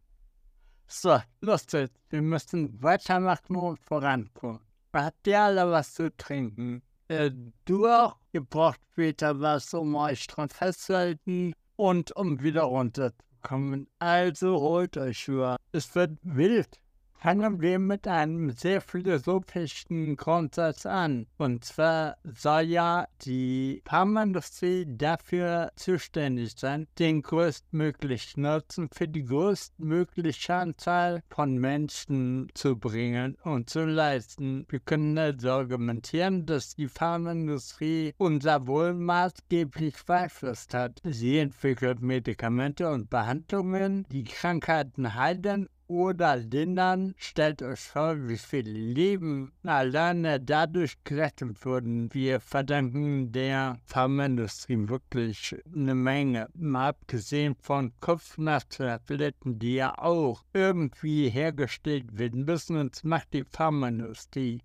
So, 0.88 1.20
los 1.40 1.66
jetzt. 1.70 2.00
Wir 2.10 2.22
müssen 2.22 2.82
weitermachen 2.82 3.54
und 3.54 3.78
vorankommen. 3.78 4.60
Habt 4.92 5.26
ihr 5.28 5.40
alle 5.40 5.70
was 5.70 5.94
zu 5.94 6.10
trinken? 6.16 6.82
Äh, 7.08 7.30
durch. 7.64 8.14
Ihr 8.32 8.42
braucht 8.42 8.80
später 8.92 9.40
was, 9.40 9.72
um 9.74 9.94
euch 9.94 10.26
dran 10.26 10.48
festzuhalten 10.48 11.54
und 11.76 12.14
um 12.16 12.42
wieder 12.42 12.62
runterzukommen. 12.62 13.88
Also 13.98 14.60
holt 14.60 14.96
euch 14.96 15.18
Schuhe. 15.18 15.56
Es 15.72 15.94
wird 15.94 16.18
wild. 16.22 16.80
Fangen 17.26 17.60
wir 17.60 17.80
mit 17.80 18.06
einem 18.06 18.50
sehr 18.50 18.80
philosophischen 18.80 20.14
Grundsatz 20.14 20.86
an. 20.86 21.26
Und 21.38 21.64
zwar 21.64 22.18
soll 22.22 22.60
ja 22.60 23.08
die 23.22 23.82
Pharmaindustrie 23.84 24.86
dafür 24.86 25.72
zuständig 25.74 26.54
sein, 26.56 26.86
den 27.00 27.22
größtmöglichen 27.22 28.44
Nutzen 28.44 28.88
für 28.92 29.08
die 29.08 29.24
größtmögliche 29.24 30.54
Anzahl 30.54 31.24
von 31.28 31.58
Menschen 31.58 32.46
zu 32.54 32.78
bringen 32.78 33.36
und 33.42 33.70
zu 33.70 33.84
leisten. 33.86 34.64
Wir 34.68 34.78
können 34.78 35.18
also 35.18 35.50
argumentieren, 35.50 36.46
dass 36.46 36.76
die 36.76 36.86
Pharmaindustrie 36.86 38.14
unser 38.18 38.68
Wohl 38.68 38.94
maßgeblich 38.94 39.96
beeinflusst 40.06 40.74
hat. 40.74 41.00
Sie 41.02 41.38
entwickelt 41.38 42.00
Medikamente 42.00 42.88
und 42.88 43.10
Behandlungen, 43.10 44.06
die 44.12 44.22
Krankheiten 44.22 45.16
heilen 45.16 45.68
oder 45.88 46.36
lindern. 46.36 47.14
Stellt 47.18 47.62
euch 47.62 47.80
vor, 47.80 48.28
wie 48.28 48.36
viele 48.36 48.70
Leben 48.70 49.52
alleine 49.62 50.40
dadurch 50.40 50.96
gerettet 51.04 51.64
wurden. 51.64 52.12
Wir 52.12 52.40
verdanken 52.40 53.32
der 53.32 53.78
Pharmaindustrie 53.84 54.88
wirklich 54.88 55.56
eine 55.74 55.94
Menge. 55.94 56.48
Mal 56.54 56.88
abgesehen 56.88 57.54
von 57.60 57.92
Kopfnachttabletten, 58.00 59.58
die 59.58 59.74
ja 59.74 59.98
auch 59.98 60.44
irgendwie 60.52 61.28
hergestellt 61.28 62.18
werden 62.18 62.44
müssen, 62.44 62.76
und 62.76 62.96
das 62.96 63.04
macht 63.04 63.32
die 63.32 63.44
Pharmaindustrie. 63.44 64.60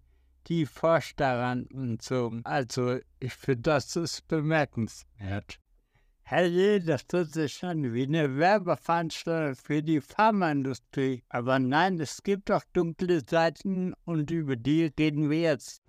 Die 0.47 0.65
forscht 0.65 1.19
daran 1.19 1.67
und 1.67 2.01
so. 2.01 2.33
Also, 2.43 2.97
ich 3.19 3.33
finde, 3.33 3.61
das 3.61 3.95
ist 3.95 4.27
bemerkenswert. 4.27 5.59
Hey, 6.23 6.79
das 6.79 7.05
tut 7.07 7.33
sich 7.33 7.63
an 7.63 7.93
wie 7.93 8.03
eine 8.03 8.37
Werbeveranstaltung 8.37 9.55
für 9.55 9.83
die 9.83 9.99
Pharmaindustrie. 9.99 11.23
Aber 11.29 11.59
nein, 11.59 11.99
es 11.99 12.23
gibt 12.23 12.49
auch 12.51 12.63
dunkle 12.73 13.21
Seiten 13.27 13.93
und 14.05 14.31
über 14.31 14.55
die 14.55 14.91
reden 14.97 15.29
wir 15.29 15.41
jetzt. 15.41 15.81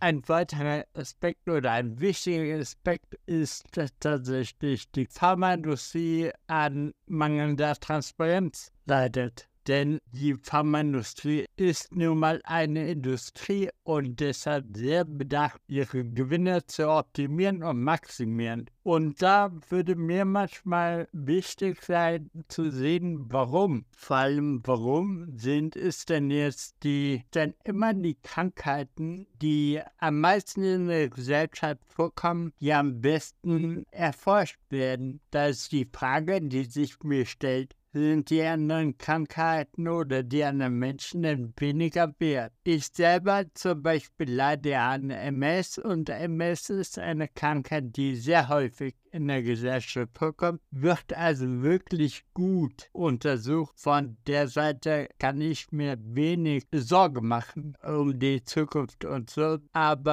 Ein 0.00 0.22
weiterer 0.28 0.84
Aspekt 0.94 1.48
oder 1.48 1.72
ein 1.72 2.00
wichtiger 2.00 2.58
Aspekt 2.58 3.14
ist, 3.26 3.64
dass 3.76 3.90
tatsächlich 3.98 4.90
die 4.92 5.06
Pharmaindustrie 5.06 6.30
an 6.46 6.92
mangelnder 7.06 7.74
Transparenz 7.74 8.72
leidet. 8.86 9.47
Denn 9.68 10.00
die 10.12 10.34
Pharmaindustrie 10.34 11.44
ist 11.56 11.94
nun 11.94 12.18
mal 12.18 12.40
eine 12.44 12.90
Industrie 12.90 13.68
und 13.84 14.18
deshalb 14.18 14.64
sehr 14.74 15.04
bedacht, 15.04 15.60
ihre 15.66 16.06
Gewinne 16.06 16.64
zu 16.64 16.88
optimieren 16.88 17.62
und 17.62 17.82
maximieren. 17.82 18.70
Und 18.82 19.20
da 19.20 19.52
würde 19.68 19.94
mir 19.94 20.24
manchmal 20.24 21.06
wichtig 21.12 21.82
sein 21.82 22.30
zu 22.48 22.70
sehen, 22.70 23.26
warum. 23.28 23.84
Vor 23.94 24.16
allem, 24.16 24.62
warum 24.64 25.36
sind 25.36 25.76
es 25.76 26.06
denn 26.06 26.30
jetzt 26.30 26.76
die, 26.82 27.24
denn 27.34 27.52
immer 27.64 27.92
die 27.92 28.16
Krankheiten, 28.22 29.26
die 29.42 29.82
am 29.98 30.20
meisten 30.20 30.62
in 30.62 30.88
der 30.88 31.10
Gesellschaft 31.10 31.82
vorkommen, 31.84 32.54
die 32.58 32.72
am 32.72 33.02
besten 33.02 33.84
erforscht 33.90 34.58
werden. 34.70 35.20
Da 35.30 35.48
ist 35.48 35.72
die 35.72 35.86
Frage, 35.92 36.40
die 36.40 36.64
sich 36.64 36.98
mir 37.02 37.26
stellt, 37.26 37.74
sind 37.98 38.30
die 38.30 38.42
anderen 38.42 38.96
Krankheiten 38.96 39.88
oder 39.88 40.22
die 40.22 40.44
anderen 40.44 40.78
Menschen 40.78 41.52
weniger 41.56 42.14
wert. 42.18 42.52
Ich 42.64 42.86
selber 42.86 43.44
zum 43.54 43.82
Beispiel 43.82 44.30
leide 44.30 44.78
an 44.78 45.10
MS 45.10 45.78
und 45.78 46.08
MS 46.08 46.70
ist 46.70 46.98
eine 46.98 47.28
Krankheit, 47.28 47.96
die 47.96 48.16
sehr 48.16 48.48
häufig 48.48 48.94
in 49.18 49.28
der 49.28 49.42
Gesellschaft 49.42 50.16
vorkommt, 50.16 50.60
wird 50.70 51.12
also 51.12 51.62
wirklich 51.62 52.24
gut 52.34 52.88
untersucht. 52.92 53.74
Von 53.76 54.16
der 54.26 54.48
Seite 54.48 55.08
kann 55.18 55.40
ich 55.40 55.70
mir 55.72 55.98
wenig 56.00 56.64
Sorge 56.72 57.20
machen 57.20 57.76
um 57.82 58.18
die 58.18 58.42
Zukunft 58.44 59.04
und 59.04 59.30
so. 59.30 59.58
Aber 59.72 60.12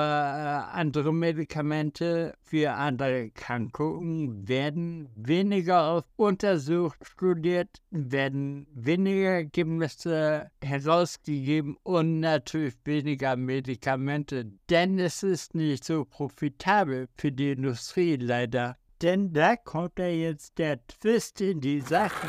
äh, 0.73 0.77
andere 0.77 1.13
Medikamente 1.13 2.33
für 2.41 2.71
andere 2.73 3.25
Erkrankungen 3.25 4.47
werden 4.47 5.09
weniger 5.15 6.03
untersucht, 6.15 6.97
studiert, 7.03 7.81
werden 7.91 8.67
weniger 8.73 9.29
Ergebnisse 9.29 10.49
herausgegeben 10.63 11.77
und 11.83 12.19
natürlich 12.19 12.75
weniger 12.83 13.35
Medikamente. 13.35 14.51
Denn 14.69 14.99
es 14.99 15.23
ist 15.23 15.53
nicht 15.55 15.83
so 15.83 16.05
profitabel 16.05 17.07
für 17.17 17.31
die 17.31 17.51
Industrie 17.51 18.15
leider. 18.15 18.77
Denn 19.01 19.33
da 19.33 19.55
kommt 19.55 19.99
ja 19.99 20.07
jetzt 20.07 20.57
der 20.57 20.79
Twist 20.87 21.41
in 21.41 21.59
die 21.61 21.81
Sache. 21.81 22.27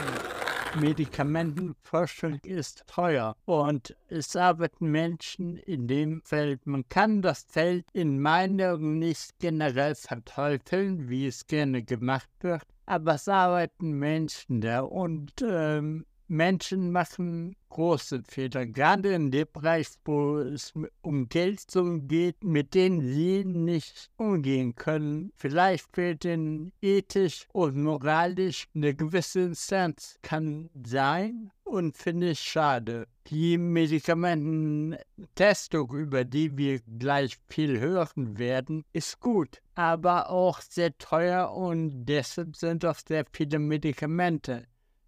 Medikamentenforschung 0.81 2.39
ist 2.45 2.85
teuer 2.87 3.35
und 3.47 3.97
es 4.09 4.37
arbeiten 4.37 4.91
Menschen 4.91 5.57
in 5.57 5.87
dem 5.89 6.23
Feld. 6.23 6.67
Man 6.67 6.87
kann 6.89 7.23
das 7.23 7.47
Feld 7.49 7.87
in 7.93 8.21
meinen 8.21 8.61
Augen 8.61 8.99
nicht 8.99 9.39
generell 9.39 9.95
verteufeln, 9.95 11.09
wie 11.09 11.27
es 11.27 11.47
gerne 11.47 11.83
gemacht 11.83 12.29
wird, 12.41 12.65
aber 12.85 13.15
es 13.15 13.27
arbeiten 13.27 13.93
Menschen 13.93 14.61
da 14.61 14.81
und 14.81 15.33
ähm, 15.43 16.05
Menschen 16.29 16.91
machen 16.91 17.55
große 17.69 18.23
Fehler, 18.27 18.67
gerade 18.67 19.13
in 19.13 19.31
dem 19.31 19.47
Bereich, 19.53 19.89
wo 20.05 20.39
es 20.39 20.73
um 21.03 21.29
Geldsummen 21.29 22.09
geht, 22.09 22.43
mit 22.43 22.75
denen 22.75 23.03
sie 23.03 23.45
nicht 23.45 24.11
umgehen 24.17 24.75
können. 24.75 25.31
Vielleicht 25.37 25.95
fehlt 25.95 26.25
ihnen 26.25 26.73
ethisch 26.81 27.47
und 27.53 27.77
moralisch 27.77 28.67
eine 28.75 28.95
gewisse 28.95 29.41
Instanz. 29.41 30.19
Kann 30.23 30.71
sein 30.87 31.51
und 31.65 31.95
finde 31.97 32.31
ich 32.31 32.41
schade. 32.41 33.07
Die 33.27 33.59
Medikamententestung, 33.59 35.95
über 35.95 36.25
die 36.25 36.57
wir 36.57 36.81
gleich 36.99 37.37
viel 37.49 37.79
hören 37.79 38.39
werden, 38.39 38.85
ist 38.93 39.21
gut, 39.21 39.61
aber 39.75 40.31
auch 40.31 40.61
sehr 40.61 40.97
teuer 40.97 41.53
und 41.53 42.07
deshalb 42.07 42.57
sind 42.57 42.85
auch 42.85 42.99
sehr 43.07 43.27
viele 43.33 43.59
Medikamente 43.59 44.67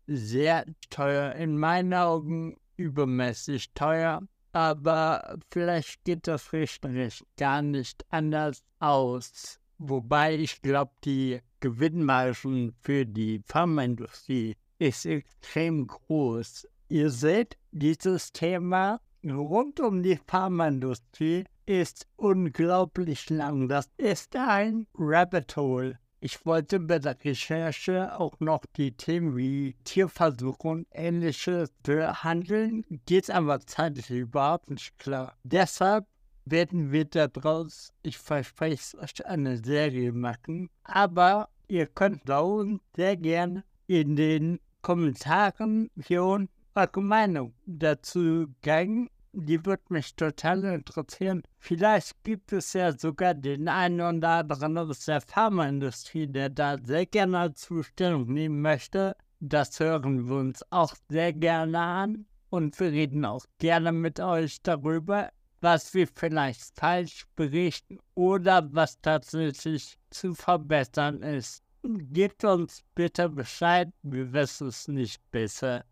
sehr 0.09 0.65
teuer, 0.91 1.35
in 1.35 1.59
meinen 1.59 1.95
Augen 1.95 2.57
übermäßig 2.77 3.73
teuer, 3.75 4.23
aber 4.53 5.39
vielleicht 5.51 6.05
geht 6.05 6.27
das 6.27 6.53
rechnerisch 6.53 7.23
gar 7.37 7.63
nicht 7.63 8.05
anders 8.11 8.65
aus. 8.81 9.61
Wobei 9.79 10.35
ich 10.35 10.61
glaube, 10.63 10.93
die 11.05 11.41
Gewinnmargen 11.61 12.75
für 12.81 13.05
die 13.05 13.43
Pharmaindustrie 13.45 14.57
ist 14.79 15.07
extrem 15.07 15.87
groß. 15.87 16.67
Ihr 16.89 17.11
seht, 17.11 17.57
dieses 17.71 18.33
Thema 18.33 19.01
rund 19.25 19.81
um 19.81 20.03
die 20.03 20.19
Pharmaindustrie 20.27 21.45
ist 21.67 22.07
unglaublich 22.17 23.29
lang. 23.29 23.69
Das 23.69 23.91
ist 23.99 24.35
ein 24.37 24.87
Rabbit 24.95 25.57
Hole. 25.57 25.99
Ich 26.21 26.45
wollte 26.45 26.81
bei 26.81 26.99
der 26.99 27.17
Recherche 27.25 28.19
auch 28.19 28.41
noch 28.41 28.65
die 28.77 28.91
Themen 28.91 29.37
wie 29.37 29.77
Tierversuche 29.85 30.67
und 30.67 30.87
ähnliches 30.91 31.73
behandeln, 31.85 32.85
geht 33.07 33.31
aber 33.31 33.61
zeitlich 33.61 34.11
überhaupt 34.11 34.69
nicht 34.69 34.99
klar. 34.99 35.37
Deshalb 35.45 36.07
werden 36.45 36.91
wir 36.91 37.05
daraus, 37.05 37.93
ich 38.03 38.19
verspreche 38.19 38.75
es 38.75 38.95
euch, 38.97 39.27
eine 39.27 39.59
Serie 39.59 40.13
machen. 40.13 40.71
Aber 40.83 41.51
ihr 41.69 41.87
könnt 41.87 42.29
da 42.29 42.41
unten 42.41 42.81
sehr 42.97 43.17
gerne 43.17 43.63
in 43.87 44.17
den 44.17 44.59
Kommentaren 44.83 45.89
hier 46.05 46.25
unten 46.25 46.53
eure 46.75 47.01
Meinung 47.01 47.55
dazu 47.67 48.47
geben 48.63 49.09
die 49.33 49.65
würde 49.65 49.83
mich 49.91 50.15
total 50.15 50.65
interessieren. 50.65 51.43
Vielleicht 51.59 52.23
gibt 52.25 52.53
es 52.53 52.73
ja 52.73 52.93
sogar 52.93 53.35
den 53.35 53.69
einen 53.69 54.01
oder 54.01 54.39
anderen 54.39 54.79
aus 54.79 55.05
der 55.05 55.21
Pharmaindustrie, 55.21 56.27
der 56.27 56.51
da 56.51 56.77
sehr 56.83 57.07
gerne 57.07 57.53
Zustellung 57.55 58.33
nehmen 58.33 58.61
möchte. 58.61 59.17
Das 59.41 59.79
hören 59.79 60.29
wir 60.29 60.37
uns 60.37 60.65
auch 60.71 60.95
sehr 61.09 61.33
gerne 61.33 61.79
an 61.79 62.27
und 62.51 62.79
wir 62.81 62.91
reden 62.91 63.25
auch 63.25 63.45
gerne 63.59 63.93
mit 63.93 64.19
euch 64.21 64.63
darüber, 64.63 65.31
was 65.61 65.95
wir 65.95 66.07
vielleicht 66.07 66.61
falsch 66.79 67.27
berichten 67.37 67.99
oder 68.15 68.69
was 68.73 69.01
tatsächlich 69.01 69.99
zu 70.11 70.35
verbessern 70.35 71.23
ist. 71.23 71.63
Gebt 71.83 72.45
uns 72.45 72.83
bitte 72.95 73.29
Bescheid, 73.29 73.91
wir 74.03 74.33
wissen 74.33 74.69
es 74.69 74.89
nicht 74.89 75.21
besser. 75.31 75.85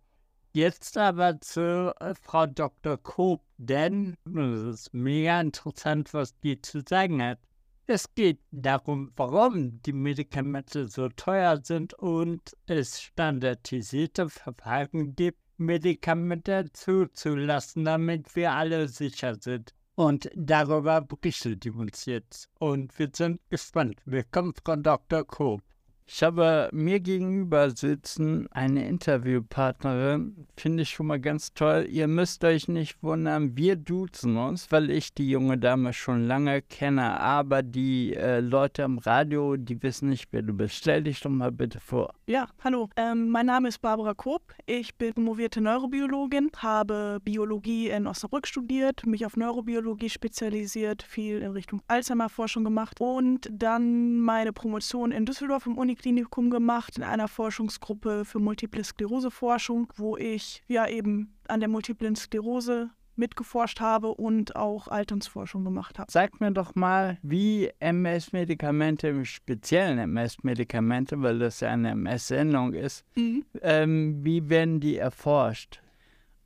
Jetzt 0.57 0.97
aber 0.97 1.39
zu 1.43 1.95
äh, 2.01 2.15
Frau 2.15 2.47
Dr. 2.47 2.97
Koop, 2.97 3.43
denn 3.59 4.17
es 4.25 4.63
ist 4.63 4.95
mega 4.95 5.39
interessant, 5.39 6.15
was 6.15 6.35
die 6.41 6.63
zu 6.63 6.81
sagen 6.81 7.23
hat. 7.23 7.39
Es 7.87 8.15
geht 8.15 8.41
darum, 8.53 9.13
warum 9.17 9.83
die 9.83 9.93
Medikamente 9.93 10.89
so 10.89 11.11
teuer 11.11 11.61
sind 11.63 11.93
und 11.93 12.57
es 12.65 13.03
standardisierte 13.03 14.31
Verfahren 14.31 15.15
gibt, 15.15 15.41
Medikamente 15.59 16.73
zuzulassen, 16.73 17.85
damit 17.85 18.35
wir 18.35 18.53
alle 18.53 18.89
sicher 18.89 19.37
sind. 19.39 19.75
Und 19.95 20.31
darüber 20.35 21.03
berichtet 21.03 21.65
die 21.65 21.71
uns 21.71 22.07
jetzt. 22.07 22.49
Und 22.59 22.99
wir 22.99 23.11
sind 23.13 23.43
gespannt. 23.51 24.01
Willkommen, 24.07 24.55
Frau 24.65 24.77
Dr. 24.77 25.23
Koop. 25.23 25.61
Ich 26.09 26.23
habe 26.23 26.69
mir 26.73 27.01
gegenüber 27.01 27.71
sitzen 27.71 28.47
eine 28.53 28.87
Interviewpartnerin, 28.89 30.47
finde 30.57 30.85
ich 30.85 30.91
schon 30.91 31.09
mal 31.09 31.21
ganz 31.21 31.53
toll. 31.53 31.89
Ihr 31.91 32.07
müsst 32.07 32.45
euch 32.45 32.69
nicht 32.69 33.03
wundern, 33.03 33.57
wir 33.57 33.75
duzen 33.75 34.37
uns, 34.37 34.71
weil 34.71 34.91
ich 34.91 35.15
die 35.15 35.29
junge 35.29 35.59
Dame 35.59 35.93
schon 35.93 36.25
lange 36.29 36.63
kenne. 36.63 37.19
Aber 37.19 37.65
die 37.65 38.15
äh, 38.15 38.39
Leute 38.39 38.85
am 38.85 38.99
Radio, 38.99 39.57
die 39.57 39.83
wissen 39.83 40.11
nicht, 40.11 40.29
wer 40.31 40.43
du 40.43 40.53
bist. 40.53 40.77
Stell 40.77 41.03
dich 41.03 41.21
doch 41.21 41.31
mal 41.31 41.51
bitte 41.51 41.81
vor. 41.81 42.15
Ja, 42.29 42.47
hallo. 42.63 42.89
Ähm, 42.97 43.29
mein 43.31 43.47
Name 43.47 43.67
ist 43.67 43.83
Barbara 43.83 44.15
Koop. 44.15 44.55
Ich 44.67 44.95
bin 44.95 45.13
promovierte 45.13 45.61
Neurobiologin, 45.61 46.53
habe 46.57 47.19
Biologie 47.25 47.89
in 47.89 48.07
Osnabrück 48.07 48.47
studiert, 48.47 49.05
mich 49.07 49.27
auf 49.27 49.37
Neurobiologie 49.37 50.09
spezialisiert, 50.09 51.03
viel 51.03 51.43
in 51.43 51.51
Richtung 51.51 51.83
Alzheimer-Forschung 51.89 52.63
gemacht 52.63 53.01
und 53.01 53.49
dann 53.51 54.21
meine 54.21 54.53
Promotion 54.53 55.11
in 55.11 55.27
Düsseldorf 55.27 55.67
im 55.67 55.77
Uni 55.77 55.96
Klinikum 55.97 56.51
gemacht 56.51 56.97
in 56.97 57.03
einer 57.03 57.29
Forschungsgruppe 57.29 58.25
für 58.25 58.39
Multiple 58.39 58.85
Sklerose 58.85 59.31
Forschung, 59.31 59.93
wo 59.97 60.17
ich 60.17 60.63
ja 60.69 60.87
eben 60.87 61.35
an 61.49 61.61
der 61.61 61.69
Multiplen 61.69 62.15
Sklerose 62.15 62.91
mitgeforscht 63.17 63.81
habe 63.81 64.09
und 64.09 64.57
auch 64.57 64.89
Alternsforschung 64.89 65.65
gemacht 65.65 65.99
habe. 65.99 66.11
Sag 66.11 66.41
mir 66.41 66.53
doch 66.53 66.75
mal, 66.75 67.19
wie 67.23 67.71
MS-Medikamente, 67.81 69.09
im 69.09 69.25
speziellen 69.25 69.99
MS-Medikamente, 69.99 71.21
weil 71.23 71.39
das 71.39 71.61
ja 71.61 71.71
eine 71.71 71.91
MS-Sendung 71.91 72.75
ist, 72.75 73.05
mhm. 73.17 73.45
ähm, 73.63 74.25
wie 74.25 74.49
werden 74.49 74.81
die 74.81 74.97
erforscht? 74.97 75.81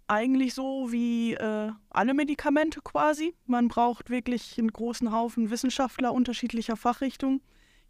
Eigentlich 0.07 0.55
so 0.55 0.89
wie 0.91 1.35
äh, 1.35 1.71
alle 1.91 2.15
Medikamente 2.15 2.81
quasi. 2.83 3.35
Man 3.47 3.69
braucht 3.69 4.11
wirklich 4.11 4.59
einen 4.59 4.73
großen 4.73 5.13
Haufen 5.13 5.51
Wissenschaftler 5.51 6.13
unterschiedlicher 6.13 6.77
Fachrichtungen 6.77 7.41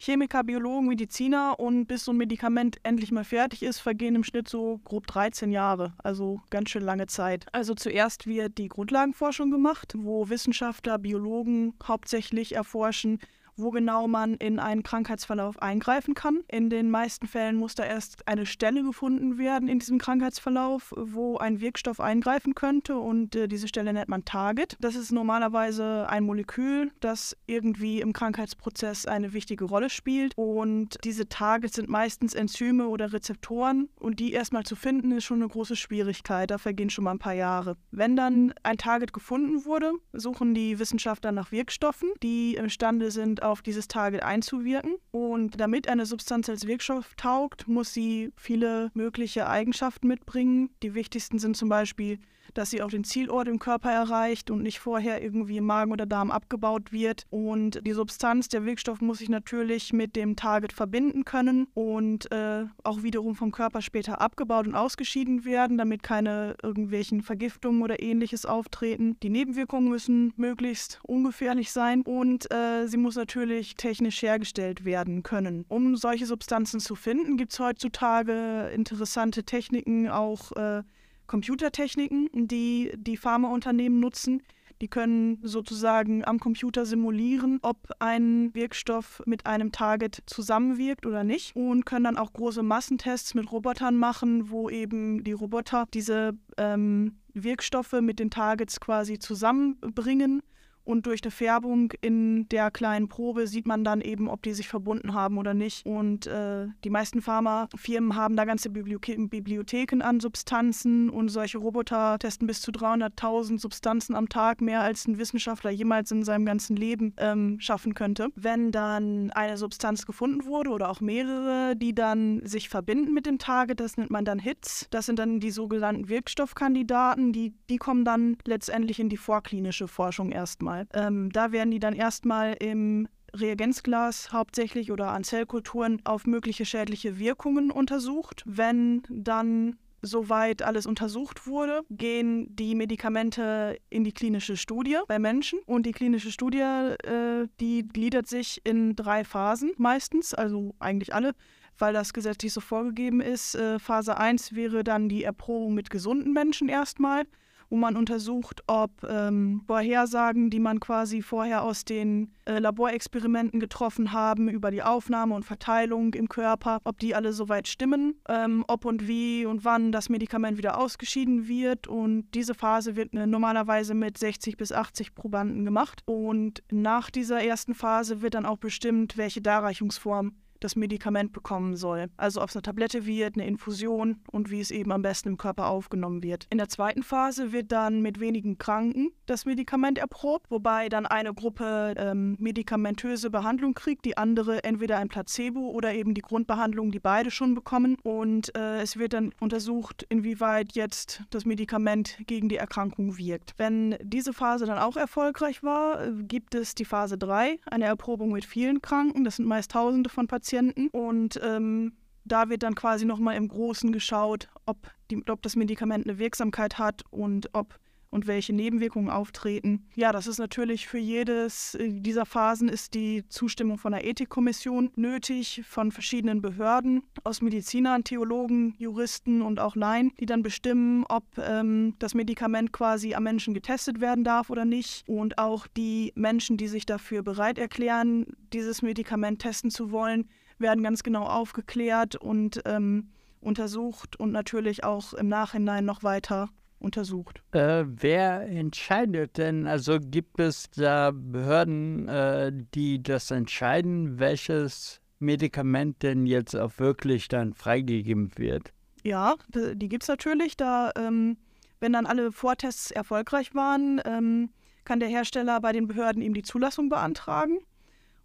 Chemiker, 0.03 0.43
Biologen, 0.45 0.89
Mediziner 0.89 1.61
und 1.61 1.85
bis 1.85 2.07
so 2.07 2.13
ein 2.13 2.17
Medikament 2.17 2.79
endlich 2.85 3.13
mal 3.13 3.23
fertig 3.23 3.63
ist, 3.63 3.81
vergehen 3.81 4.15
im 4.15 4.25
Schnitt 4.25 4.49
so 4.49 4.81
grob 4.85 5.07
13 5.07 5.53
Jahre, 5.53 5.93
also 5.99 6.41
ganz 6.49 6.71
schön 6.71 6.85
lange 6.85 7.07
Zeit. 7.07 7.45
Also 7.53 7.75
zuerst 7.75 8.27
wird 8.27 8.57
die 8.57 8.69
Grundlagenforschung 8.69 9.51
gemacht, 9.51 9.93
wo 9.95 10.31
Wissenschaftler, 10.31 10.99
Biologen 10.99 11.75
hauptsächlich 11.87 12.55
erforschen, 12.55 13.19
wo 13.57 13.71
genau 13.71 14.09
man 14.09 14.35
in 14.35 14.59
einen 14.59 14.83
Krankheitsverlauf 14.83 15.61
eingreifen 15.61 16.15
kann. 16.15 16.41
In 16.49 16.71
den 16.71 16.91
meisten 16.91 17.27
Fällen 17.27 17.57
muss 17.57 17.75
da 17.75 17.85
erst 17.85 18.27
eine 18.27 18.47
Stelle 18.47 18.83
gefunden 18.83 19.39
werden 19.39 19.69
in 19.69 19.79
diesem 19.79 19.99
Krankheitsverlauf, 19.99 20.93
wo 20.97 21.39
ein 21.39 21.61
Wirkstoff 21.61 22.01
eingreifen 22.01 22.55
könnte 22.55 22.97
und 22.97 23.37
äh, 23.37 23.49
diese 23.49 23.69
Stelle 23.69 23.93
nennt 23.93 24.09
man 24.09 24.25
Target. 24.25 24.77
Das 24.81 24.95
ist 24.95 25.13
normalerweise 25.13 26.07
ein 26.09 26.25
Molekül, 26.25 26.91
das 27.01 27.37
irgendwie 27.47 28.01
im 28.01 28.13
Krankheitsprozess 28.13 29.07
eine 29.07 29.33
wichtige 29.33 29.65
Rolle 29.65 29.91
spielt 29.91 30.33
und 30.37 30.99
diese 31.05 31.29
Targets 31.29 31.77
sind 31.77 31.89
meistens 31.89 32.35
Enzyme 32.35 32.89
oder 32.89 33.13
Rezeptoren 33.13 33.89
und 33.99 34.21
die 34.21 34.33
erstmal 34.33 34.65
zu 34.65 34.77
finden 34.77 35.13
ist 35.13 35.25
schon 35.25 35.43
eine 35.43 35.49
große 35.49 35.77
Schwierigkeit. 35.77 36.51
Da 36.51 36.59
vergehen 36.59 36.91
schon 36.91 37.05
mal 37.05 37.13
ein 37.13 37.19
paar 37.19 37.35
Jahre. 37.35 37.77
Wenn 37.91 38.17
dann 38.17 38.55
ein 38.63 38.79
Target 38.79 39.13
gefunden 39.13 39.65
wurde, 39.65 39.93
suchen 40.13 40.55
die 40.55 40.79
Wissenschaftler 40.79 41.33
nach 41.33 41.53
Wirkstoffen, 41.53 42.11
die 42.23 42.55
imstande 42.55 43.11
sind, 43.11 43.40
auf 43.43 43.63
dieses 43.63 43.89
Target 43.89 44.23
einzuwirken. 44.23 44.97
Und 45.11 45.61
damit 45.61 45.89
eine 45.89 46.07
Substanz 46.07 46.49
als 46.49 46.67
Wirkstoff 46.67 47.15
taugt, 47.17 47.69
muss 47.69 47.93
sie 47.93 48.33
viele 48.37 48.91
mögliche 48.95 49.49
Eigenschaften 49.49 50.09
mitbringen. 50.09 50.71
Die 50.83 50.95
wichtigsten 50.95 51.39
sind 51.39 51.57
zum 51.57 51.69
Beispiel 51.69 52.19
dass 52.55 52.71
sie 52.71 52.83
auch 52.83 52.91
den 52.91 53.05
Zielort 53.05 53.49
im 53.49 53.59
Körper 53.59 53.91
erreicht 53.91 54.51
und 54.51 54.63
nicht 54.63 54.79
vorher 54.79 55.23
irgendwie 55.23 55.59
im 55.59 55.65
Magen 55.65 55.93
oder 55.93 56.07
Darm 56.07 56.31
abgebaut 56.31 56.93
wird. 56.93 57.27
Und 57.31 57.81
die 57.87 57.93
Substanz, 57.93 58.49
der 58.49 58.65
Wirkstoff 58.65 59.01
muss 59.01 59.19
sich 59.19 59.29
natürlich 59.29 59.93
mit 59.93 60.17
dem 60.17 60.37
Target 60.37 60.73
verbinden 60.73 61.25
können 61.25 61.67
und 61.75 62.31
äh, 62.33 62.65
auch 62.85 63.03
wiederum 63.03 63.35
vom 63.35 63.53
Körper 63.53 63.83
später 63.83 64.21
abgebaut 64.21 64.67
und 64.67 64.75
ausgeschieden 64.75 65.45
werden, 65.45 65.79
damit 65.79 66.03
keine 66.03 66.57
irgendwelchen 66.63 67.23
Vergiftungen 67.23 67.83
oder 67.83 68.03
ähnliches 68.03 68.47
auftreten. 68.47 69.17
Die 69.23 69.31
Nebenwirkungen 69.31 69.89
müssen 69.89 70.33
möglichst 70.37 71.01
ungefährlich 71.03 71.73
sein 71.73 72.03
und 72.03 72.53
äh, 72.53 72.87
sie 72.87 72.97
muss 72.97 73.17
natürlich 73.17 73.75
technisch 73.75 74.23
hergestellt 74.23 74.85
werden 74.85 75.23
können. 75.23 75.65
Um 75.69 75.97
solche 75.97 76.27
Substanzen 76.27 76.81
zu 76.81 76.95
finden, 76.95 77.37
gibt 77.37 77.53
es 77.53 77.61
heutzutage 77.61 78.71
interessante 78.75 79.45
Techniken, 79.45 80.09
auch 80.09 80.53
äh, 80.53 80.83
Computertechniken, 81.31 82.29
die 82.35 82.91
die 82.97 83.17
Pharmaunternehmen 83.17 84.01
nutzen. 84.01 84.43
Die 84.81 84.89
können 84.89 85.39
sozusagen 85.43 86.25
am 86.25 86.41
Computer 86.41 86.85
simulieren, 86.85 87.61
ob 87.63 87.77
ein 88.01 88.53
Wirkstoff 88.53 89.23
mit 89.27 89.47
einem 89.47 89.71
Target 89.71 90.25
zusammenwirkt 90.27 91.07
oder 91.07 91.23
nicht 91.23 91.55
und 91.55 91.87
können 91.87 92.03
dann 92.03 92.17
auch 92.17 92.33
große 92.33 92.65
Massentests 92.65 93.35
mit 93.35 93.53
Robotern 93.53 93.97
machen, 93.97 94.51
wo 94.51 94.69
eben 94.71 95.23
die 95.23 95.31
Roboter 95.31 95.87
diese 95.95 96.33
ähm, 96.57 97.21
Wirkstoffe 97.33 98.01
mit 98.01 98.19
den 98.19 98.31
Targets 98.31 98.81
quasi 98.81 99.21
zusammenbringen 99.21 100.43
und 100.85 101.07
durch 101.07 101.23
eine 101.23 101.31
Färbung 101.31 101.93
in 102.01 102.49
der 102.49 102.71
kleinen 102.71 103.09
Probe 103.09 103.47
sieht 103.47 103.67
man 103.67 103.85
dann 103.85 104.01
eben, 104.01 104.29
ob 104.29 104.43
die 104.43 104.53
sich 104.53 104.69
verbunden 104.69 105.15
haben 105.15 105.39
oder 105.39 105.55
nicht. 105.55 105.87
Und 105.87 106.27
äh, 106.27 106.67
die 106.85 106.91
meisten 106.91 107.23
Pharmafirmen 107.23 108.17
haben 108.17 108.37
da 108.37 108.45
ganze 108.45 108.71
Bibliotheken 108.71 110.03
an 110.03 110.21
Substanzen 110.21 111.11
und 111.11 111.29
solche 111.29 111.59
Roboter 111.59 112.19
testen 112.19 112.47
bis 112.47 112.61
zu 112.61 112.71
300.000 112.73 113.61
Substanzen 113.61 114.15
am 114.15 114.29
Tag, 114.29 114.61
mehr 114.61 114.81
als 114.81 115.07
ein 115.07 115.19
Wissenschaftler 115.19 115.71
jemals 115.71 116.11
in 116.11 116.25
seinem 116.25 116.47
ganzen 116.47 116.77
Leben 116.77 117.15
ähm, 117.19 117.61
schaffen 117.61 117.95
könnte. 117.95 118.29
Wenn 118.35 118.73
dann 118.73 119.31
eine 119.31 119.57
Substanz 119.57 120.07
gefunden 120.07 120.45
wurde 120.45 120.71
oder 120.71 120.91
auch 120.91 121.01
mehrere, 121.01 121.77
die 121.77 121.95
dann 121.95 122.45
sich 122.45 122.69
verbinden 122.69 123.13
mit 123.13 123.27
dem 123.27 123.39
Target, 123.39 123.81
das 123.81 123.97
nennt 123.97 124.11
man 124.11 124.25
dann 124.25 124.39
Hits. 124.39 124.87
Das 124.91 125.07
sind 125.07 125.19
dann 125.19 125.41
die 125.41 125.51
sogenannten 125.51 126.09
Wirkstoffkandidaten, 126.09 127.33
die, 127.33 127.53
die 127.69 127.77
kommen 127.77 128.05
dann 128.05 128.37
letztendlich 128.45 128.99
in 128.99 129.09
die 129.09 129.17
vorklinische 129.17 129.87
Forschung 129.87 130.33
erstmal 130.33 130.70
erstmal. 130.71 130.87
Ähm, 130.95 131.31
da 131.33 131.53
werden 131.53 131.71
die 131.71 131.79
dann 131.79 131.95
erstmal 131.95 132.55
im 132.55 133.09
Reagenzglas 133.35 134.33
hauptsächlich 134.33 134.91
oder 134.91 135.09
an 135.09 135.25
Zellkulturen 135.25 136.01
auf 136.05 136.27
mögliche 136.27 136.65
schädliche 136.65 137.19
Wirkungen 137.19 137.71
untersucht. 137.71 138.43
Wenn 138.45 139.03
dann 139.09 139.77
soweit 140.03 140.63
alles 140.63 140.87
untersucht 140.87 141.47
wurde, 141.47 141.83
gehen 141.91 142.57
die 142.57 142.75
Medikamente 142.75 143.77
in 143.91 144.03
die 144.03 144.13
klinische 144.13 144.57
Studie 144.57 144.99
bei 145.07 145.19
Menschen. 145.19 145.61
Und 145.67 145.85
die 145.85 145.93
klinische 145.93 146.33
Studie, 146.33 146.59
äh, 146.59 147.47
die 147.61 147.87
gliedert 147.87 148.27
sich 148.27 148.61
in 148.65 148.97
drei 148.97 149.25
Phasen 149.25 149.73
meistens, 149.77 150.35
also 150.35 150.75
eigentlich 150.79 151.15
alle 151.15 151.35
weil 151.79 151.95
das 151.95 152.13
gesetzlich 152.13 152.53
so 152.53 152.61
vorgegeben 152.61 153.23
ist. 153.23 153.55
Äh, 153.55 153.79
Phase 153.79 154.19
1 154.19 154.55
wäre 154.55 154.85
dann 154.85 155.09
die 155.09 155.25
Erprobung 155.25 155.73
mit 155.73 155.89
gesunden 155.89 156.35
Menschen 156.35 156.69
erstmal 156.69 157.25
wo 157.71 157.77
man 157.77 157.97
untersucht, 157.97 158.63
ob 158.67 158.91
ähm, 159.09 159.63
Vorhersagen, 159.67 160.51
die 160.51 160.59
man 160.59 160.81
quasi 160.81 161.23
vorher 161.23 161.63
aus 161.63 161.85
den 161.85 162.33
äh, 162.45 162.59
Laborexperimenten 162.59 163.61
getroffen 163.61 164.13
haben, 164.13 164.49
über 164.49 164.73
die 164.73 164.83
Aufnahme 164.83 165.35
und 165.35 165.45
Verteilung 165.45 166.13
im 166.15 166.29
Körper, 166.29 166.81
ob 166.85 166.99
die 166.99 167.15
alle 167.15 167.33
soweit 167.33 167.69
stimmen, 167.69 168.17
ähm, 168.29 168.65
ob 168.67 168.85
und 168.85 169.07
wie 169.07 169.47
und 169.47 169.65
wann 169.65 169.93
das 169.93 170.09
Medikament 170.09 170.59
wieder 170.59 170.79
ausgeschieden 170.79 171.47
wird. 171.47 171.87
Und 171.87 172.27
diese 172.35 172.55
Phase 172.55 172.97
wird 172.97 173.15
äh, 173.15 173.27
normalerweise 173.27 173.95
mit 173.95 174.19
60 174.19 174.57
bis 174.57 174.73
80 174.73 175.15
Probanden 175.15 175.65
gemacht. 175.65 176.03
Und 176.07 176.65
nach 176.73 177.09
dieser 177.11 177.43
ersten 177.43 177.75
Phase 177.75 178.21
wird 178.21 178.35
dann 178.35 178.47
auch 178.47 178.59
bestimmt, 178.59 179.17
welche 179.17 179.41
Darreichungsform 179.41 180.33
das 180.61 180.77
Medikament 180.77 181.33
bekommen 181.33 181.77
soll. 181.77 182.09
Also 182.17 182.43
ob 182.43 182.51
es 182.51 182.57
eine 182.57 182.63
Tablette 182.63 183.07
wird, 183.07 183.35
eine 183.35 183.47
Infusion 183.47 184.21
und 184.31 184.51
wie 184.51 184.61
es 184.61 184.71
eben 184.71 184.93
am 184.93 185.03
besten 185.03 185.31
im 185.31 185.37
Körper 185.39 185.69
aufgenommen 185.69 186.23
wird. 186.23 186.47
In 186.51 186.59
der 186.59 186.69
zweiten 186.69 187.03
Phase 187.03 187.53
wird 187.53 187.73
dann 187.73 188.03
mit 188.03 188.21
wenigen 188.21 188.59
Kranken 188.59 189.11
das 189.27 189.47
Medikament 189.47 189.99
erprobt, 189.99 190.51
wobei 190.51 190.89
dann 190.89 191.07
eine 191.07 191.33
Gruppe 191.33 191.95
ähm, 191.97 192.37
medikamentöse 192.39 193.31
Behandlung 193.31 193.75
kriegt, 193.75 194.05
die 194.05 194.17
andere 194.17 194.63
entweder 194.65 194.99
ein 194.99 195.09
Placebo 195.09 195.71
oder 195.71 195.95
eben 195.95 196.15
die 196.15 196.21
Grundbehandlung, 196.21 196.91
die 196.91 197.01
beide 197.01 197.31
schon 197.31 197.55
bekommen. 197.55 197.97
Und 198.03 198.55
äh, 198.57 198.83
es 198.83 198.99
wird 198.99 199.15
dann 199.15 199.33
untersucht, 199.41 200.05
inwieweit 200.09 200.73
jetzt 200.75 201.23
das 201.31 201.45
Medikament 201.45 202.19
gegen 202.27 202.49
die 202.49 202.57
Erkrankung 202.57 203.17
wirkt. 203.17 203.55
Wenn 203.57 203.97
diese 204.03 204.33
Phase 204.33 204.67
dann 204.67 204.79
auch 204.79 204.97
erfolgreich 204.97 205.63
war, 205.63 206.05
äh, 206.05 206.13
gibt 206.23 206.55
es 206.55 206.75
die 206.75 206.85
Phase 206.85 207.17
3, 207.17 207.59
eine 207.71 207.87
Erprobung 207.87 208.33
mit 208.33 208.45
vielen 208.45 208.83
Kranken. 208.83 209.25
Das 209.25 209.37
sind 209.37 209.47
meist 209.47 209.71
Tausende 209.71 210.11
von 210.11 210.27
Patienten 210.27 210.50
Patienten 210.51 210.89
und 210.89 211.41
ähm, 211.43 211.93
da 212.25 212.49
wird 212.49 212.65
dann 212.65 212.75
quasi 212.75 213.05
nochmal 213.05 213.37
im 213.37 213.47
Großen 213.47 213.93
geschaut, 213.93 214.49
ob, 214.67 214.91
die, 215.11 215.23
ob 215.29 215.43
das 215.43 215.55
Medikament 215.55 216.07
eine 216.07 216.19
Wirksamkeit 216.19 216.79
hat 216.79 217.03
und 217.11 217.51
ob 217.55 217.79
und 218.11 218.27
welche 218.27 218.53
Nebenwirkungen 218.53 219.09
auftreten. 219.09 219.87
Ja, 219.95 220.13
das 220.13 220.27
ist 220.27 220.39
natürlich 220.39 220.89
für 220.89 220.99
jedes 220.99 221.79
dieser 221.81 222.27
Phasen 222.27 222.69
ist 222.69 222.95
die 222.95 223.25
Zustimmung 223.29 223.79
von 223.79 223.93
der 223.93 224.05
Ethikkommission 224.05 224.91
nötig, 224.97 225.63
von 225.65 225.93
verschiedenen 225.93 226.43
Behörden, 226.43 227.03
aus 227.23 227.41
Medizinern, 227.41 228.05
Theologen, 228.05 228.75
Juristen 228.79 229.43
und 229.43 229.61
auch 229.61 229.77
Laien, 229.77 230.13
die 230.19 230.27
dann 230.27 230.43
bestimmen, 230.43 231.05
ob 231.09 231.25
ähm, 231.39 231.95
das 231.99 232.15
Medikament 232.15 232.73
quasi 232.73 233.15
am 233.15 233.23
Menschen 233.23 233.55
getestet 233.55 234.01
werden 234.01 234.25
darf 234.25 234.51
oder 234.51 234.65
nicht. 234.65 235.09
Und 235.09 235.39
auch 235.39 235.69
die 235.69 236.13
Menschen, 236.17 236.57
die 236.57 236.69
sich 236.69 236.87
dafür 236.87 237.23
bereit 237.23 237.59
erklären, 237.59 238.27
dieses 238.53 238.83
Medikament 238.83 239.41
testen 239.41 239.71
zu 239.71 239.93
wollen, 239.93 240.29
werden 240.61 240.85
ganz 240.85 241.03
genau 241.03 241.25
aufgeklärt 241.25 242.17
und 242.17 242.63
ähm, 242.65 243.11
untersucht 243.41 244.19
und 244.19 244.33
natürlich 244.33 244.85
auch 244.85 245.15
im 245.15 245.29
Nachhinein 245.29 245.85
noch 245.85 246.03
weiter 246.03 246.49
untersucht. 246.79 247.43
Äh, 247.53 247.85
wer 247.87 248.43
entscheidet 248.49 249.39
denn? 249.39 249.67
Also 249.67 249.99
gibt 250.01 250.41
es 250.41 250.71
da 250.71 251.13
Behörden, 251.13 252.09
äh, 252.09 252.53
die 252.75 253.03
das 253.03 253.31
entscheiden, 253.31 254.19
welches 254.19 255.01
Medikament 255.19 256.03
denn 256.03 256.27
jetzt 256.27 256.57
auch 256.57 256.79
wirklich 256.79 257.29
dann 257.29 257.53
freigegeben 257.53 258.31
wird? 258.37 258.73
Ja, 259.05 259.37
die 259.55 259.89
gibt 259.89 260.03
es 260.03 260.09
natürlich. 260.09 260.57
Da, 260.57 260.93
ähm, 260.97 261.37
wenn 261.79 261.93
dann 261.93 262.07
alle 262.07 262.33
Vortests 262.33 262.91
erfolgreich 262.91 263.55
waren, 263.55 264.01
ähm, 264.05 264.51
kann 264.85 265.01
der 265.01 265.09
Hersteller 265.09 265.61
bei 265.61 265.73
den 265.73 265.87
Behörden 265.87 266.23
eben 266.23 266.35
die 266.35 266.43
Zulassung 266.43 266.89
beantragen. 266.89 267.59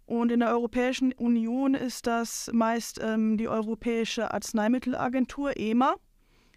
Und 0.06 0.30
in 0.30 0.40
der 0.40 0.50
Europäischen 0.50 1.12
Union 1.12 1.74
ist 1.74 2.06
das 2.06 2.48
meist 2.52 3.00
ähm, 3.02 3.36
die 3.36 3.48
Europäische 3.48 4.32
Arzneimittelagentur 4.32 5.56
EMA. 5.56 5.96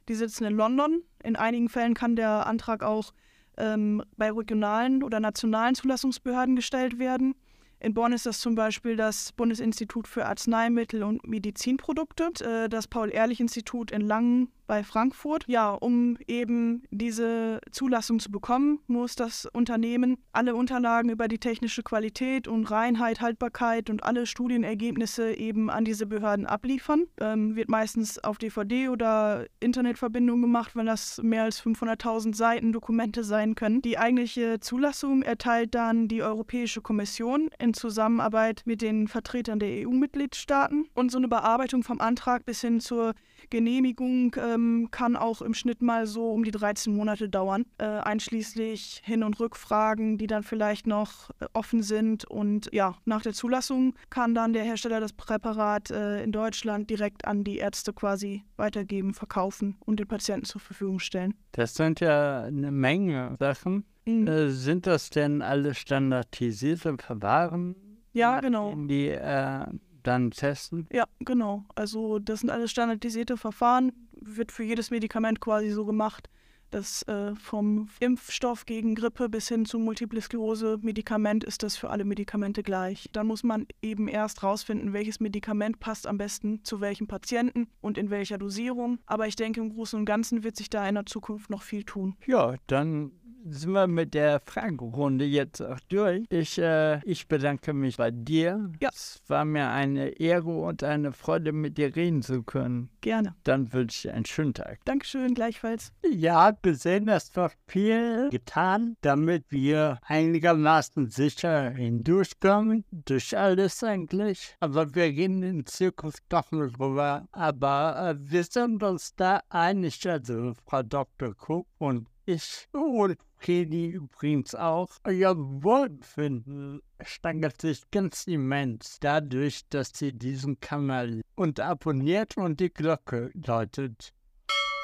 Die 0.08 0.16
sitzen 0.16 0.46
in 0.46 0.56
London. 0.56 1.02
In 1.24 1.36
einigen 1.36 1.68
Fällen 1.68 1.96
kann 1.96 2.16
der 2.16 2.46
Antrag 2.46 2.84
auch 2.84 3.12
ähm, 3.58 4.04
bei 4.18 4.32
regionalen 4.32 5.04
oder 5.04 5.20
nationalen 5.20 5.74
Zulassungsbehörden 5.74 6.56
gestellt 6.56 7.00
werden. 7.00 7.34
In 7.80 7.94
Bonn 7.94 8.14
ist 8.14 8.26
das 8.26 8.40
zum 8.40 8.56
Beispiel 8.56 8.96
das 8.96 9.32
Bundesinstitut 9.32 10.08
für 10.08 10.26
Arzneimittel 10.26 11.02
und 11.02 11.26
Medizinprodukte, 11.28 12.32
äh, 12.42 12.70
das 12.70 12.88
Paul-Ehrlich-Institut 12.88 13.92
in 13.92 14.02
Langen 14.02 14.52
bei 14.70 14.84
Frankfurt. 14.84 15.46
Ja, 15.48 15.72
um 15.72 16.16
eben 16.28 16.84
diese 16.92 17.60
Zulassung 17.72 18.20
zu 18.20 18.32
bekommen, 18.32 18.80
muss 18.86 19.16
das 19.16 19.48
Unternehmen 19.52 20.18
alle 20.32 20.56
Unterlagen 20.56 21.10
über 21.10 21.28
die 21.28 21.40
technische 21.40 21.82
Qualität 21.82 22.48
und 22.48 22.70
Reinheit, 22.70 23.20
Haltbarkeit 23.20 23.90
und 23.90 24.04
alle 24.04 24.28
Studienergebnisse 24.28 25.34
eben 25.34 25.72
an 25.72 25.86
diese 25.86 26.06
Behörden 26.06 26.46
abliefern. 26.46 27.08
Ähm, 27.20 27.56
wird 27.56 27.68
meistens 27.68 28.24
auf 28.24 28.38
DVD 28.38 28.90
oder 28.90 29.48
Internetverbindung 29.60 30.40
gemacht, 30.40 30.76
wenn 30.76 30.86
das 30.86 31.20
mehr 31.24 31.44
als 31.44 31.64
500.000 31.64 32.36
Seiten 32.36 32.72
Dokumente 32.72 33.24
sein 33.24 33.56
können. 33.56 33.82
Die 33.82 33.98
eigentliche 33.98 34.60
Zulassung 34.60 35.24
erteilt 35.24 35.74
dann 35.74 36.08
die 36.08 36.22
Europäische 36.22 36.82
Kommission 36.82 37.50
in 37.58 37.74
Zusammenarbeit 37.74 38.62
mit 38.66 38.84
den 38.84 39.08
Vertretern 39.08 39.58
der 39.58 39.88
EU-Mitgliedstaaten. 39.88 40.88
Und 40.94 41.12
so 41.12 41.18
eine 41.18 41.28
Bearbeitung 41.28 41.82
vom 41.82 42.00
Antrag 42.00 42.46
bis 42.46 42.62
hin 42.62 42.80
zur 42.80 43.16
Genehmigung 43.50 44.36
ähm, 44.38 44.90
kann 44.92 45.16
auch 45.16 45.42
im 45.42 45.54
Schnitt 45.54 45.82
mal 45.82 46.06
so 46.06 46.32
um 46.32 46.44
die 46.44 46.52
13 46.52 46.96
Monate 46.96 47.30
dauern, 47.30 47.66
äh, 47.78 47.86
einschließlich 47.86 49.02
Hin- 49.04 49.24
und 49.24 49.40
Rückfragen, 49.40 50.18
die 50.18 50.28
dann 50.28 50.44
vielleicht 50.44 50.88
noch 50.88 51.30
äh, 51.40 51.46
offen 51.54 51.84
sind. 51.84 52.26
Und 52.26 52.70
ja, 52.72 52.96
nach 53.06 53.22
der 53.22 53.34
Zulassung 53.34 53.96
kann 54.10 54.36
dann 54.36 54.54
der 54.54 54.64
Hersteller 54.64 55.00
das 55.00 55.14
Präparat 55.14 55.92
äh, 55.92 56.24
in 56.24 56.32
Deutschland 56.32 56.90
direkt 56.90 57.26
an 57.26 57.44
die 57.44 57.58
Ärzte 57.58 57.94
quasi 57.94 58.44
weitergeben, 58.58 59.14
verkaufen 59.14 59.78
und 59.86 60.00
den 60.00 60.08
Patienten 60.08 60.46
zur 60.46 60.62
Verfügung 60.62 61.00
stellen. 61.00 61.34
Das 61.52 61.74
sind 61.76 62.00
ja 62.00 62.44
eine 62.44 62.72
Menge 62.72 63.36
Sachen. 63.40 63.86
Mhm. 64.06 64.28
Äh, 64.28 64.50
sind 64.50 64.88
das 64.88 65.10
denn 65.10 65.42
alle 65.42 65.74
standardisierte 65.74 66.98
Verfahren? 66.98 67.76
Ja, 68.14 68.40
genau. 68.40 68.74
Die 68.76 69.08
äh, 69.10 69.66
dann 70.04 70.32
testen? 70.32 70.88
Ja, 70.92 71.06
genau. 71.20 71.66
Also 71.76 72.20
das 72.20 72.42
sind 72.42 72.50
alles 72.50 72.72
standardisierte 72.72 73.38
Verfahren, 73.38 73.92
wird 74.12 74.52
für 74.52 74.64
jedes 74.64 74.92
Medikament 74.92 75.40
quasi 75.40 75.70
so 75.70 75.86
gemacht. 75.86 76.30
Das 76.72 77.02
äh, 77.08 77.34
vom 77.36 77.88
Impfstoff 78.00 78.66
gegen 78.66 78.94
Grippe 78.94 79.28
bis 79.28 79.48
hin 79.48 79.66
zum 79.66 79.84
Multiple 79.84 80.22
Sklerose-Medikament 80.22 81.44
ist 81.44 81.64
das 81.64 81.76
für 81.76 81.90
alle 81.90 82.06
Medikamente 82.06 82.62
gleich. 82.62 83.10
Dann 83.12 83.26
muss 83.26 83.44
man 83.44 83.66
eben 83.82 84.08
erst 84.08 84.44
rausfinden, 84.44 84.94
welches 84.94 85.20
Medikament 85.20 85.80
passt 85.80 86.06
am 86.06 86.20
besten 86.20 86.64
zu 86.64 86.80
welchem 86.80 87.08
Patienten 87.08 87.68
und 87.82 87.98
in 87.98 88.12
welcher 88.12 88.38
Dosierung. 88.38 89.00
Aber 89.08 89.26
ich 89.26 89.36
denke, 89.36 89.62
im 89.62 89.74
Großen 89.74 89.98
und 89.98 90.06
Ganzen 90.06 90.44
wird 90.44 90.58
sich 90.58 90.70
da 90.70 90.88
in 90.88 90.96
der 90.96 91.08
Zukunft 91.08 91.50
noch 91.50 91.64
viel 91.64 91.84
tun. 91.84 92.16
Ja, 92.28 92.56
dann 92.68 93.12
sind 93.46 93.72
wir 93.72 93.88
mit 93.88 94.14
der 94.14 94.40
Fragerunde 94.40 95.26
jetzt 95.26 95.62
auch 95.62 95.80
durch. 95.90 96.26
Ich, 96.30 96.58
äh, 96.58 97.00
ich 97.04 97.28
bedanke 97.28 97.74
mich 97.74 97.98
bei 97.98 98.12
dir. 98.12 98.72
Ja. 98.80 98.90
Es 98.92 99.22
war 99.28 99.46
mir 99.46 99.70
eine 99.70 100.10
Ehre 100.20 100.50
und 100.50 100.84
eine 100.84 101.12
Freude, 101.12 101.52
mit 101.52 101.78
dir 101.78 101.96
reden 101.96 102.22
zu 102.22 102.44
können. 102.44 102.90
Gerne. 103.02 103.36
Dann 103.44 103.72
wünsche 103.74 104.08
ich 104.08 104.14
einen 104.14 104.26
schönen 104.26 104.54
Tag. 104.54 104.80
Dankeschön, 104.86 105.34
gleichfalls. 105.34 105.94
Ja, 106.10 106.58
wir 106.62 106.76
sehen, 106.76 107.08
es 107.08 107.36
wird 107.36 107.54
viel 107.68 108.30
getan, 108.30 108.96
damit 109.02 109.46
wir 109.50 110.00
einigermaßen 110.04 111.10
sicher 111.10 111.72
hindurchkommen. 111.72 112.86
Durch 112.92 113.38
alles 113.38 113.84
eigentlich. 113.84 114.56
Aber 114.60 114.94
wir 114.96 115.12
gehen 115.14 115.44
in 115.44 115.66
Zukunft 115.66 116.24
doch 116.30 116.52
noch 116.52 116.72
drüber. 116.72 117.28
Aber 117.32 118.10
äh, 118.10 118.16
wir 118.20 118.44
sind 118.44 118.84
uns 118.84 119.16
da 119.16 119.42
einig, 119.50 120.08
also 120.08 120.54
Frau 120.66 120.84
Dr. 120.84 121.36
Cook 121.48 121.68
und 121.78 122.08
ich 122.26 122.68
und 122.74 123.18
Kelly 123.40 123.88
übrigens 123.88 124.54
auch. 124.56 124.90
Ihr 125.10 125.36
Wohlbefinden 125.38 126.82
steigert 127.02 127.62
sich 127.62 127.90
ganz 127.92 128.28
immens 128.28 129.00
dadurch, 129.00 129.68
dass 129.70 129.92
sie 129.94 130.14
diesen 130.14 130.60
Kanal 130.60 131.22
und 131.36 131.60
abonniert 131.60 132.38
und 132.38 132.60
die 132.60 132.74
Glocke 132.74 133.32
läutet. 133.34 134.14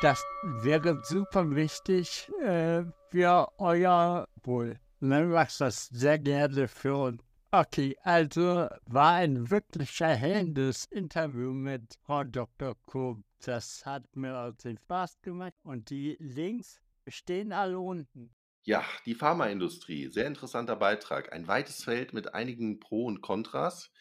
Das 0.01 0.21
wäre 0.61 1.01
super 1.03 1.55
wichtig 1.55 2.29
äh, 2.41 2.83
für 3.11 3.47
euer 3.57 4.27
Wohl. 4.43 4.79
Man 4.99 5.29
macht 5.29 5.61
das 5.61 5.87
sehr 5.87 6.19
gerne 6.19 6.67
für 6.67 6.95
uns. 6.95 7.23
Okay, 7.51 7.95
also 8.03 8.67
war 8.85 9.13
ein 9.13 9.49
wirklich 9.49 10.01
erhellendes 10.01 10.85
Interview 10.91 11.53
mit 11.53 11.97
Frau 12.01 12.25
Dr. 12.25 12.75
Kob. 12.85 13.23
Das 13.45 13.85
hat 13.85 14.03
mir 14.15 14.35
also 14.35 14.75
Spaß 14.75 15.21
gemacht 15.21 15.53
und 15.63 15.89
die 15.89 16.17
Links 16.19 16.81
stehen 17.07 17.53
alle 17.53 17.79
unten. 17.79 18.34
Ja, 18.67 18.83
die 19.05 19.13
Pharmaindustrie, 19.13 20.09
sehr 20.09 20.25
interessanter 20.25 20.75
Beitrag. 20.75 21.31
Ein 21.31 21.47
weites 21.47 21.83
Feld 21.83 22.13
mit 22.13 22.33
einigen 22.33 22.79
Pro 22.79 23.05
und 23.05 23.21
Kontras, 23.21 23.91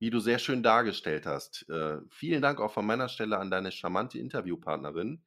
wie 0.00 0.10
du 0.10 0.18
sehr 0.18 0.40
schön 0.40 0.64
dargestellt 0.64 1.26
hast. 1.26 1.68
Äh, 1.68 1.98
vielen 2.10 2.42
Dank 2.42 2.60
auch 2.60 2.72
von 2.72 2.84
meiner 2.86 3.08
Stelle 3.08 3.38
an 3.38 3.50
deine 3.52 3.70
charmante 3.70 4.18
Interviewpartnerin. 4.18 5.22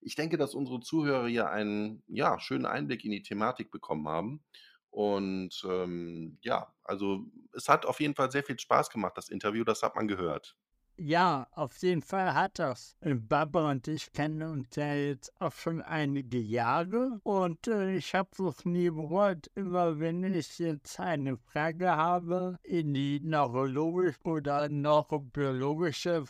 Ich 0.00 0.14
denke, 0.14 0.38
dass 0.38 0.54
unsere 0.54 0.80
Zuhörer 0.80 1.28
hier 1.28 1.50
einen 1.50 2.02
ja, 2.08 2.40
schönen 2.40 2.64
Einblick 2.66 3.04
in 3.04 3.10
die 3.10 3.22
Thematik 3.22 3.70
bekommen 3.70 4.08
haben. 4.08 4.42
Und 4.90 5.62
ähm, 5.68 6.38
ja, 6.42 6.74
also 6.84 7.26
es 7.52 7.68
hat 7.68 7.84
auf 7.86 8.00
jeden 8.00 8.14
Fall 8.14 8.30
sehr 8.32 8.44
viel 8.44 8.58
Spaß 8.58 8.90
gemacht, 8.90 9.12
das 9.16 9.28
Interview, 9.28 9.64
das 9.64 9.82
hat 9.82 9.94
man 9.94 10.08
gehört. 10.08 10.56
Ja, 11.04 11.48
auf 11.50 11.78
jeden 11.78 12.00
Fall 12.00 12.32
hat 12.32 12.60
das. 12.60 12.96
Äh, 13.00 13.14
Barbara 13.14 13.72
und 13.72 13.88
ich 13.88 14.12
kennen 14.12 14.40
uns 14.42 14.76
ja 14.76 14.94
jetzt 14.94 15.32
auch 15.40 15.50
schon 15.50 15.82
einige 15.82 16.38
Jahre 16.38 17.18
und 17.24 17.66
äh, 17.66 17.96
ich 17.96 18.14
habe 18.14 18.30
es 18.48 18.64
nie 18.64 18.88
bereut, 18.88 19.50
immer 19.56 19.98
wenn 19.98 20.22
ich 20.22 20.60
jetzt 20.60 21.00
eine 21.00 21.38
Frage 21.38 21.90
habe 21.90 22.56
in 22.62 22.94
die 22.94 23.18
neurologische 23.18 24.20
oder 24.22 24.68
neurobiologische 24.68 26.22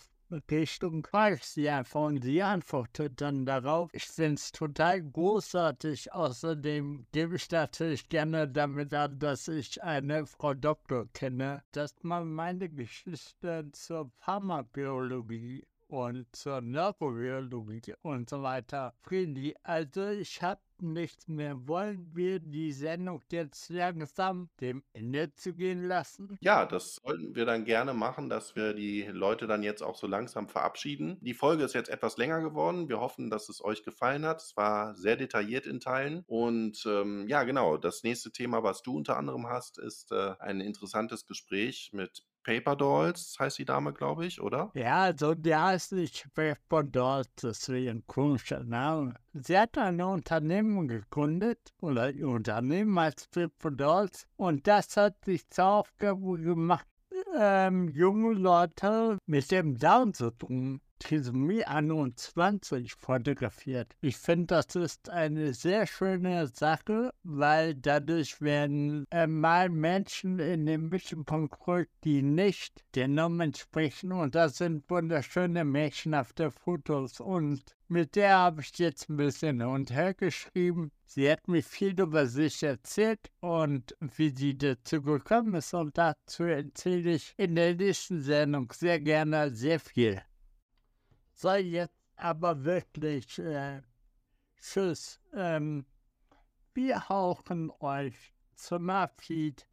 Richtung 0.50 1.06
sie 1.42 1.68
einfach 1.68 2.02
und 2.02 2.22
sie 2.22 2.42
antwortet 2.42 3.20
dann 3.20 3.44
darauf. 3.46 3.90
Ich 3.92 4.06
finde 4.06 4.34
es 4.34 4.52
total 4.52 5.02
großartig. 5.02 6.12
Außerdem 6.12 7.06
gebe 7.12 7.36
ich 7.36 7.50
natürlich 7.50 8.08
gerne 8.08 8.48
damit 8.48 8.94
an, 8.94 9.18
dass 9.18 9.48
ich 9.48 9.82
eine 9.82 10.26
Frau 10.26 10.54
Doktor 10.54 11.06
kenne, 11.12 11.62
dass 11.72 11.94
man 12.02 12.32
meine 12.32 12.68
Geschichte 12.68 13.68
zur 13.72 14.10
Pharmabiologie 14.20 15.64
und 15.92 16.24
zur 16.34 16.62
Neurobiologie 16.62 17.94
und 18.00 18.30
so 18.30 18.42
weiter. 18.42 18.94
Friedli, 19.02 19.54
also 19.62 20.08
ich 20.08 20.40
habe 20.40 20.60
nichts 20.80 21.28
mehr. 21.28 21.68
Wollen 21.68 22.10
wir 22.14 22.40
die 22.40 22.72
Sendung 22.72 23.22
jetzt 23.30 23.68
langsam 23.68 24.48
dem 24.60 24.82
Ende 24.94 25.34
zu 25.34 25.52
gehen 25.52 25.86
lassen? 25.86 26.38
Ja, 26.40 26.64
das 26.64 26.96
sollten 26.96 27.34
wir 27.34 27.44
dann 27.44 27.66
gerne 27.66 27.92
machen, 27.92 28.30
dass 28.30 28.56
wir 28.56 28.72
die 28.72 29.02
Leute 29.02 29.46
dann 29.46 29.62
jetzt 29.62 29.82
auch 29.82 29.94
so 29.94 30.06
langsam 30.06 30.48
verabschieden. 30.48 31.18
Die 31.20 31.34
Folge 31.34 31.62
ist 31.62 31.74
jetzt 31.74 31.90
etwas 31.90 32.16
länger 32.16 32.40
geworden. 32.40 32.88
Wir 32.88 32.98
hoffen, 32.98 33.28
dass 33.28 33.50
es 33.50 33.62
euch 33.62 33.84
gefallen 33.84 34.24
hat. 34.24 34.40
Es 34.40 34.56
war 34.56 34.94
sehr 34.94 35.16
detailliert 35.16 35.66
in 35.66 35.78
Teilen. 35.78 36.24
Und 36.26 36.84
ähm, 36.86 37.28
ja, 37.28 37.44
genau, 37.44 37.76
das 37.76 38.02
nächste 38.02 38.32
Thema, 38.32 38.62
was 38.62 38.82
du 38.82 38.96
unter 38.96 39.18
anderem 39.18 39.46
hast, 39.46 39.78
ist 39.78 40.10
äh, 40.10 40.34
ein 40.38 40.62
interessantes 40.62 41.26
Gespräch 41.26 41.90
mit 41.92 42.24
Paper 42.44 42.76
Dolls 42.76 43.36
heißt 43.38 43.58
die 43.58 43.64
Dame, 43.64 43.92
glaube 43.92 44.26
ich, 44.26 44.40
oder? 44.40 44.70
Ja, 44.74 45.02
also 45.02 45.34
die 45.34 45.54
heißt 45.54 45.92
nicht 45.92 46.26
Paper 46.34 46.82
Dolls, 46.82 47.28
das 47.36 47.68
ist 47.68 47.70
ein 47.70 48.04
komischer 48.06 48.64
Name. 48.64 49.14
Sie 49.32 49.56
hat 49.56 49.78
ein 49.78 50.00
Unternehmen 50.00 50.88
gegründet, 50.88 51.72
oder 51.80 52.02
ein 52.04 52.24
Unternehmen 52.24 52.98
als 52.98 53.28
Paper 53.28 53.70
Dolls, 53.70 54.26
und 54.36 54.66
das 54.66 54.96
hat 54.96 55.24
sich 55.24 55.48
zur 55.50 55.66
Aufgabe 55.66 56.38
gemacht, 56.38 56.86
ähm, 57.38 57.88
junge 57.88 58.34
Leute 58.34 59.18
mit 59.26 59.50
dem 59.50 59.78
Down-Syndrom 59.78 60.80
Trisomie 61.02 61.64
21 61.64 62.94
fotografiert. 62.94 63.96
Ich 64.00 64.16
finde, 64.16 64.46
das 64.46 64.76
ist 64.76 65.10
eine 65.10 65.52
sehr 65.52 65.86
schöne 65.86 66.46
Sache, 66.46 67.12
weil 67.24 67.74
dadurch 67.74 68.40
werden 68.40 69.06
äh, 69.10 69.26
mal 69.26 69.68
Menschen 69.68 70.38
in 70.38 70.66
den 70.66 70.88
Mittelpunkt 70.88 71.58
gerückt, 71.58 71.92
die 72.04 72.22
nicht 72.22 72.84
den 72.94 73.14
Normen 73.14 73.40
entsprechen. 73.40 74.12
Und 74.12 74.36
das 74.36 74.58
sind 74.58 74.88
wunderschöne 74.88 75.64
der 76.38 76.50
Fotos. 76.52 77.18
Und 77.18 77.62
mit 77.88 78.14
der 78.14 78.38
habe 78.38 78.60
ich 78.60 78.78
jetzt 78.78 79.10
ein 79.10 79.16
bisschen 79.16 79.60
hin 79.60 79.68
und 79.68 79.90
her 79.90 80.14
geschrieben. 80.14 80.92
Sie 81.04 81.30
hat 81.30 81.48
mir 81.48 81.62
viel 81.62 81.98
über 82.00 82.26
sich 82.26 82.62
erzählt 82.62 83.30
und 83.40 83.96
wie 84.00 84.30
sie 84.30 84.56
dazu 84.56 85.02
gekommen 85.02 85.54
ist. 85.54 85.74
Und 85.74 85.98
dazu 85.98 86.44
erzähle 86.44 87.14
ich 87.14 87.34
in 87.36 87.56
der 87.56 87.74
nächsten 87.74 88.20
Sendung 88.22 88.72
sehr 88.72 89.00
gerne 89.00 89.50
sehr 89.50 89.80
viel. 89.80 90.22
So, 91.34 91.54
jetzt 91.54 91.94
aber 92.16 92.64
wirklich 92.64 93.38
äh, 93.38 93.82
Tschüss. 94.60 95.18
Ähm, 95.34 95.84
wir 96.74 97.08
hauchen 97.08 97.70
euch 97.80 98.32
zum 98.54 98.90
Abschied 98.90 99.66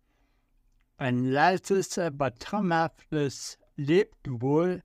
ein 0.97 1.25
leises, 1.25 1.97
aber 1.97 2.33
traumhaftes 2.35 3.57
Lebt 3.75 4.27
wohl 4.27 4.83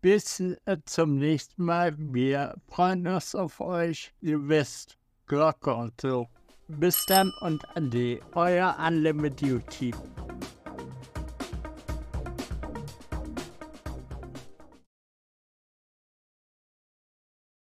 bis 0.00 0.38
äh, 0.38 0.76
zum 0.84 1.18
nächsten 1.18 1.64
Mal. 1.64 1.94
Wir 1.98 2.54
freuen 2.68 3.06
uns 3.06 3.34
auf 3.34 3.60
euch. 3.60 4.12
Ihr 4.20 4.46
wisst, 4.46 4.98
Glocke 5.26 5.74
und 5.74 6.00
so. 6.00 6.28
Bis 6.68 7.04
dann 7.06 7.32
und 7.40 7.64
Ade, 7.76 8.20
euer 8.34 8.76
Unlimited 8.78 9.66
Team. 9.68 9.94